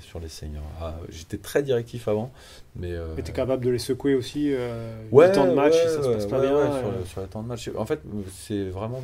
[0.00, 0.62] sur les seniors.
[0.80, 2.32] Ah, j'étais très directif avant,
[2.76, 2.92] mais.
[2.92, 6.08] Euh, tu es capable de les secouer aussi euh, ouais, temps de match, ça se
[6.08, 6.80] passe pas bien.
[6.80, 7.70] Sur, sur, les temps de match.
[7.76, 8.00] En fait,
[8.32, 9.02] c'est vraiment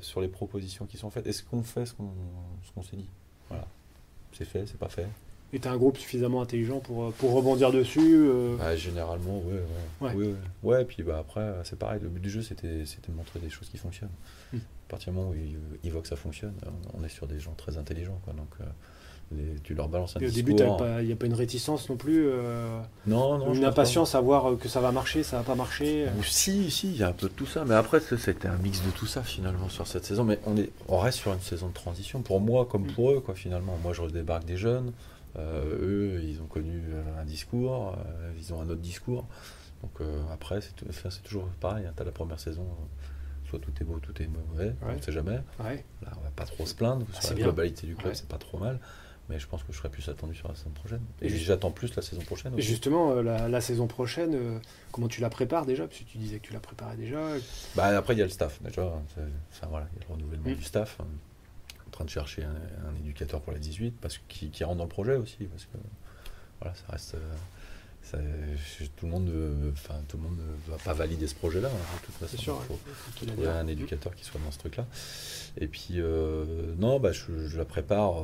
[0.00, 1.26] sur les propositions qui sont faites.
[1.26, 3.08] Est-ce qu'on fait ce qu'on s'est dit?
[3.48, 3.66] Voilà.
[4.32, 5.06] C'est fait, c'est pas fait.
[5.52, 8.28] Et tu as un groupe suffisamment intelligent pour, pour rebondir dessus
[8.58, 9.54] bah, Généralement, oui.
[10.00, 10.14] Ouais.
[10.14, 10.34] Ouais.
[10.62, 12.00] Ouais, puis bah, après, c'est pareil.
[12.02, 14.10] Le but du jeu, c'était de montrer des choses qui fonctionnent.
[14.52, 14.58] Hmm
[14.88, 15.34] à partir du moment où
[15.84, 16.54] ils, voient que ça fonctionne,
[16.98, 18.18] on est sur des gens très intelligents.
[18.24, 18.32] Quoi.
[18.32, 20.54] Donc, euh, tu leur balances un et discours.
[20.54, 23.52] Au début, il n'y a pas une réticence non plus euh, Non, non.
[23.52, 26.96] Une impatience à voir que ça va marcher, ça va pas marcher Si, si, il
[26.96, 27.66] y a un peu de tout ça.
[27.66, 30.24] Mais après, c'était un mix de tout ça finalement sur cette saison.
[30.24, 32.92] Mais on, est, on reste sur une saison de transition, pour moi comme mm.
[32.92, 33.76] pour eux, quoi, finalement.
[33.82, 34.92] Moi, je redébarque des jeunes.
[35.36, 36.82] Euh, eux, ils ont connu
[37.20, 37.94] un discours,
[38.38, 39.26] ils ont un autre discours.
[39.82, 40.00] Donc
[40.32, 41.84] après, c'est toujours pareil.
[41.86, 41.92] Hein.
[41.94, 42.66] tu as la première saison
[43.48, 45.40] soit tout est beau, tout est mauvais, on ne sait jamais.
[45.60, 45.84] Ouais.
[46.02, 47.06] Là, on va pas trop se plaindre.
[47.14, 48.78] Ah, sur la globalité du club, c'est pas trop mal.
[49.28, 51.02] Mais je pense que je serais plus attendu sur la saison prochaine.
[51.20, 52.54] Et, j'attends plus la saison prochaine.
[52.56, 54.58] Et justement, euh, la, saison prochaine, euh,
[54.90, 55.86] comment tu la prépares déjà?
[55.86, 57.20] Parce que tu disais que tu la préparais déjà.
[57.76, 58.84] Bah, après, il y a le staff déjà.
[58.86, 60.54] Enfin, voilà, il y a le renouvellement mm.
[60.54, 60.98] du staff.
[60.98, 64.88] Est en train de chercher un, éducateur pour la 18 parce qui, rentre dans le
[64.88, 65.44] projet aussi.
[65.44, 65.76] Parce que
[66.60, 67.14] voilà, ça reste.
[67.14, 67.34] Euh,
[68.96, 69.30] tout le monde,
[69.72, 71.68] enfin tout le monde ne va pas valider ce projet-là.
[71.68, 74.86] Hein, de toute façon, sûr, il faut, trouver un éducateur qui soit dans ce truc-là.
[75.58, 76.00] Et puis
[76.78, 78.22] non, bah, je, je la prépare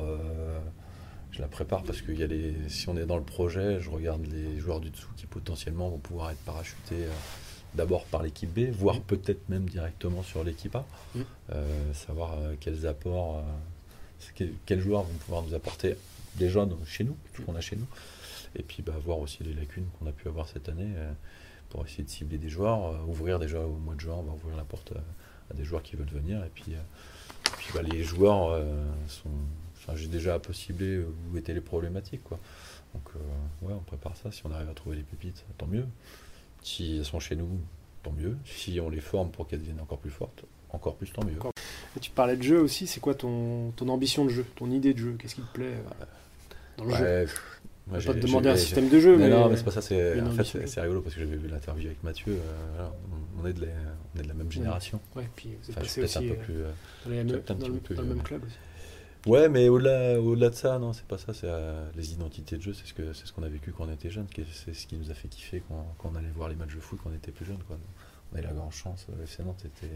[1.35, 3.89] je la prépare parce que y a les, si on est dans le projet, je
[3.89, 7.11] regarde les joueurs du dessous qui potentiellement vont pouvoir être parachutés euh,
[7.73, 9.01] d'abord par l'équipe B, voire mm.
[9.01, 10.85] peut-être même directement sur l'équipe A.
[11.13, 11.21] Mm.
[11.51, 13.43] Euh, savoir euh, quels apports,
[14.65, 15.95] quels joueurs vont pouvoir nous apporter
[16.39, 17.87] jeunes chez nous, tout qu'on a chez nous.
[18.55, 20.93] Et puis bah, voir aussi les lacunes qu'on a pu avoir cette année
[21.69, 24.55] pour essayer de cibler des joueurs, ouvrir déjà au mois de juin, on va ouvrir
[24.55, 24.93] la porte
[25.49, 26.43] à, des joueurs qui veulent venir.
[26.43, 26.73] Et puis,
[27.57, 28.63] puis bah, les joueurs
[29.07, 29.29] sont
[29.93, 30.99] j'ai déjà un peu ciblé
[31.31, 32.23] où étaient les problématiques.
[32.23, 32.39] Quoi.
[32.93, 34.31] Donc, euh, ouais, on prépare ça.
[34.31, 35.85] Si on arrive à trouver les pépites, tant mieux.
[36.63, 37.47] Si elles sont chez nous,
[38.01, 38.37] tant mieux.
[38.45, 41.37] Si on les forme pour qu'elles deviennent encore plus fortes, encore plus, tant mieux.
[41.95, 42.87] Et tu parlais de jeu aussi.
[42.87, 45.15] C'est quoi ton, ton ambition de jeu, ton idée de jeu?
[45.19, 46.05] Qu'est-ce qui te plaît euh,
[46.77, 47.27] dans le jeu?
[47.87, 49.81] Moi, pas te demander un système de jeu, mais, non, mais c'est pas ça.
[49.81, 52.33] C'est en fait c'est rigolo parce que j'avais vu l'interview avec Mathieu.
[52.33, 52.87] Euh,
[53.41, 53.67] on, est de la,
[54.15, 54.99] on est de la même génération.
[55.15, 56.55] Ouais, puis vous êtes passé aussi un peu plus,
[57.05, 58.55] dans, le, même club aussi.
[59.25, 61.33] Ouais, mais au-delà, au-delà de ça, non, c'est pas ça.
[61.33, 62.73] C'est euh, les identités de jeu.
[62.73, 64.27] C'est ce que c'est ce qu'on a vécu quand on était jeune.
[64.51, 66.79] C'est ce qui nous a fait kiffer quand, quand on allait voir les matchs de
[66.79, 67.61] foot quand on était plus jeune.
[67.67, 67.77] Quoi.
[68.31, 69.07] On a eu la grande chance.
[69.15, 69.93] Le FC Nantes était.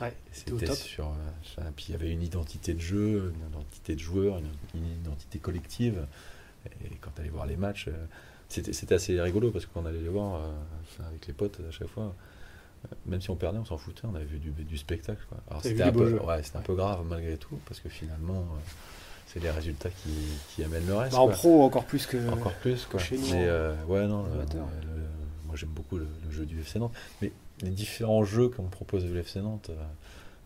[0.00, 1.06] Ouais, c'était sur.
[1.06, 4.38] Euh, puis il y avait une identité de jeu, une identité de joueur,
[4.74, 6.06] une, identité collective.
[6.84, 8.06] Et quand on allait voir les matchs, euh,
[8.48, 10.40] c'était, assez rigolo parce qu'on allait les voir
[11.08, 12.14] avec les potes à chaque fois
[13.06, 15.22] même si on perdait, on s'en foutait, on avait vu du, spectacle.
[15.48, 18.58] Alors c'était un, peu, ouais, un peu grave malgré tout, parce que finalement, euh,
[19.26, 21.12] c'est les résultats qui, amènent le reste.
[21.12, 23.00] Bah, en pro, encore plus que, encore plus, quoi.
[23.00, 23.30] chez nous.
[23.30, 24.24] Mais euh, ouais, non,
[25.46, 26.94] moi j'aime beaucoup le, jeu du FC Nantes.
[27.22, 29.70] Mais les différents jeux qu'on propose de l'FC Nantes,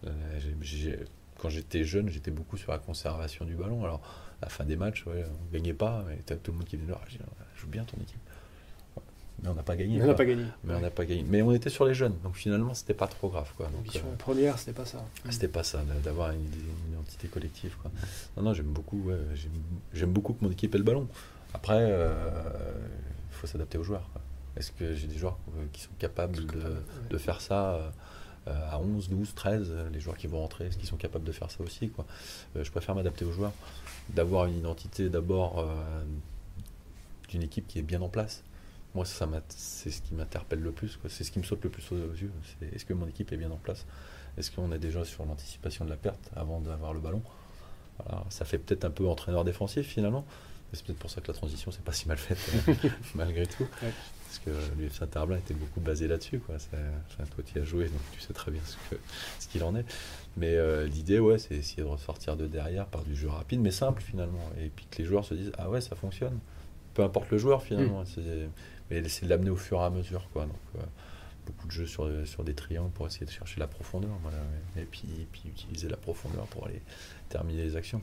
[0.07, 0.97] euh,
[1.39, 3.85] quand j'étais jeune, j'étais beaucoup sur la conservation du ballon.
[3.85, 4.01] Alors,
[4.41, 6.93] à la fin des matchs, ouais, on gagnait pas, mais tout le monde qui venait
[6.93, 7.01] là,
[7.57, 8.21] joue bien ton équipe
[9.43, 10.03] mais on n'a pas gagné.
[10.03, 10.45] on n'a pas gagné.
[10.65, 11.25] Mais on n'a pas gagné.
[11.29, 13.67] Mais on était sur les jeunes, donc finalement c'était pas trop grave quoi.
[13.67, 15.05] Donc, euh, première, c'était pas ça.
[15.31, 16.45] C'était pas ça, d'avoir une,
[16.93, 17.91] identité collective quoi.
[18.37, 19.11] Non non, j'aime beaucoup,
[19.93, 21.07] j'aime beaucoup que mon équipe ait le ballon.
[21.55, 22.13] Après, il euh,
[23.31, 24.09] faut s'adapter aux joueurs.
[24.57, 26.39] Est-ce que j'ai des joueurs euh, qui sont capables
[27.09, 27.93] de, faire ça
[28.47, 31.51] à 11, 12, 13, les joueurs qui vont rentrer, est-ce qu'ils sont capables de faire
[31.51, 32.07] ça aussi quoi
[32.57, 33.53] Je préfère m'adapter aux joueurs,
[34.11, 35.69] d'avoir une identité d'abord
[37.29, 38.43] d'une équipe qui est bien en place
[38.95, 40.99] moi, ça c'est ce qui m'interpelle le plus.
[41.09, 42.33] C'est ce qui me saute le plus aux yeux.
[42.75, 43.85] est-ce que mon équipe est bien en place?
[44.37, 47.23] Est-ce qu'on est déjà sur l'anticipation de la perte avant d'avoir le ballon?
[48.31, 50.25] Ça fait peut-être un peu entraîneur défensif finalement.
[50.73, 52.39] c'est peut-être pour ça que la transition, c'est pas si mal faite
[53.15, 53.67] malgré tout.
[54.29, 56.39] Parce que l'UFC Interblanc était beaucoup basé là-dessus.
[56.39, 56.57] Quoi.
[56.59, 58.61] toi, tu as joué, donc tu sais très bien
[59.41, 59.87] ce, qu'il en est.
[60.37, 63.71] Mais euh, l'idée, ouais, c'est essayer de ressortir de derrière par du jeu rapide, mais
[63.71, 64.51] simple finalement.
[64.61, 66.39] Et puis que les joueurs se disent Ah ouais, ça fonctionne.
[66.93, 68.03] Peu importe le joueur finalement.
[68.03, 68.49] Mm
[68.91, 70.29] mais essayer de l'amener au fur et à mesure.
[70.33, 70.47] Quoi.
[70.47, 70.83] Donc, euh,
[71.47, 74.11] beaucoup de jeux sur, sur des triangles pour essayer de chercher la profondeur.
[74.23, 74.39] Voilà,
[74.77, 76.81] et puis, puis utiliser la profondeur pour aller
[77.29, 78.03] terminer les actions.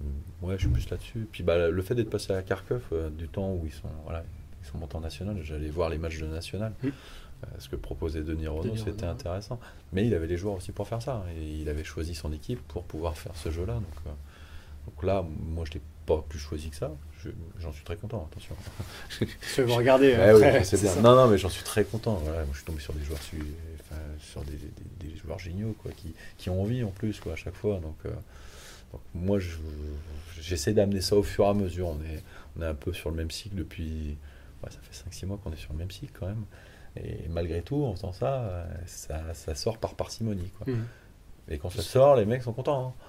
[0.00, 1.28] Hum, ouais, je suis plus là-dessus.
[1.30, 4.24] Puis bah, le fait d'être passé à Kharkov, euh, du temps où ils sont, voilà,
[4.62, 6.72] ils sont en national, j'allais voir les matchs de national.
[6.84, 9.58] Euh, ce que proposait Denis Renault, c'était intéressant.
[9.92, 11.24] Mais il avait les joueurs aussi pour faire ça.
[11.36, 13.74] Et il avait choisi son équipe pour pouvoir faire ce jeu-là.
[13.74, 14.14] Donc,
[14.86, 16.92] donc là, moi, je l'ai pas plus choisi que ça.
[17.60, 18.56] J'en suis très content, attention.
[19.20, 20.14] Je vais vous regarder.
[20.76, 20.94] bien.
[21.02, 22.14] Non, non, mais j'en suis très content.
[22.24, 23.20] Voilà, moi, je suis tombé sur des joueurs,
[24.18, 24.58] sur des,
[25.00, 27.78] des, joueurs géniaux, quoi, qui, qui, ont envie en plus, quoi, à chaque fois.
[27.78, 28.10] Donc, euh,
[28.92, 29.38] donc moi,
[30.40, 31.88] j'essaie d'amener ça au fur et à mesure.
[31.88, 32.22] On est,
[32.56, 34.16] on est un peu sur le même cycle depuis.
[34.70, 36.44] Ça fait 5-6 mois qu'on est sur le même cycle quand même.
[36.96, 40.50] Et malgré tout, en faisant ça, ça, ça sort par parcimonie.
[40.58, 40.72] Quoi.
[40.72, 40.84] Mmh.
[41.48, 42.88] Et quand ça sort, les mecs sont contents.
[42.88, 43.04] Hein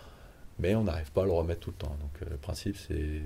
[0.60, 1.98] mais on n'arrive pas à le remettre tout le temps.
[2.00, 3.22] Donc euh, le principe, c'est,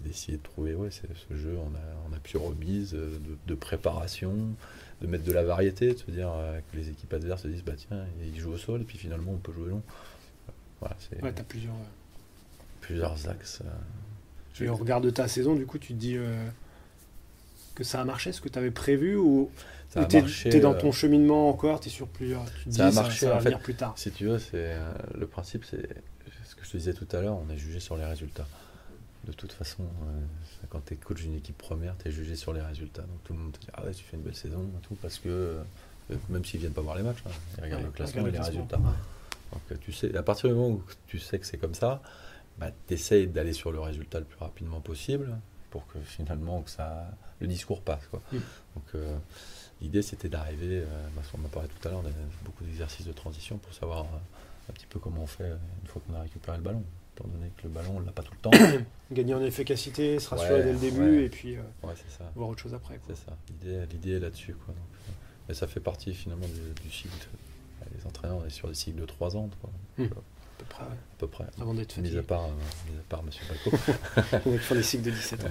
[0.00, 4.34] d'essayer de trouver ouais, ce jeu on a, on a pu remise euh, de, préparation,
[5.00, 7.64] de mettre de la variété, de se dire euh, que les équipes adverses se disent
[7.64, 9.82] bah tiens, ils jouent au sol et puis finalement on peut jouer long.
[10.80, 11.74] Voilà, c'est, ouais, t'as plusieurs,
[12.80, 13.62] plusieurs axes.
[14.60, 16.18] et au regard de ta saison, du coup, tu te dis
[17.74, 19.50] que ça a marché, ce que tu avais prévu ou
[19.92, 22.44] tu es, dans ton cheminement encore, tu es sur plusieurs.
[22.62, 23.94] Tu ça a marché, ça, va venir plus tard.
[23.96, 24.76] Si tu veux, c'est,
[25.14, 25.88] le principe, c'est
[26.64, 28.46] je te disais tout à l'heure, on est jugé sur les résultats.
[29.24, 32.52] De toute façon, euh, quand tu es coach d'une équipe première, tu es jugé sur
[32.52, 33.02] les résultats.
[33.02, 35.18] Donc tout le monde te dit Ah ouais, tu fais une belle saison, tout, parce
[35.18, 35.58] que
[36.28, 37.30] même s'ils viennent pas voir les matchs, hein.
[37.58, 38.78] ils regardent le classement et les résultats.
[38.78, 42.02] Donc tu sais, à partir du moment où tu sais que c'est comme ça,
[42.58, 45.38] bah, tu essayes d'aller sur le résultat le plus rapidement possible
[45.74, 47.10] pour que finalement que ça,
[47.40, 48.06] le discours passe.
[48.08, 48.22] Quoi.
[48.30, 49.16] Donc euh,
[49.82, 52.02] l'idée c'était d'arriver, euh, bah, on m'a parlé tout à l'heure,
[52.44, 55.50] beaucoup d'exercices de transition pour savoir euh, un petit peu comment on fait
[55.82, 56.84] une fois qu'on a récupéré le ballon.
[57.16, 58.84] Étant donné que le ballon, on l'a pas tout le temps.
[59.10, 61.56] Gagner en efficacité, se rassurer dès le début et puis
[62.36, 63.00] voir autre chose après.
[63.08, 63.36] C'est ça,
[63.90, 64.54] l'idée est là-dessus.
[64.54, 64.74] Quoi.
[65.48, 66.46] mais ça fait partie finalement
[66.84, 67.10] du, cycle.
[67.98, 69.50] Les entraîneurs, on est sur des cycles de 3 ans.
[69.60, 69.70] Quoi.
[69.98, 70.08] Mm
[70.58, 70.84] peu près.
[70.84, 70.88] À
[71.18, 71.44] peu près.
[71.60, 72.14] Avant d'être fatigué.
[72.14, 72.48] Mis à part,
[72.90, 73.30] mis à part M.
[73.48, 73.76] Paco.
[74.46, 75.48] On faire des cycles de 17 ans.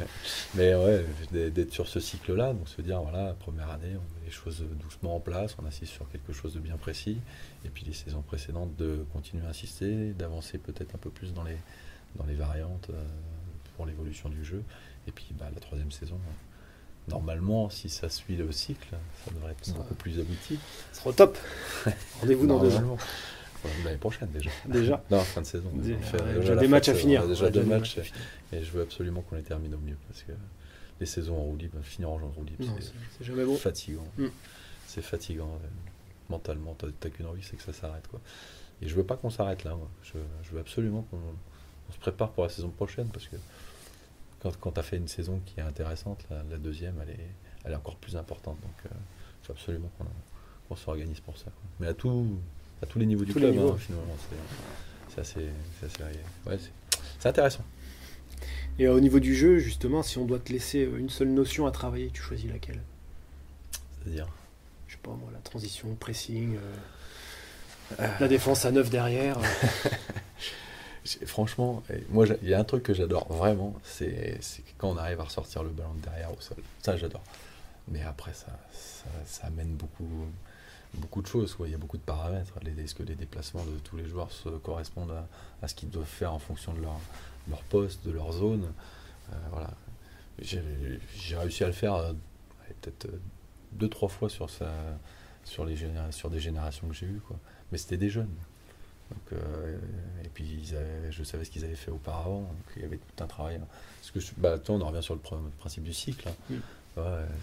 [0.56, 4.32] Mais ouais, d'être sur ce cycle-là, donc se dire, voilà, première année, on met les
[4.32, 7.18] choses doucement en place, on assiste sur quelque chose de bien précis.
[7.66, 11.44] Et puis les saisons précédentes, de continuer à insister, d'avancer peut-être un peu plus dans
[11.44, 11.58] les,
[12.16, 13.04] dans les variantes euh,
[13.76, 14.64] pour l'évolution du jeu.
[15.08, 16.20] Et puis bah, la troisième saison,
[17.08, 18.96] normalement, si ça suit le cycle,
[19.26, 20.60] ça devrait être beaucoup plus abouti.
[20.92, 21.38] Ce sera top.
[22.22, 22.98] Rendez-vous dans deux ans.
[23.84, 24.50] L'année prochaine déjà.
[24.66, 25.70] Déjà Non, fin de saison.
[25.74, 27.28] Déjà, des matchs à finir.
[27.28, 27.98] Déjà deux matchs.
[28.52, 29.98] Et je veux absolument qu'on les termine au mieux.
[30.08, 30.32] Parce que
[31.00, 32.66] les saisons en roue libre, finir en roue libre,
[33.18, 33.56] c'est jamais bon.
[33.56, 34.08] fatigant.
[34.18, 34.28] Mm.
[34.88, 35.50] C'est fatigant.
[35.64, 35.68] Euh,
[36.30, 38.08] mentalement, t'as qu'une envie, c'est que ça s'arrête.
[38.08, 38.22] quoi.
[38.82, 39.76] Et je veux pas qu'on s'arrête là.
[39.76, 39.90] Moi.
[40.04, 43.08] Je, veux absolument qu'on se prépare pour la saison prochaine.
[43.08, 43.38] Parce que
[44.40, 47.28] quand, quand tu as fait une saison qui est intéressante, la, deuxième, elle est,
[47.64, 48.58] elle est encore plus importante.
[48.62, 48.96] Donc, euh,
[49.42, 51.52] il faut absolument qu'on s'organise pour ça.
[51.80, 52.38] Mais à tout,
[52.84, 54.16] à tous les niveaux du club, hein, finalement.
[55.10, 55.40] C'est assez,
[56.46, 56.58] ouais,
[57.20, 57.64] c'est intéressant.
[58.80, 61.30] Et euh, au niveau du jeu, justement, si on doit te laisser euh, une seule
[61.30, 62.82] notion à travailler, tu choisis laquelle?
[64.02, 64.28] C'est-à-dire?
[64.88, 66.58] Je sais pas moi, la transition, pressing,
[68.00, 69.38] euh, la défense à neuf derrière.
[71.26, 74.40] Franchement, moi, il y a un truc que j'adore vraiment, c'est
[74.78, 76.58] quand on arrive à ressortir le ballon de derrière au sol.
[76.82, 77.24] Ça, j'adore.
[77.90, 80.08] Mais après, ça, ça, ça amène beaucoup,
[80.96, 81.56] beaucoup de choses.
[81.66, 82.54] Il y a beaucoup de paramètres.
[82.78, 85.14] Est-ce que les déplacements de tous les joueurs se correspondent
[85.62, 87.00] à, ce qu'ils doivent faire en fonction de leur,
[87.50, 88.72] leur poste, de leur zone
[89.32, 89.72] euh, voilà.
[90.40, 92.14] J'ai réussi à le faire euh,
[92.82, 93.20] peut-être euh,
[93.72, 94.72] deux, trois fois sur, sa,
[95.44, 95.78] sur, les
[96.12, 97.22] sur des générations que j'ai eues.
[97.26, 97.38] Quoi.
[97.72, 98.34] Mais c'était des jeunes.
[99.32, 100.74] Et puis
[101.10, 102.42] je savais ce qu'ils avaient fait auparavant.
[102.42, 103.60] Donc il y avait tout un travail.
[104.02, 105.22] Parce que, bah, on en revient sur le
[105.60, 106.30] principe du cycle.
[106.30, 106.56] Hein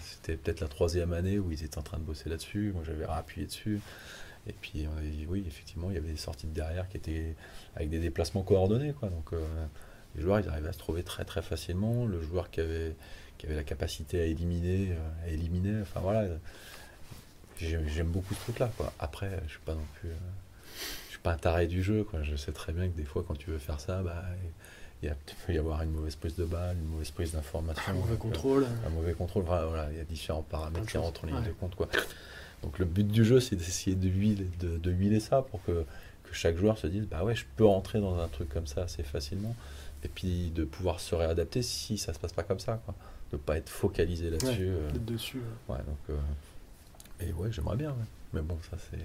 [0.01, 2.71] c'était peut-être la troisième année où ils étaient en train de bosser là-dessus.
[2.73, 3.81] Moi, j'avais appuyé dessus.
[4.47, 4.87] Et puis,
[5.29, 7.35] oui, effectivement, il y avait des sorties de derrière qui étaient
[7.75, 8.93] avec des déplacements coordonnés.
[8.93, 9.09] Quoi.
[9.09, 9.65] Donc, euh,
[10.15, 12.05] les joueurs, ils arrivaient à se trouver très, très facilement.
[12.05, 12.95] Le joueur qui avait,
[13.37, 15.81] qui avait la capacité à éliminer, euh, à éliminer.
[15.81, 16.27] Enfin, voilà.
[17.57, 18.71] J'aime beaucoup ce truc-là.
[18.97, 20.09] Après, je suis pas non plus.
[20.09, 20.15] Euh,
[21.21, 22.03] pas un taré du jeu.
[22.03, 22.23] Quoi.
[22.23, 24.23] Je sais très bien que des fois, quand tu veux faire ça, bah,
[25.03, 25.13] il,
[25.45, 27.83] peut y avoir une mauvaise prise de balle, une mauvaise prise d'information.
[27.87, 28.65] Un mauvais contrôle.
[28.85, 29.43] Un mauvais contrôle.
[29.43, 31.75] Voilà, il y a différents paramètres qui rentrent en ligne de compte.
[31.75, 31.87] Quoi.
[32.63, 35.85] Donc le but du jeu, c'est d'essayer de huiler, de, huiler ça pour que,
[36.23, 38.83] que, chaque joueur se dise bah ouais, je peux rentrer dans un truc comme ça
[38.83, 39.55] assez facilement.
[40.03, 42.81] Et puis de pouvoir se réadapter si ça se passe pas comme ça.
[42.85, 42.95] Quoi.
[43.31, 44.67] De pas être focalisé là-dessus.
[44.67, 44.91] Euh.
[44.91, 45.41] dessus.
[45.69, 46.17] Ouais, donc, euh,
[47.21, 47.95] et ouais, j'aimerais bien.
[48.33, 48.99] Mais bon, ça c'est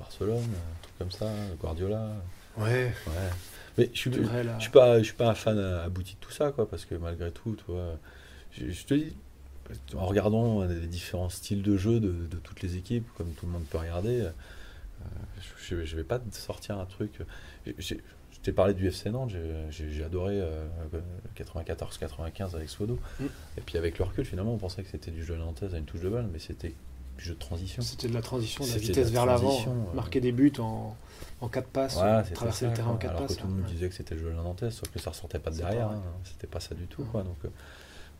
[0.00, 1.30] Barcelone, un truc comme ça,
[1.60, 2.10] Guardiola.
[2.56, 2.92] Ouais.
[3.06, 3.30] Ouais.
[3.78, 6.50] Mais je suis, je suis pas, je suis pas un fan abouti de tout ça,
[6.50, 7.96] quoi, parce que malgré tout, toi,
[8.52, 9.14] je, te dis,
[9.94, 13.64] en regardant les différents styles de jeu de, toutes les équipes, comme tout le monde
[13.70, 14.30] peut regarder, euh,
[15.68, 17.12] je, ne vais pas sortir un truc.
[17.66, 17.94] Je
[18.42, 19.32] t'ai parlé du FC Nantes,
[19.70, 20.42] j'ai adoré
[21.36, 22.98] 94-95 avec Swodo.
[23.20, 23.24] Mm.
[23.58, 25.84] Et puis avec le recul, finalement, on pensait que c'était du jeu nantaise à une
[25.84, 26.74] touche de balle, mais c'était
[27.20, 27.82] jeu de transition.
[27.82, 29.58] C'était de la transition, de la vitesse vers l'avant,
[29.94, 30.96] marquer des buts en,
[31.40, 31.98] en quatre passes,
[32.34, 33.36] traverser le terrain en quatre alors passes.
[33.36, 35.38] que tout le monde disait que c'était le jeu de Nantes, sauf que ça ressortait
[35.38, 36.02] pas de derrière, hein.
[36.24, 37.04] c'était pas ça du tout.
[37.04, 37.48] Quoi, donc, euh,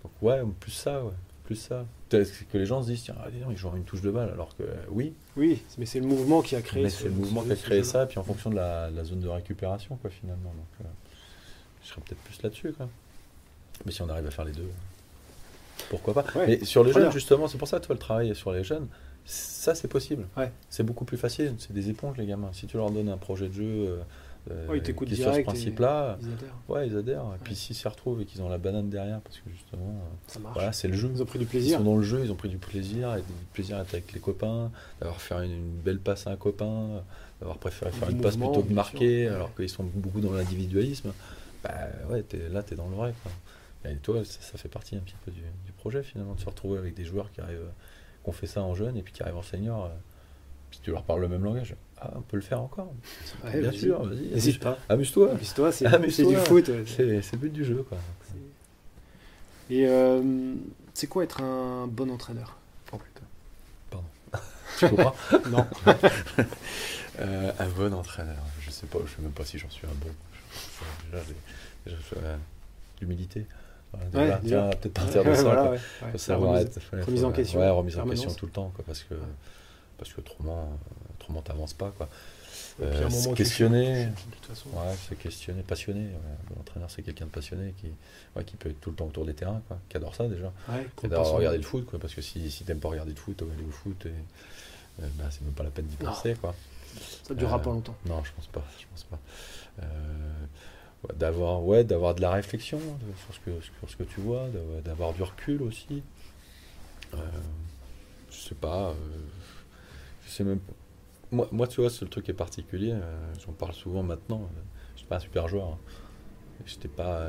[0.02, 1.12] donc, ouais, plus ça, ouais,
[1.44, 1.84] plus ça.
[2.08, 3.16] Que les gens se disent, tiens,
[3.50, 5.14] ils jouent une touche de balle, alors que oui.
[5.36, 7.84] Oui, mais c'est le mouvement qui a créé Mais c'est le mouvement qui a créé
[7.84, 10.50] ça, et puis en fonction de la, zone de récupération, quoi, finalement.
[10.50, 10.88] Donc, euh,
[11.82, 12.88] je serais peut-être plus là-dessus, quoi.
[13.84, 14.70] Mais si on arrive à faire les deux.
[15.88, 18.64] Pourquoi pas Mais sur les jeunes, justement, c'est pour ça, toi, le travail sur les
[18.64, 18.88] jeunes,
[19.24, 20.26] ça, c'est possible.
[20.68, 21.54] C'est beaucoup plus facile.
[21.58, 22.50] C'est des éponges, les gamins.
[22.52, 24.02] Si tu leur donnes un projet de jeu euh,
[24.50, 26.54] euh qui est sur ce principe-là, ils adhèrent.
[26.68, 27.24] Ouais, ils adhèrent.
[27.36, 30.02] Et puis s'ils s'y retrouvent et qu'ils ont la banane derrière, parce que justement,
[30.36, 31.10] euh, voilà, c'est le jeu.
[31.14, 31.76] Ils ont pris du plaisir.
[31.76, 34.12] Ils sont dans le jeu, ils ont pris du plaisir, et du plaisir d'être avec
[34.12, 34.70] les copains,
[35.00, 37.02] d'avoir fait une, belle passe à un copain,
[37.40, 41.12] d'avoir préféré faire une passe plutôt que marquer, alors qu'ils sont beaucoup dans l'individualisme.
[41.62, 41.70] Bah
[42.08, 43.12] ouais, es, là, tu es dans le vrai.
[43.84, 46.78] Et toi, ça, fait partie un petit peu du, du, projet finalement, de se retrouver
[46.78, 47.70] avec des joueurs qui arrivent
[48.22, 49.88] qu'on fait ça en jeune et puis qui arrivent en senior, euh,
[50.70, 51.74] puis tu leur parles le même langage.
[51.98, 52.92] Ah, on peut le faire encore.
[53.44, 54.28] Bien sûr, vas-y.
[54.28, 54.78] N'hésite pas.
[54.88, 55.32] Amuse-toi.
[55.32, 56.70] Amuse-toi, c'est du foot.
[56.86, 57.84] C'est le but du jeu.
[57.88, 57.98] Quoi.
[59.68, 60.54] Et euh,
[60.94, 62.58] c'est quoi être un bon entraîneur
[62.92, 62.98] oh,
[63.88, 64.06] Pardon.
[64.78, 65.14] tu comprends
[65.48, 65.66] Non.
[67.20, 69.94] euh, un bon entraîneur, je sais pas, je sais même pas si j'en suis un
[70.04, 70.12] bon.
[71.12, 71.24] Déjà,
[71.86, 72.38] déjà,
[73.00, 73.46] l'humilité.
[74.14, 75.42] Ouais, peut-être partir de ça.
[75.42, 75.78] Voilà, ouais,
[77.02, 77.60] remise, en question.
[77.60, 79.14] Ouais, remise en question tout le temps, quoi, parce que,
[79.98, 80.78] parce que autrement,
[81.18, 82.08] autrement t'avances pas, quoi.
[82.82, 86.10] Euh, se questionner, ouais, se questionner, passionné.
[86.56, 87.88] L'entraîneur, c'est quelqu'un de passionné qui,
[88.36, 90.52] ouais, qui peut être tout le temps autour des terrains, quoi, qui adore ça déjà.
[90.68, 93.18] Ouais, qui adore regarder le foot, quoi, parce que si, si t'aimes pas regarder le
[93.18, 94.08] foot, aller au foot, et,
[95.02, 96.54] euh, bah, c'est même pas la peine d'y penser, quoi.
[97.22, 97.96] Ça durera euh, pas longtemps.
[98.06, 98.64] Non, je pense pas.
[98.78, 99.18] Je pense pas.
[101.08, 102.78] Euh, d'avoir ouais, d'avoir de la réflexion
[103.24, 104.48] sur ce que, sur ce que tu vois,
[104.84, 106.02] d'avoir du recul aussi.
[107.14, 107.18] Euh,
[108.30, 108.94] je sais pas, euh,
[110.24, 110.60] je sais même.
[111.32, 114.48] Moi, moi, tu vois, le truc est particulier, euh, j'en parle souvent maintenant,
[114.94, 115.68] je suis pas un super joueur.
[115.68, 115.78] Hein.
[116.66, 117.26] J'étais pas.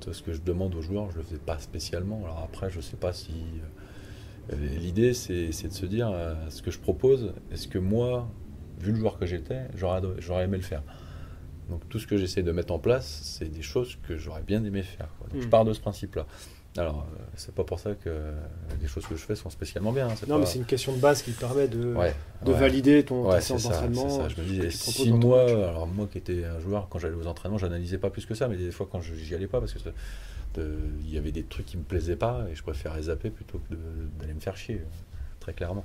[0.00, 2.22] ce que je demande aux joueurs, je le faisais pas spécialement.
[2.24, 3.32] Alors après, je sais pas si.
[4.50, 6.12] L'idée, c'est de se dire
[6.50, 8.28] ce que je propose, est-ce que moi,
[8.80, 10.82] vu le joueur que j'étais, j'aurais aimé le faire?
[11.68, 14.62] Donc tout ce que j'essaie de mettre en place, c'est des choses que j'aurais bien
[14.64, 15.08] aimé faire.
[15.20, 15.50] Donc, Je hmm.
[15.50, 16.26] pars de ce principe-là.
[16.76, 18.10] Alors, euh, c'est pas pour ça que
[18.82, 20.08] les choses que je fais sont spécialement bien.
[20.08, 21.94] Hein, non, mais c'est une question de base qui permet de,
[22.44, 24.28] de valider ton ouais, séance d'entraînement.
[24.28, 27.58] Je me dis, si moi, alors moi qui étais un joueur, quand j'allais aux entraînements,
[27.58, 29.78] j'analysais pas plus que ça, mais des fois quand j'y allais pas, parce que
[30.58, 33.74] il y avait des trucs qui me plaisaient pas et je préférais zapper plutôt que
[34.18, 34.82] d'aller me faire chier,
[35.40, 35.84] très clairement.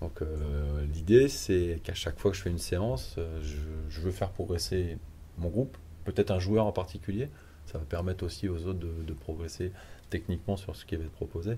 [0.00, 3.56] Donc euh, l'idée, c'est qu'à chaque fois que je fais une séance, euh, je,
[3.88, 4.98] je veux faire progresser
[5.38, 7.28] mon groupe, peut-être un joueur en particulier.
[7.66, 9.72] Ça va permettre aussi aux autres de, progresser
[10.10, 11.52] techniquement sur ce qui va être proposé.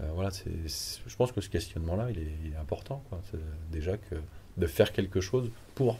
[0.00, 0.50] Euh, voilà, c'est,
[1.06, 3.02] je pense que ce questionnement-là, il est, important.
[3.70, 4.16] déjà que
[4.56, 5.98] de faire quelque chose pour,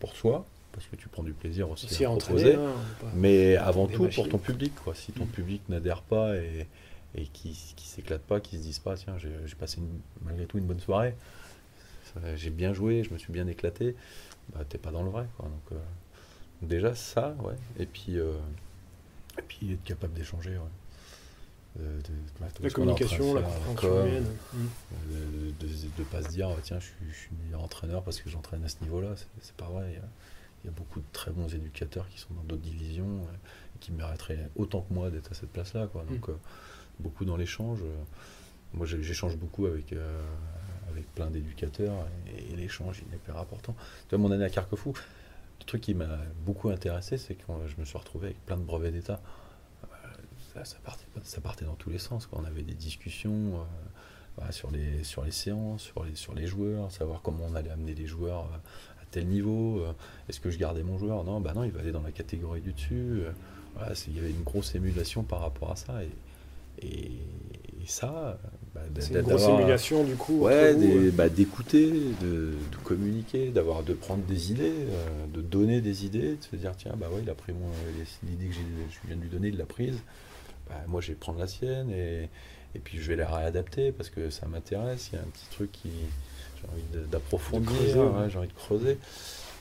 [0.00, 2.72] pour soi, parce que tu prends du plaisir aussi, à proposer, hein,
[3.14, 4.72] mais avant tout pour ton public.
[4.82, 4.94] Quoi.
[4.94, 5.28] Si ton mm.
[5.28, 6.66] public n'adhère pas et,
[7.14, 9.78] et qui, qui s'éclate pas, qui se disent pas, tiens, j'ai, passé
[10.22, 11.14] malgré tout une bonne soirée,
[12.34, 13.94] j'ai bien joué, je me suis bien éclaté,
[14.52, 15.26] bah, t'es pas dans le vrai.
[15.36, 15.46] Quoi.
[15.46, 15.76] Donc, euh,
[16.62, 17.54] Déjà ça, ouais.
[17.78, 18.32] Et puis, euh,
[19.38, 21.80] et puis être capable d'échanger, ouais.
[21.80, 24.26] Euh, de, la communication, la compréhension humaine.
[25.12, 28.28] Euh, de ne pas se dire, tiens, je suis, je suis meilleur entraîneur parce que
[28.28, 29.10] j'entraîne à ce niveau-là.
[29.40, 29.92] C'est pas vrai.
[30.64, 33.20] Il y, a, beaucoup de très bons éducateurs qui sont dans d'autres divisions
[33.76, 35.86] et qui mériteraient autant que moi d'être à cette place-là.
[35.86, 36.04] Quoi.
[36.10, 36.32] Donc, mm.
[36.98, 37.78] beaucoup dans l'échange.
[38.74, 39.94] Moi, j'échange beaucoup avec,
[40.90, 43.76] avec plein d'éducateurs et, l'échange, il est hyper important.
[44.08, 44.94] Tu vois, mon année à Carquefou,
[45.68, 48.92] truc qui m'a beaucoup intéressé, c'est que je me suis retrouvé avec plein de brevets
[48.92, 49.20] d'État.
[49.84, 52.28] Euh, ça, partait, ça, partait, dans tous les sens.
[52.32, 53.66] On avait des discussions
[54.40, 58.06] euh, sur, les, sur les séances, sur les, joueurs, savoir comment on allait amener les
[58.06, 59.84] joueurs euh, à tel niveau.
[60.28, 61.22] Est-ce que je gardais mon joueur?
[61.22, 63.22] Non, bah non, il va aller dans la catégorie du dessus.
[64.08, 66.00] Il y avait une grosse émulation par rapport à ça.
[66.82, 67.12] Et,
[67.86, 68.38] ça,
[68.90, 70.40] bah, c'est une grosse émulation du coup.
[70.40, 71.10] Ouais, euh.
[71.12, 72.54] bah, d'écouter, de,
[72.84, 76.94] communiquer, d'avoir, de prendre des idées, euh, de donner des idées, de se dire tiens
[76.96, 77.68] bah ouais, il a pris mon,
[78.28, 79.98] l'idée que je viens de lui donner, il l'a prise.
[80.68, 82.28] Bah, moi, je vais prendre la sienne et,
[82.74, 85.10] et puis je vais la réadapter parce que ça m'intéresse.
[85.12, 85.90] Il y a un petit truc qui
[86.60, 88.98] j'ai envie d'approfondir, j'ai envie de creuser,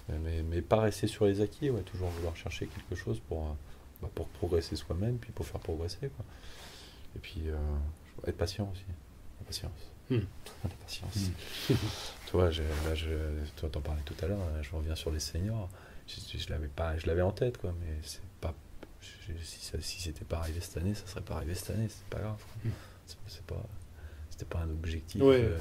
[0.09, 3.55] mais, mais, pas rester sur les acquis, ouais, toujours vouloir chercher quelque chose pour,
[4.01, 6.09] bah, pour progresser soi-même, puis pour faire progresser.
[6.15, 6.26] Quoi.
[7.15, 7.57] Et puis, euh,
[8.28, 8.84] être patient aussi.
[9.47, 9.71] Patience.
[10.09, 10.19] Hmm.
[10.63, 11.31] La patience.
[12.27, 13.07] Tu vois, je, là, je,
[13.55, 15.69] tu t'en parlais tout à l'heure, je reviens sur les seniors.
[16.07, 18.53] Je, je l'avais pas, je l'avais en tête, quoi, mais c'est pas.
[18.99, 22.03] si, ça, si c'était pas arrivé cette année, ça serait pas arrivé cette année, c'est
[22.09, 22.41] pas grave.
[22.65, 22.69] Hmm.
[23.27, 23.63] C'est, pas,
[24.29, 25.21] c'était pas un objectif.
[25.23, 25.57] Euh,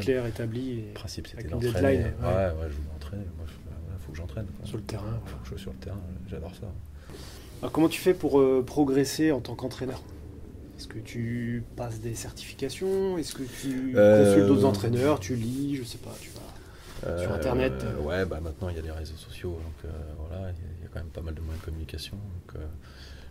[0.00, 0.86] clair, établi.
[0.86, 1.80] Le principe, c'était d'entraîner.
[1.82, 2.04] Ouais.
[2.20, 3.24] ouais, ouais, je voulais entraîner.
[3.36, 4.46] Moi, il faut que j'entraîne.
[4.62, 5.20] Sur le terrain.
[5.26, 6.00] Faut que je sois sur le terrain.
[6.28, 6.66] J'adore ça.
[7.60, 10.00] Alors, comment tu fais pour euh, progresser en tant qu'entraîneur?
[10.82, 13.16] Est-ce que tu passes des certifications?
[13.16, 15.20] Est-ce que tu euh, consultes d'autres entraîneurs?
[15.20, 17.72] Tu lis Je sais pas, tu vas sur euh, Internet?
[18.00, 20.88] Ouais, bah maintenant il y a les réseaux sociaux, donc euh, voilà, il y, a
[20.92, 22.16] quand même pas mal de moyens de communication.
[22.16, 22.60] Donc,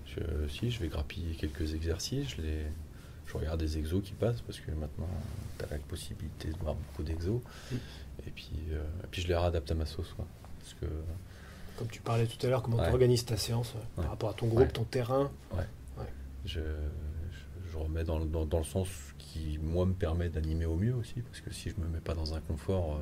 [0.05, 2.59] je, si, je vais grappiller quelques exercices, je, les,
[3.25, 5.09] je regarde des exos qui passent, parce que maintenant
[5.59, 7.41] tu as la possibilité de voir beaucoup d'exos.
[7.69, 7.75] Mm.
[8.27, 8.51] Et, puis,
[9.11, 10.15] puis je les réadapte à ma sauce.
[10.17, 10.85] parce que,
[11.77, 14.47] Comme tu parlais tout à l'heure, comment tu organises ta séance par rapport à ton
[14.47, 15.29] groupe, ton terrain?
[15.51, 15.65] Ouais.
[16.45, 16.59] Je,
[17.71, 21.41] je remets dans, dans, le sens qui, moi, me permet d'animer au mieux aussi, parce
[21.41, 23.01] que si je me mets pas dans un confort, euh,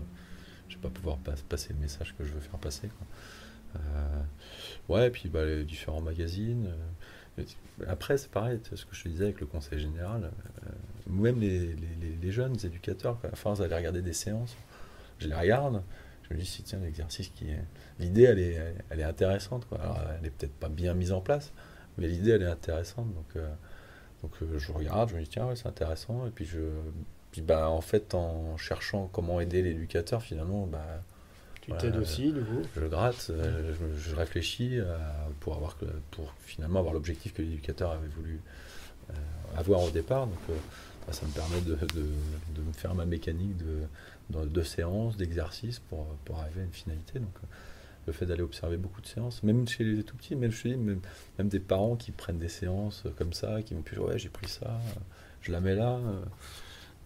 [0.68, 2.90] je vais pas pouvoir passer le message que je veux faire passer.
[3.76, 4.22] Euh,
[4.88, 6.68] ouais, et puis bah, les différents magazines.
[6.68, 7.44] Euh,
[7.88, 10.30] après, c'est pareil, ce que je te disais avec le conseil général,
[11.08, 11.74] même les,
[12.22, 14.58] les, jeunes éducateurs, à ils allaient regarder des séances,
[15.20, 15.82] je les regarde,
[16.24, 17.64] je me dis, si tiens, l'exercice qui est.
[17.98, 19.66] L'idée, elle est, elle est intéressante.
[19.66, 19.80] Quoi.
[19.80, 21.54] Alors, elle est peut-être pas bien mise en place,
[21.98, 23.08] mais l'idée, elle est intéressante.
[23.14, 23.42] Donc,
[24.22, 26.60] donc euh, je regarde, je me dis tiens, ouais, c'est intéressant, et puis je,
[27.32, 30.86] puis bah, en fait, en cherchant comment aider l'éducateur, finalement, bah,
[31.62, 34.80] tu t'aides aussi, du coup Je gratte, je, réfléchis
[35.40, 35.76] pour, avoir,
[36.10, 38.40] pour finalement avoir l'objectif que l'éducateur avait voulu
[39.56, 40.26] avoir au départ.
[40.26, 41.76] Donc, bah, ça me permet de,
[42.56, 47.20] de, me faire ma mécanique de, de séances, d'exercices pour, pour arriver à une finalité.
[47.20, 47.36] Donc,
[48.08, 50.78] le fait d'aller observer beaucoup de séances, même chez les tout petits, même, je dis,
[50.78, 51.02] même,
[51.40, 54.80] des parents qui prennent des séances comme ça, qui vont plus ouais j'ai pris ça,
[55.42, 56.00] je la mets là.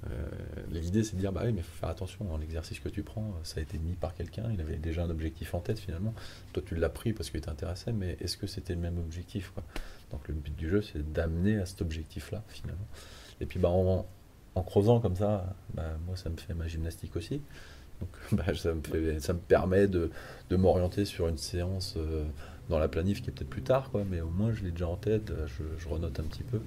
[0.10, 0.30] Euh,
[0.70, 3.04] l'idée c'est de dire bah oui mais il faut faire attention dans l'exercice que tu
[3.04, 6.14] prends, ça a été mis par quelqu'un, il avait déjà un objectif en tête finalement.
[6.52, 9.64] Toi tu l'as pris parce qu'il t'intéressait, mais est-ce que c'était le même objectif quoi?
[10.12, 12.88] Donc le but du jeu c'est d'amener à cet objectif là finalement.
[13.40, 14.06] Et puis bah en,
[14.56, 17.42] en creusant comme ça, bah, moi ça me fait ma gymnastique aussi.
[18.04, 20.12] Donc bah, ça, me ça me permet de,
[20.50, 22.26] de m'orienter sur une séance euh,
[22.70, 24.88] dans la planif qui est peut-être plus tard, quoi, mais au moins je l'ai déjà
[24.88, 26.60] en tête, euh, je, je, renote un petit peu.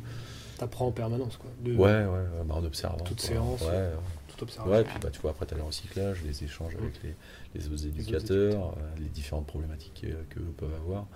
[0.59, 1.51] T'apprends en permanence, quoi.
[1.63, 3.05] De, ouais, ouais, bah, en observant.
[3.05, 3.91] Toute séance, ouais,
[4.29, 4.79] toute observation.
[4.79, 7.15] Ouais, puis bah, tu vois, après tu as le recyclage, les échanges avec les,
[7.55, 11.07] les, autres éducateurs, euh, les, différentes problématiques qu'eux peuvent avoir.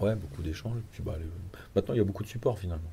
[0.00, 0.80] Ouais, beaucoup d'échanges.
[0.90, 1.14] Puis bah,
[1.76, 2.90] maintenant, il y a beaucoup de support finalement.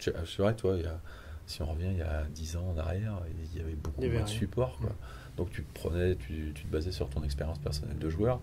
[0.00, 1.00] C'est vrai, toi, il y a,
[1.46, 3.22] si on revient il y a 10 ans en arrière,
[3.54, 4.76] il y avait beaucoup de support.
[4.78, 4.90] Quoi.
[5.36, 8.40] Donc tu te prenais, tu, te basais sur ton expérience personnelle de joueur,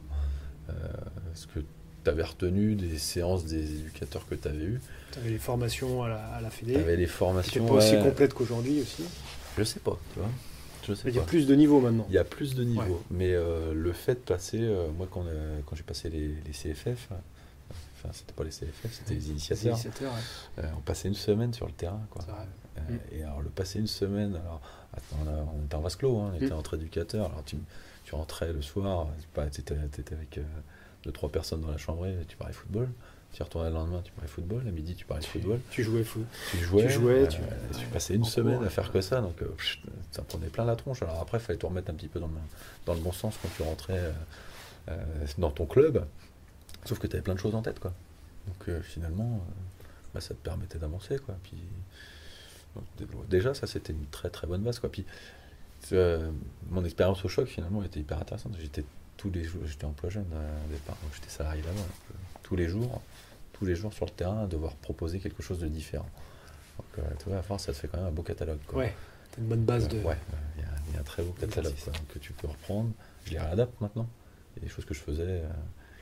[0.69, 0.73] euh,
[1.33, 1.59] ce que
[2.03, 4.81] tu avais retenu des séances des éducateurs que tu avais eues?
[5.11, 6.73] Tu avais les formations à la, à la Fédé.
[6.73, 7.65] Tu avais les formations.
[7.65, 9.03] pas aussi complète qu'aujourd'hui aussi?
[9.57, 10.29] Je sais pas, tu vois.
[10.87, 12.05] Je sais il y a plus de niveaux maintenant.
[12.09, 13.03] Il y a plus de niveaux.
[13.11, 15.25] Mais euh, le fait de passer, euh, moi quand,
[15.65, 17.09] quand j'ai passé les, les CFF,
[17.97, 19.77] enfin c'était pas les CFF, c'était les initiateurs.
[20.57, 22.01] on passait une semaine sur le terrain.
[22.09, 22.23] Quoi.
[22.77, 22.95] Mm.
[23.11, 24.61] Et alors le passer une semaine, alors
[25.19, 26.57] on, était en vase clos, hein, on était mm.
[26.57, 27.27] entre éducateurs.
[27.27, 27.57] Alors tu,
[28.05, 30.43] tu rentrais le soir, tu étais, avec euh,
[31.03, 32.89] deux, trois personnes dans la chambre et tu parlais football.
[33.33, 34.67] Tu retournais le lendemain, tu parlais football.
[34.67, 35.61] À midi, tu parlais football.
[35.69, 36.25] Tu jouais foot.
[36.49, 36.87] Tu jouais.
[36.87, 37.39] Tu, jouais, tu,
[37.93, 39.21] passais une semaine à faire que ça.
[39.21, 39.47] Donc, euh,
[40.11, 41.01] ça prenait plein la tronche.
[41.01, 42.33] Alors après, il fallait te remettre un petit peu dans le,
[42.85, 44.11] dans le bon sens quand tu rentrais
[44.89, 44.97] euh,
[45.37, 46.05] dans ton club.
[46.83, 47.79] Sauf que tu avais plein de choses en tête.
[47.79, 47.93] Quoi.
[48.47, 49.39] Donc, finalement,
[50.13, 51.17] bah, ça te permettait d'avancer.
[51.19, 51.35] Quoi.
[51.43, 51.55] Puis,
[53.29, 54.79] déjà, ça c'était une très très bonne base.
[54.79, 54.91] Quoi.
[54.91, 55.05] Puis,
[55.93, 56.31] euh,
[56.69, 58.53] mon expérience au choc finalement était hyper intéressante.
[58.59, 58.83] J'étais
[59.17, 61.79] tous les jours, j'étais emploi jeune euh, départ, donc j'étais salarié là-bas.
[61.79, 62.13] Euh,
[62.43, 63.01] tous les jours,
[63.53, 66.09] tous les jours sur le terrain, devoir proposer quelque chose de différent.
[66.77, 68.59] Donc, tu vois, à force, ça te fait quand même un beau catalogue.
[68.67, 68.79] Quoi.
[68.79, 68.93] Ouais,
[69.31, 69.99] t'as une bonne base de.
[69.99, 70.17] Ouais,
[70.57, 71.75] il y, a un très beau catalogue
[72.09, 72.91] que tu peux reprendre.
[73.25, 74.07] Je les réadapte maintenant.
[74.55, 75.43] Il y a des choses que je faisais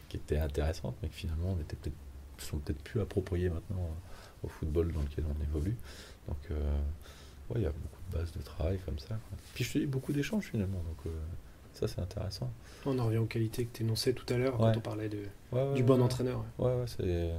[0.08, 1.96] qui étaient intéressantes, mais qui finalement n'étaient peut-être
[2.46, 3.90] sont peut-être plus appropriées maintenant
[4.44, 5.76] au football dans lequel on évolue.
[6.28, 6.78] Donc, euh,
[7.56, 9.18] il y a beaucoup de bases de travail comme ça.
[9.56, 11.10] Puis je te dis beaucoup d'échanges finalement, donc euh,
[11.74, 12.52] ça c'est intéressant.
[12.86, 15.24] On en revient aux qualités que tu énonçais tout à l'heure quand on parlait de,
[15.76, 16.46] du bon entraîneur.
[16.58, 17.32] Ouais, ouais, c'est.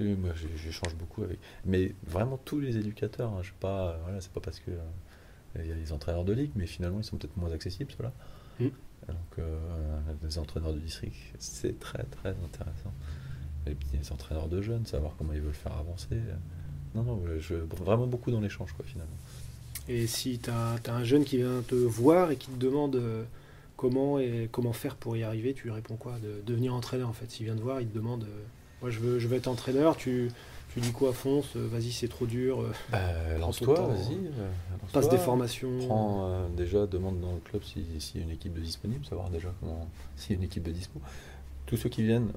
[0.00, 1.38] Moi, j'échange beaucoup avec.
[1.64, 3.98] Mais vraiment tous les éducateurs, hein, je pas.
[4.02, 4.70] Voilà, c'est pas parce que.
[4.70, 4.80] Euh,
[5.58, 8.12] il y a les entraîneurs de ligue, mais finalement ils sont peut-être moins accessibles, ceux-là.
[8.60, 8.68] Mm.
[9.08, 9.46] Donc,
[10.22, 12.92] les entraîneurs de district, c'est très très intéressant.
[13.66, 16.16] Les entraîneurs de jeunes, savoir comment ils veulent faire avancer.
[16.94, 19.16] Non, non, je, vraiment beaucoup dans l'échange, quoi, finalement.
[19.88, 23.24] Et si tu as, un jeune qui vient te voir et qui te demande euh,
[23.76, 26.14] comment, et, comment faire pour y arriver, tu lui réponds quoi?
[26.18, 27.30] De devenir entraîneur, en fait.
[27.30, 28.42] S'il vient te voir, il te demande euh,
[28.82, 30.30] Moi, je veux, je veux être entraîneur, tu,
[30.74, 32.64] tu dis quoi, fonce euh, Vas-y, c'est trop dur.
[32.90, 32.98] Bah,
[33.38, 34.18] lance-toi, vas-y.
[34.92, 35.78] passe des formations.
[35.86, 39.52] Prends, déjà, demande dans le club s'il y a une équipe de disponible, savoir déjà
[39.60, 39.88] comment.
[40.16, 41.00] S'il y a une équipe de dispo
[41.66, 42.32] tous ceux qui viennent,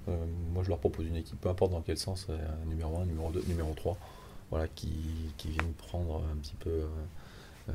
[0.52, 2.28] moi je leur propose une équipe, peu importe dans quel sens,
[2.68, 3.98] numéro 1, numéro 2, numéro 3
[4.50, 4.92] voilà, qui,
[5.38, 6.84] qui, viennent prendre un petit peu
[7.70, 7.74] euh,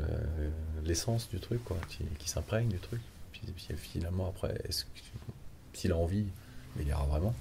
[0.00, 0.50] euh,
[0.84, 3.00] l'essence du truc, quoi, qui, qui s'imprègne du truc.
[3.32, 3.42] Puis,
[3.76, 4.60] finalement, après,
[5.72, 6.26] s'il a envie,
[6.80, 7.34] il ira vraiment.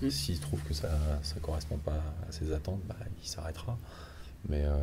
[0.00, 0.10] Mm.
[0.10, 0.90] S'il trouve que ça
[1.34, 3.78] ne correspond pas à ses attentes, bah, il s'arrêtera.
[4.48, 4.78] Mais euh,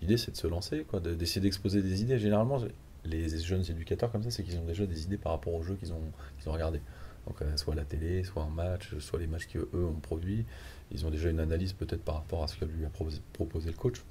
[0.00, 2.18] l'idée, c'est de se lancer, quoi, d'essayer d'exposer des idées.
[2.18, 2.58] Généralement,
[3.04, 5.76] les jeunes éducateurs comme ça, c'est qu'ils ont déjà des idées par rapport aux jeux
[5.76, 6.80] qu'ils ont, qu'ils ont regardés.
[7.26, 10.46] Donc, soit la télé, soit en match, soit les matchs qu'eux ont produits
[10.90, 13.76] ils ont déjà une analyse peut-être par rapport à ce que lui a proposé, le
[13.76, 14.02] coach,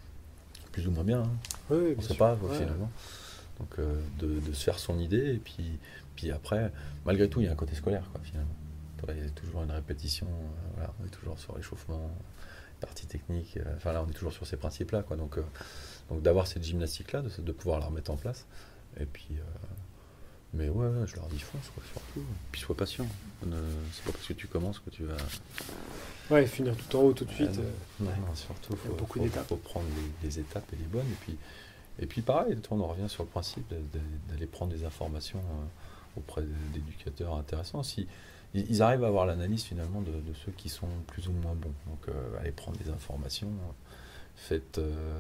[0.72, 1.22] plus ou moins bien.
[1.22, 1.32] Hein.
[1.70, 2.92] Oui, on ne sait pas finalement.
[3.60, 5.80] Donc euh, de, se faire son idée et puis,
[6.16, 6.72] puis après,
[7.06, 8.54] malgré tout, il y a un côté scolaire quoi, finalement.
[9.10, 10.28] Il y a toujours une répétition,
[10.80, 12.12] euh, on est toujours sur l'échauffement,
[12.80, 15.02] partie technique, euh, enfin là on est toujours sur ces principes-là.
[15.04, 15.40] Quoi, donc
[16.10, 18.46] donc d'avoir cette gymnastique-là, de, de, pouvoir la remettre en place.
[19.00, 19.40] Et puis
[20.54, 22.26] mais ouais, je leur dis fonce, quoi, surtout.
[22.52, 23.06] Puis sois patient.
[23.42, 25.18] C'est pas parce que tu commences que tu vas.
[26.32, 27.60] Ouais, finir tout en haut tout de suite.
[27.60, 29.86] Euh, non, surtout, il faut, beaucoup faut prendre
[30.24, 31.06] les, étapes et les bonnes.
[31.06, 31.38] Et puis,
[32.00, 33.72] et puis pareil, on en revient sur le principe
[34.30, 36.44] d'aller prendre des informations euh, auprès
[36.74, 37.84] d'éducateurs intéressants.
[37.84, 38.08] Si,
[38.54, 40.12] ils arrivent à avoir l'analyse finalement de,
[40.46, 41.74] ceux qui sont plus ou moins bons.
[41.86, 43.52] Donc, euh, aller prendre des informations.
[44.36, 44.80] Faites,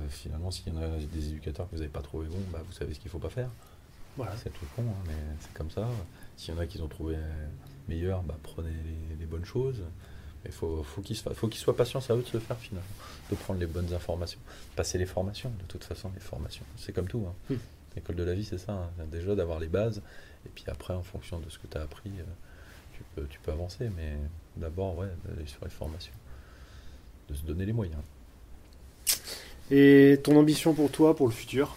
[0.09, 2.71] finalement, s'il y en a des éducateurs que vous n'avez pas trouvé bons, bah, vous
[2.71, 3.49] savez ce qu'il ne faut pas faire.
[4.17, 4.33] Voilà.
[4.43, 5.87] C'est tout con, hein, mais c'est comme ça.
[6.35, 7.15] S'il y en a qui ont trouvé
[7.87, 8.71] meilleur, bah, prenez
[9.19, 9.83] les, bonnes choses.
[10.45, 12.87] Il faut, faut qu'ils soient patients, c'est à eux de se faire finalement,
[13.29, 14.39] de prendre les bonnes informations.
[14.75, 16.65] Passer les formations, de toute façon, les formations.
[16.77, 17.25] C'est comme tout.
[17.27, 17.53] Hein.
[17.53, 17.57] Hmm.
[17.95, 18.73] L'école de la vie, c'est ça.
[18.73, 19.05] Hein.
[19.11, 20.01] Déjà d'avoir les bases,
[20.45, 22.23] et puis après, en fonction de ce que tu as appris, euh,
[22.93, 23.89] tu, peux, tu peux avancer.
[23.95, 24.17] Mais
[24.55, 26.13] d'abord, ouais, d'aller sur les formations,
[27.29, 28.01] de se donner les moyens.
[29.69, 31.75] Et ton ambition pour toi, pour le futur?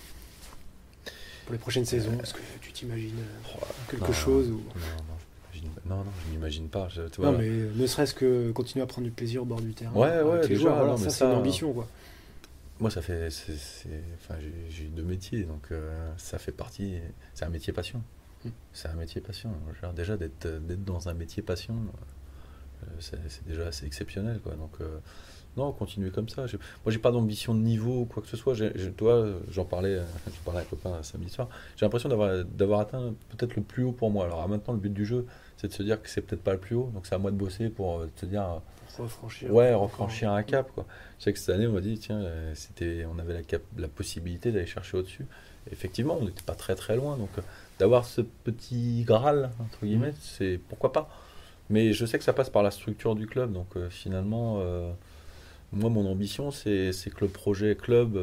[1.50, 4.62] Pour les prochaines saisons Est-ce que tu t'imagines euh, quelque chose ou...
[5.84, 6.86] Non, non, je n'imagine pas.
[7.18, 9.92] non, mais ne serait-ce que continuer à prendre du plaisir au bord du terrain.
[9.92, 11.88] Ouais, ouais, déjà, ça, c'est une ambition, quoi.
[12.78, 13.26] Moi, ça fait.
[14.14, 14.36] Enfin,
[14.68, 16.98] j'ai deux métiers, donc euh, ça fait partie.
[17.34, 18.00] C'est un métier passion.
[18.44, 18.50] Hmm.
[18.72, 19.50] C'est un métier passion.
[19.82, 20.46] Genre, déjà, d'être
[20.84, 21.74] dans un métier passion,
[22.84, 24.54] euh, c'est déjà assez exceptionnel, quoi.
[24.54, 24.78] Donc,
[25.56, 26.42] non, continuer comme ça.
[26.42, 28.54] Moi, j'ai pas d'ambition de niveau ou quoi que ce soit.
[28.96, 31.48] toi, j'en parlais, je parlais à un copain samedi soir.
[31.76, 34.26] J'ai l'impression d'avoir atteint peut-être le plus haut pour moi.
[34.26, 35.26] Alors, maintenant, le but du jeu,
[35.56, 36.90] c'est de se dire que c'est peut-être pas le plus haut.
[36.94, 38.60] Donc, c'est à moi de bosser pour te dire.
[38.98, 39.52] Refranchir.
[39.52, 40.84] Ouais, refranchir un cap, quoi.
[41.18, 43.62] Je sais que cette année, on m'a dit, tiens, euh, c'était, on avait la, cap,
[43.76, 45.26] la possibilité d'aller chercher au-dessus.
[45.70, 47.16] Effectivement, on n'était pas très très loin.
[47.18, 47.42] Donc, euh,
[47.78, 50.20] d'avoir ce petit Graal, entre guillemets, mmh.
[50.20, 51.10] c'est pourquoi pas.
[51.68, 53.52] Mais je sais que ça passe par la structure du club.
[53.52, 54.62] Donc, euh, finalement,
[55.72, 58.18] moi, mon ambition, c'est que le projet club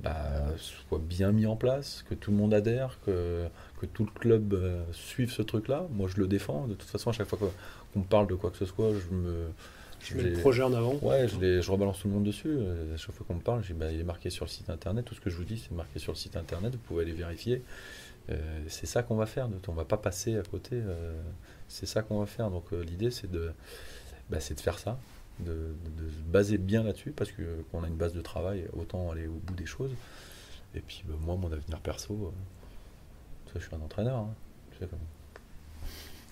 [0.00, 0.14] bah,
[0.56, 3.44] soit bien mis en place, que tout le monde adhère, que,
[3.78, 4.58] que tout le club
[4.92, 5.86] suive ce truc-là.
[5.92, 6.66] Moi, je le défends.
[6.66, 7.38] De toute façon, à chaque fois
[7.92, 9.48] qu'on parle de quoi que ce soit, je me
[10.00, 10.94] je mets le projet en avant.
[11.02, 12.48] Ouais, je, je, rebalance tout le monde dessus.
[12.48, 15.04] Euh, à chaque fois qu'on me parle, bah, il est marqué sur le site internet.
[15.04, 16.72] Tout ce que je vous dis, c'est marqué sur le site internet.
[16.72, 17.62] Vous pouvez aller vérifier.
[18.30, 18.36] Euh,
[18.68, 19.48] c'est ça qu'on va faire.
[19.68, 20.76] On ne va pas passer à côté.
[20.76, 21.12] Euh,
[21.68, 22.50] c'est ça qu'on va faire.
[22.50, 23.52] Donc l'idée, c'est de,
[24.30, 24.98] bah, de faire ça,
[25.40, 25.74] de,
[26.08, 29.40] se baser bien là-dessus, parce que qu'on a une base de travail, autant aller au
[29.44, 29.92] bout des choses.
[30.74, 32.32] Et puis bah, moi, mon avenir perso,
[33.54, 34.18] je suis un entraîneur.
[34.18, 34.86] Hein,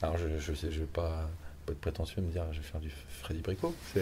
[0.03, 1.29] Alors je, je sais, je vais pas
[1.69, 3.75] pas de prétentieux de me dire je vais faire du Freddy Bricot.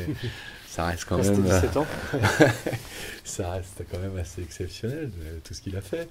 [0.69, 1.43] ça reste quand même.
[1.43, 1.87] 17 ans.
[3.25, 5.11] ça reste quand même assez exceptionnel
[5.43, 6.09] tout ce qu'il a fait.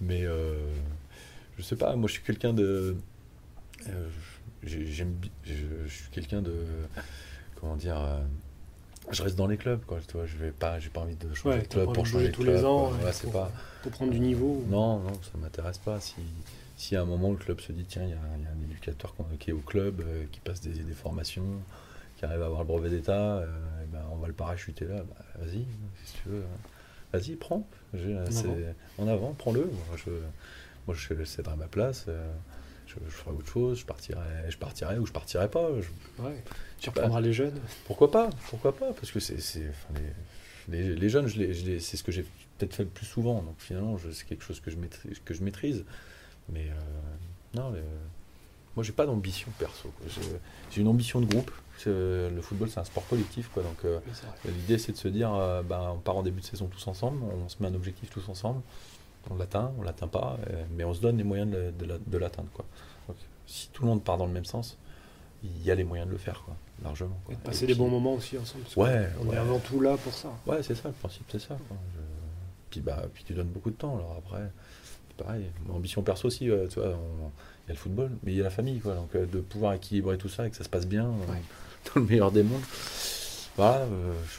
[0.00, 0.54] Mais euh,
[1.56, 2.96] je sais pas, moi je suis quelqu'un de.
[3.88, 4.08] Euh,
[4.62, 6.54] j'aime, je, suis quelqu'un de.
[7.60, 8.20] Comment dire euh,
[9.10, 11.34] je reste dans les clubs quoi tu vois je vais pas j'ai pas envie de
[11.34, 13.50] changer de club pour changer tous de les ans c'est pas
[13.82, 16.14] pour prendre du niveau non non ça m'intéresse pas si
[16.80, 19.50] si à un moment le club se dit tiens, il y, a un éducateur qui
[19.50, 21.44] est au club, euh, qui passe des, formations,
[22.16, 23.46] qui arrive à avoir le brevet d'État, euh,
[23.92, 25.66] ben, on va le parachuter là, bah, vas-y,
[26.06, 26.40] si tu veux.
[26.40, 26.70] Hein.
[27.12, 27.66] Vas-y, prends.
[28.96, 29.64] En avant, prends-le.
[29.64, 30.10] Moi, je,
[30.86, 32.06] moi, je céderai ma place.
[32.08, 32.32] Euh,
[33.06, 33.78] je, ferai autre chose.
[33.78, 35.68] Je partirai, je partirai ou je partirai pas.
[36.78, 37.58] tu reprendras les jeunes.
[37.86, 39.36] Pourquoi pas Pourquoi pas Parce que c'est,
[40.68, 42.24] les, les, jeunes, c'est ce que j'ai
[42.58, 43.42] peut-être fait le plus souvent.
[43.42, 45.20] Donc finalement, c'est quelque chose que je maîtrise.
[45.24, 45.84] Que je maîtrise.
[46.52, 47.82] Mais euh, non, euh,
[48.76, 49.92] moi j'ai pas d'ambition perso.
[50.70, 51.50] J'ai une ambition de groupe.
[51.86, 53.48] Le football c'est un sport collectif.
[53.48, 54.00] Quoi, donc euh,
[54.44, 55.30] l'idée c'est de se dire
[55.64, 58.28] bah, on part en début de saison tous ensemble, on se met un objectif tous
[58.28, 58.60] ensemble.
[59.30, 60.38] On l'atteint, on l'atteint pas,
[60.76, 62.48] mais on se donne les moyens de, l'atteindre.
[62.54, 62.64] Quoi.
[63.46, 64.78] si tout le monde part dans le même sens,
[65.42, 67.18] il y a les moyens de le faire, quoi, largement.
[67.30, 68.64] Et de passer des bons moments aussi ensemble.
[68.76, 70.30] ouais, on est avant tout là pour ça.
[70.46, 71.56] Ouais, c'est ça, le principe, c'est ça.
[72.70, 73.96] Puis, bah, puis tu donnes beaucoup de temps.
[73.96, 74.50] Alors après,
[75.22, 75.46] pareil.
[75.66, 78.40] Mon ambition perso aussi, euh, tu vois, il y a le football, mais il y
[78.40, 78.94] a la famille, quoi.
[78.94, 81.32] Donc euh, de pouvoir équilibrer tout ça et que ça se passe bien euh,
[81.94, 82.62] dans le meilleur des mondes.
[83.56, 83.84] Voilà,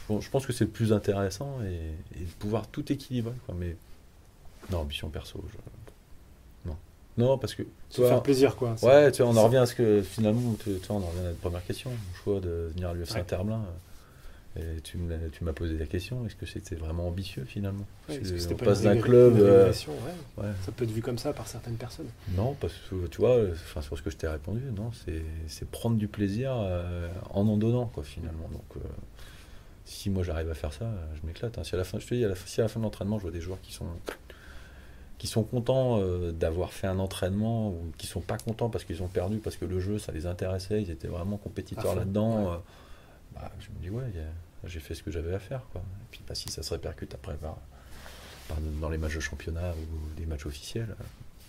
[0.10, 3.36] je, pense que c'est le plus intéressant et, de pouvoir tout équilibrer.
[3.46, 3.56] Quoi.
[3.60, 3.76] Mais
[4.72, 5.44] non, ambition perso,
[6.66, 6.76] non.
[7.18, 7.64] Non, parce que.
[7.90, 8.76] Ça fait plaisir, quoi.
[8.82, 11.26] Ouais, tu vois, on en revient à ce que finalement, tu vois, on en revient
[11.26, 11.90] à la première question.
[11.90, 13.22] Mon choix de venir à l'UFC ouais.
[13.22, 13.62] Interblain.
[14.58, 17.86] Et tu m'as posé la question, est-ce que c'était vraiment ambitieux finalement?
[18.10, 19.38] On passe d'un club.
[19.38, 22.10] Euh, ça peut être vu comme ça par certaines personnes.
[22.36, 24.92] Non, parce que tu vois, enfin, sur ce que je t'ai répondu, non,
[25.48, 28.50] c'est prendre du plaisir euh, en en donnant, quoi, finalement.
[28.52, 28.80] Donc, euh,
[29.86, 31.58] si moi j'arrive à faire ça, je m'éclate.
[31.58, 31.64] Hein.
[31.64, 33.20] Si à la fin, je te dis, à la, si à la fin de l'entraînement,
[33.20, 33.86] je vois des joueurs qui sont
[35.22, 36.02] qui sont contents
[36.32, 39.66] d'avoir fait un entraînement ou qui sont pas contents parce qu'ils ont perdu, parce que
[39.66, 42.60] le jeu ça les intéressait, ils étaient vraiment compétiteurs là-dedans.
[43.36, 44.12] Bah, je me dis, ouais,
[44.66, 45.62] j'ai fait ce que j'avais à faire.
[45.72, 45.82] Quoi.
[45.82, 47.38] Et puis, bah, si ça se répercute après
[48.80, 50.96] dans les matchs de championnat ou des matchs officiels,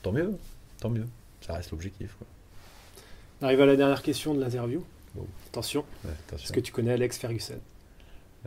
[0.03, 0.37] tant mieux,
[0.79, 1.07] tant mieux.
[1.41, 2.14] Ça reste l'objectif.
[3.41, 4.85] On arrive à la dernière question de l'interview.
[5.49, 5.87] Attention.
[6.35, 7.59] Est-ce que tu connais Alex Ferguson?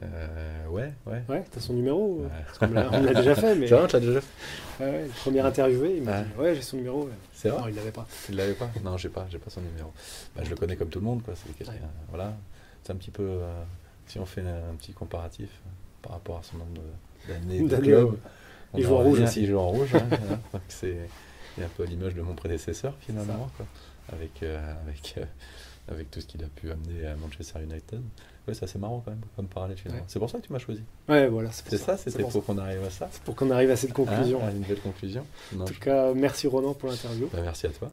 [0.04, 1.24] Euh, ouais, ouais.
[1.30, 2.26] Ouais, t'as son numéro
[2.62, 3.66] On l'a déjà fait, mais.
[3.66, 7.10] tu l'as déjà fait ouais, Le premier interviewé, il m'a dit Ouais, j'ai son numéro.
[7.34, 8.06] C'est vrai Non, il l'avait pas.
[8.30, 8.70] Il l'avait pas?
[8.84, 9.94] Non, j'ai pas, j'ai pas son numéro.
[10.36, 11.34] Bah, je le connais comme tout le monde, quoi.
[11.36, 11.66] C'est
[12.10, 12.34] Voilà.
[12.84, 13.24] C'est un petit peu.
[13.24, 13.64] Euh,
[14.08, 15.50] si on fait un, petit comparatif,
[16.02, 16.82] par rapport à son nombre
[17.28, 18.18] d'années de club.
[18.78, 19.20] Il joue en rouge.
[19.38, 19.96] Il joue en rouge.
[19.96, 20.98] Hein, c'est
[21.58, 23.50] un peu à l'image de mon prédécesseur finalement,
[24.12, 25.16] avec, avec,
[25.88, 28.02] avec tout ce qu'il a pu amener à Manchester United.
[28.48, 30.04] Ouais, c'est assez marrant quand même comme parallèle finalement.
[30.08, 30.82] C'est pour ça que tu m'as choisi.
[31.10, 31.50] Ouais, voilà.
[31.52, 33.10] C'est ça, c'était pour qu'on arrive à ça.
[33.12, 34.44] C'est pour qu'on arrive à cette conclusion.
[34.44, 35.26] à une belle conclusion.
[35.60, 37.28] en tout cas, merci Ronan pour l'interview.
[37.34, 37.90] Bah, merci à toi.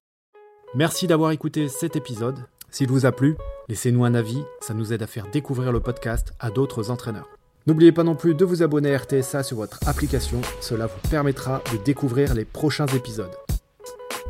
[0.74, 2.36] Merci d'avoir écouté cet épisode.
[2.70, 3.36] S'il vous a plu,
[3.68, 7.28] laissez-nous un avis, ça nous aide à faire découvrir le podcast à d'autres entraîneurs.
[7.66, 11.62] N'oubliez pas non plus de vous abonner à RTSA sur votre application, cela vous permettra
[11.72, 13.30] de découvrir les prochains épisodes.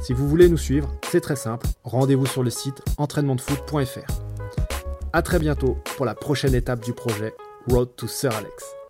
[0.03, 4.32] Si vous voulez nous suivre, c'est très simple, rendez-vous sur le site entraînementdefoot.fr.
[5.15, 7.35] A très bientôt pour la prochaine étape du projet
[7.69, 8.82] Road to Sir Alex.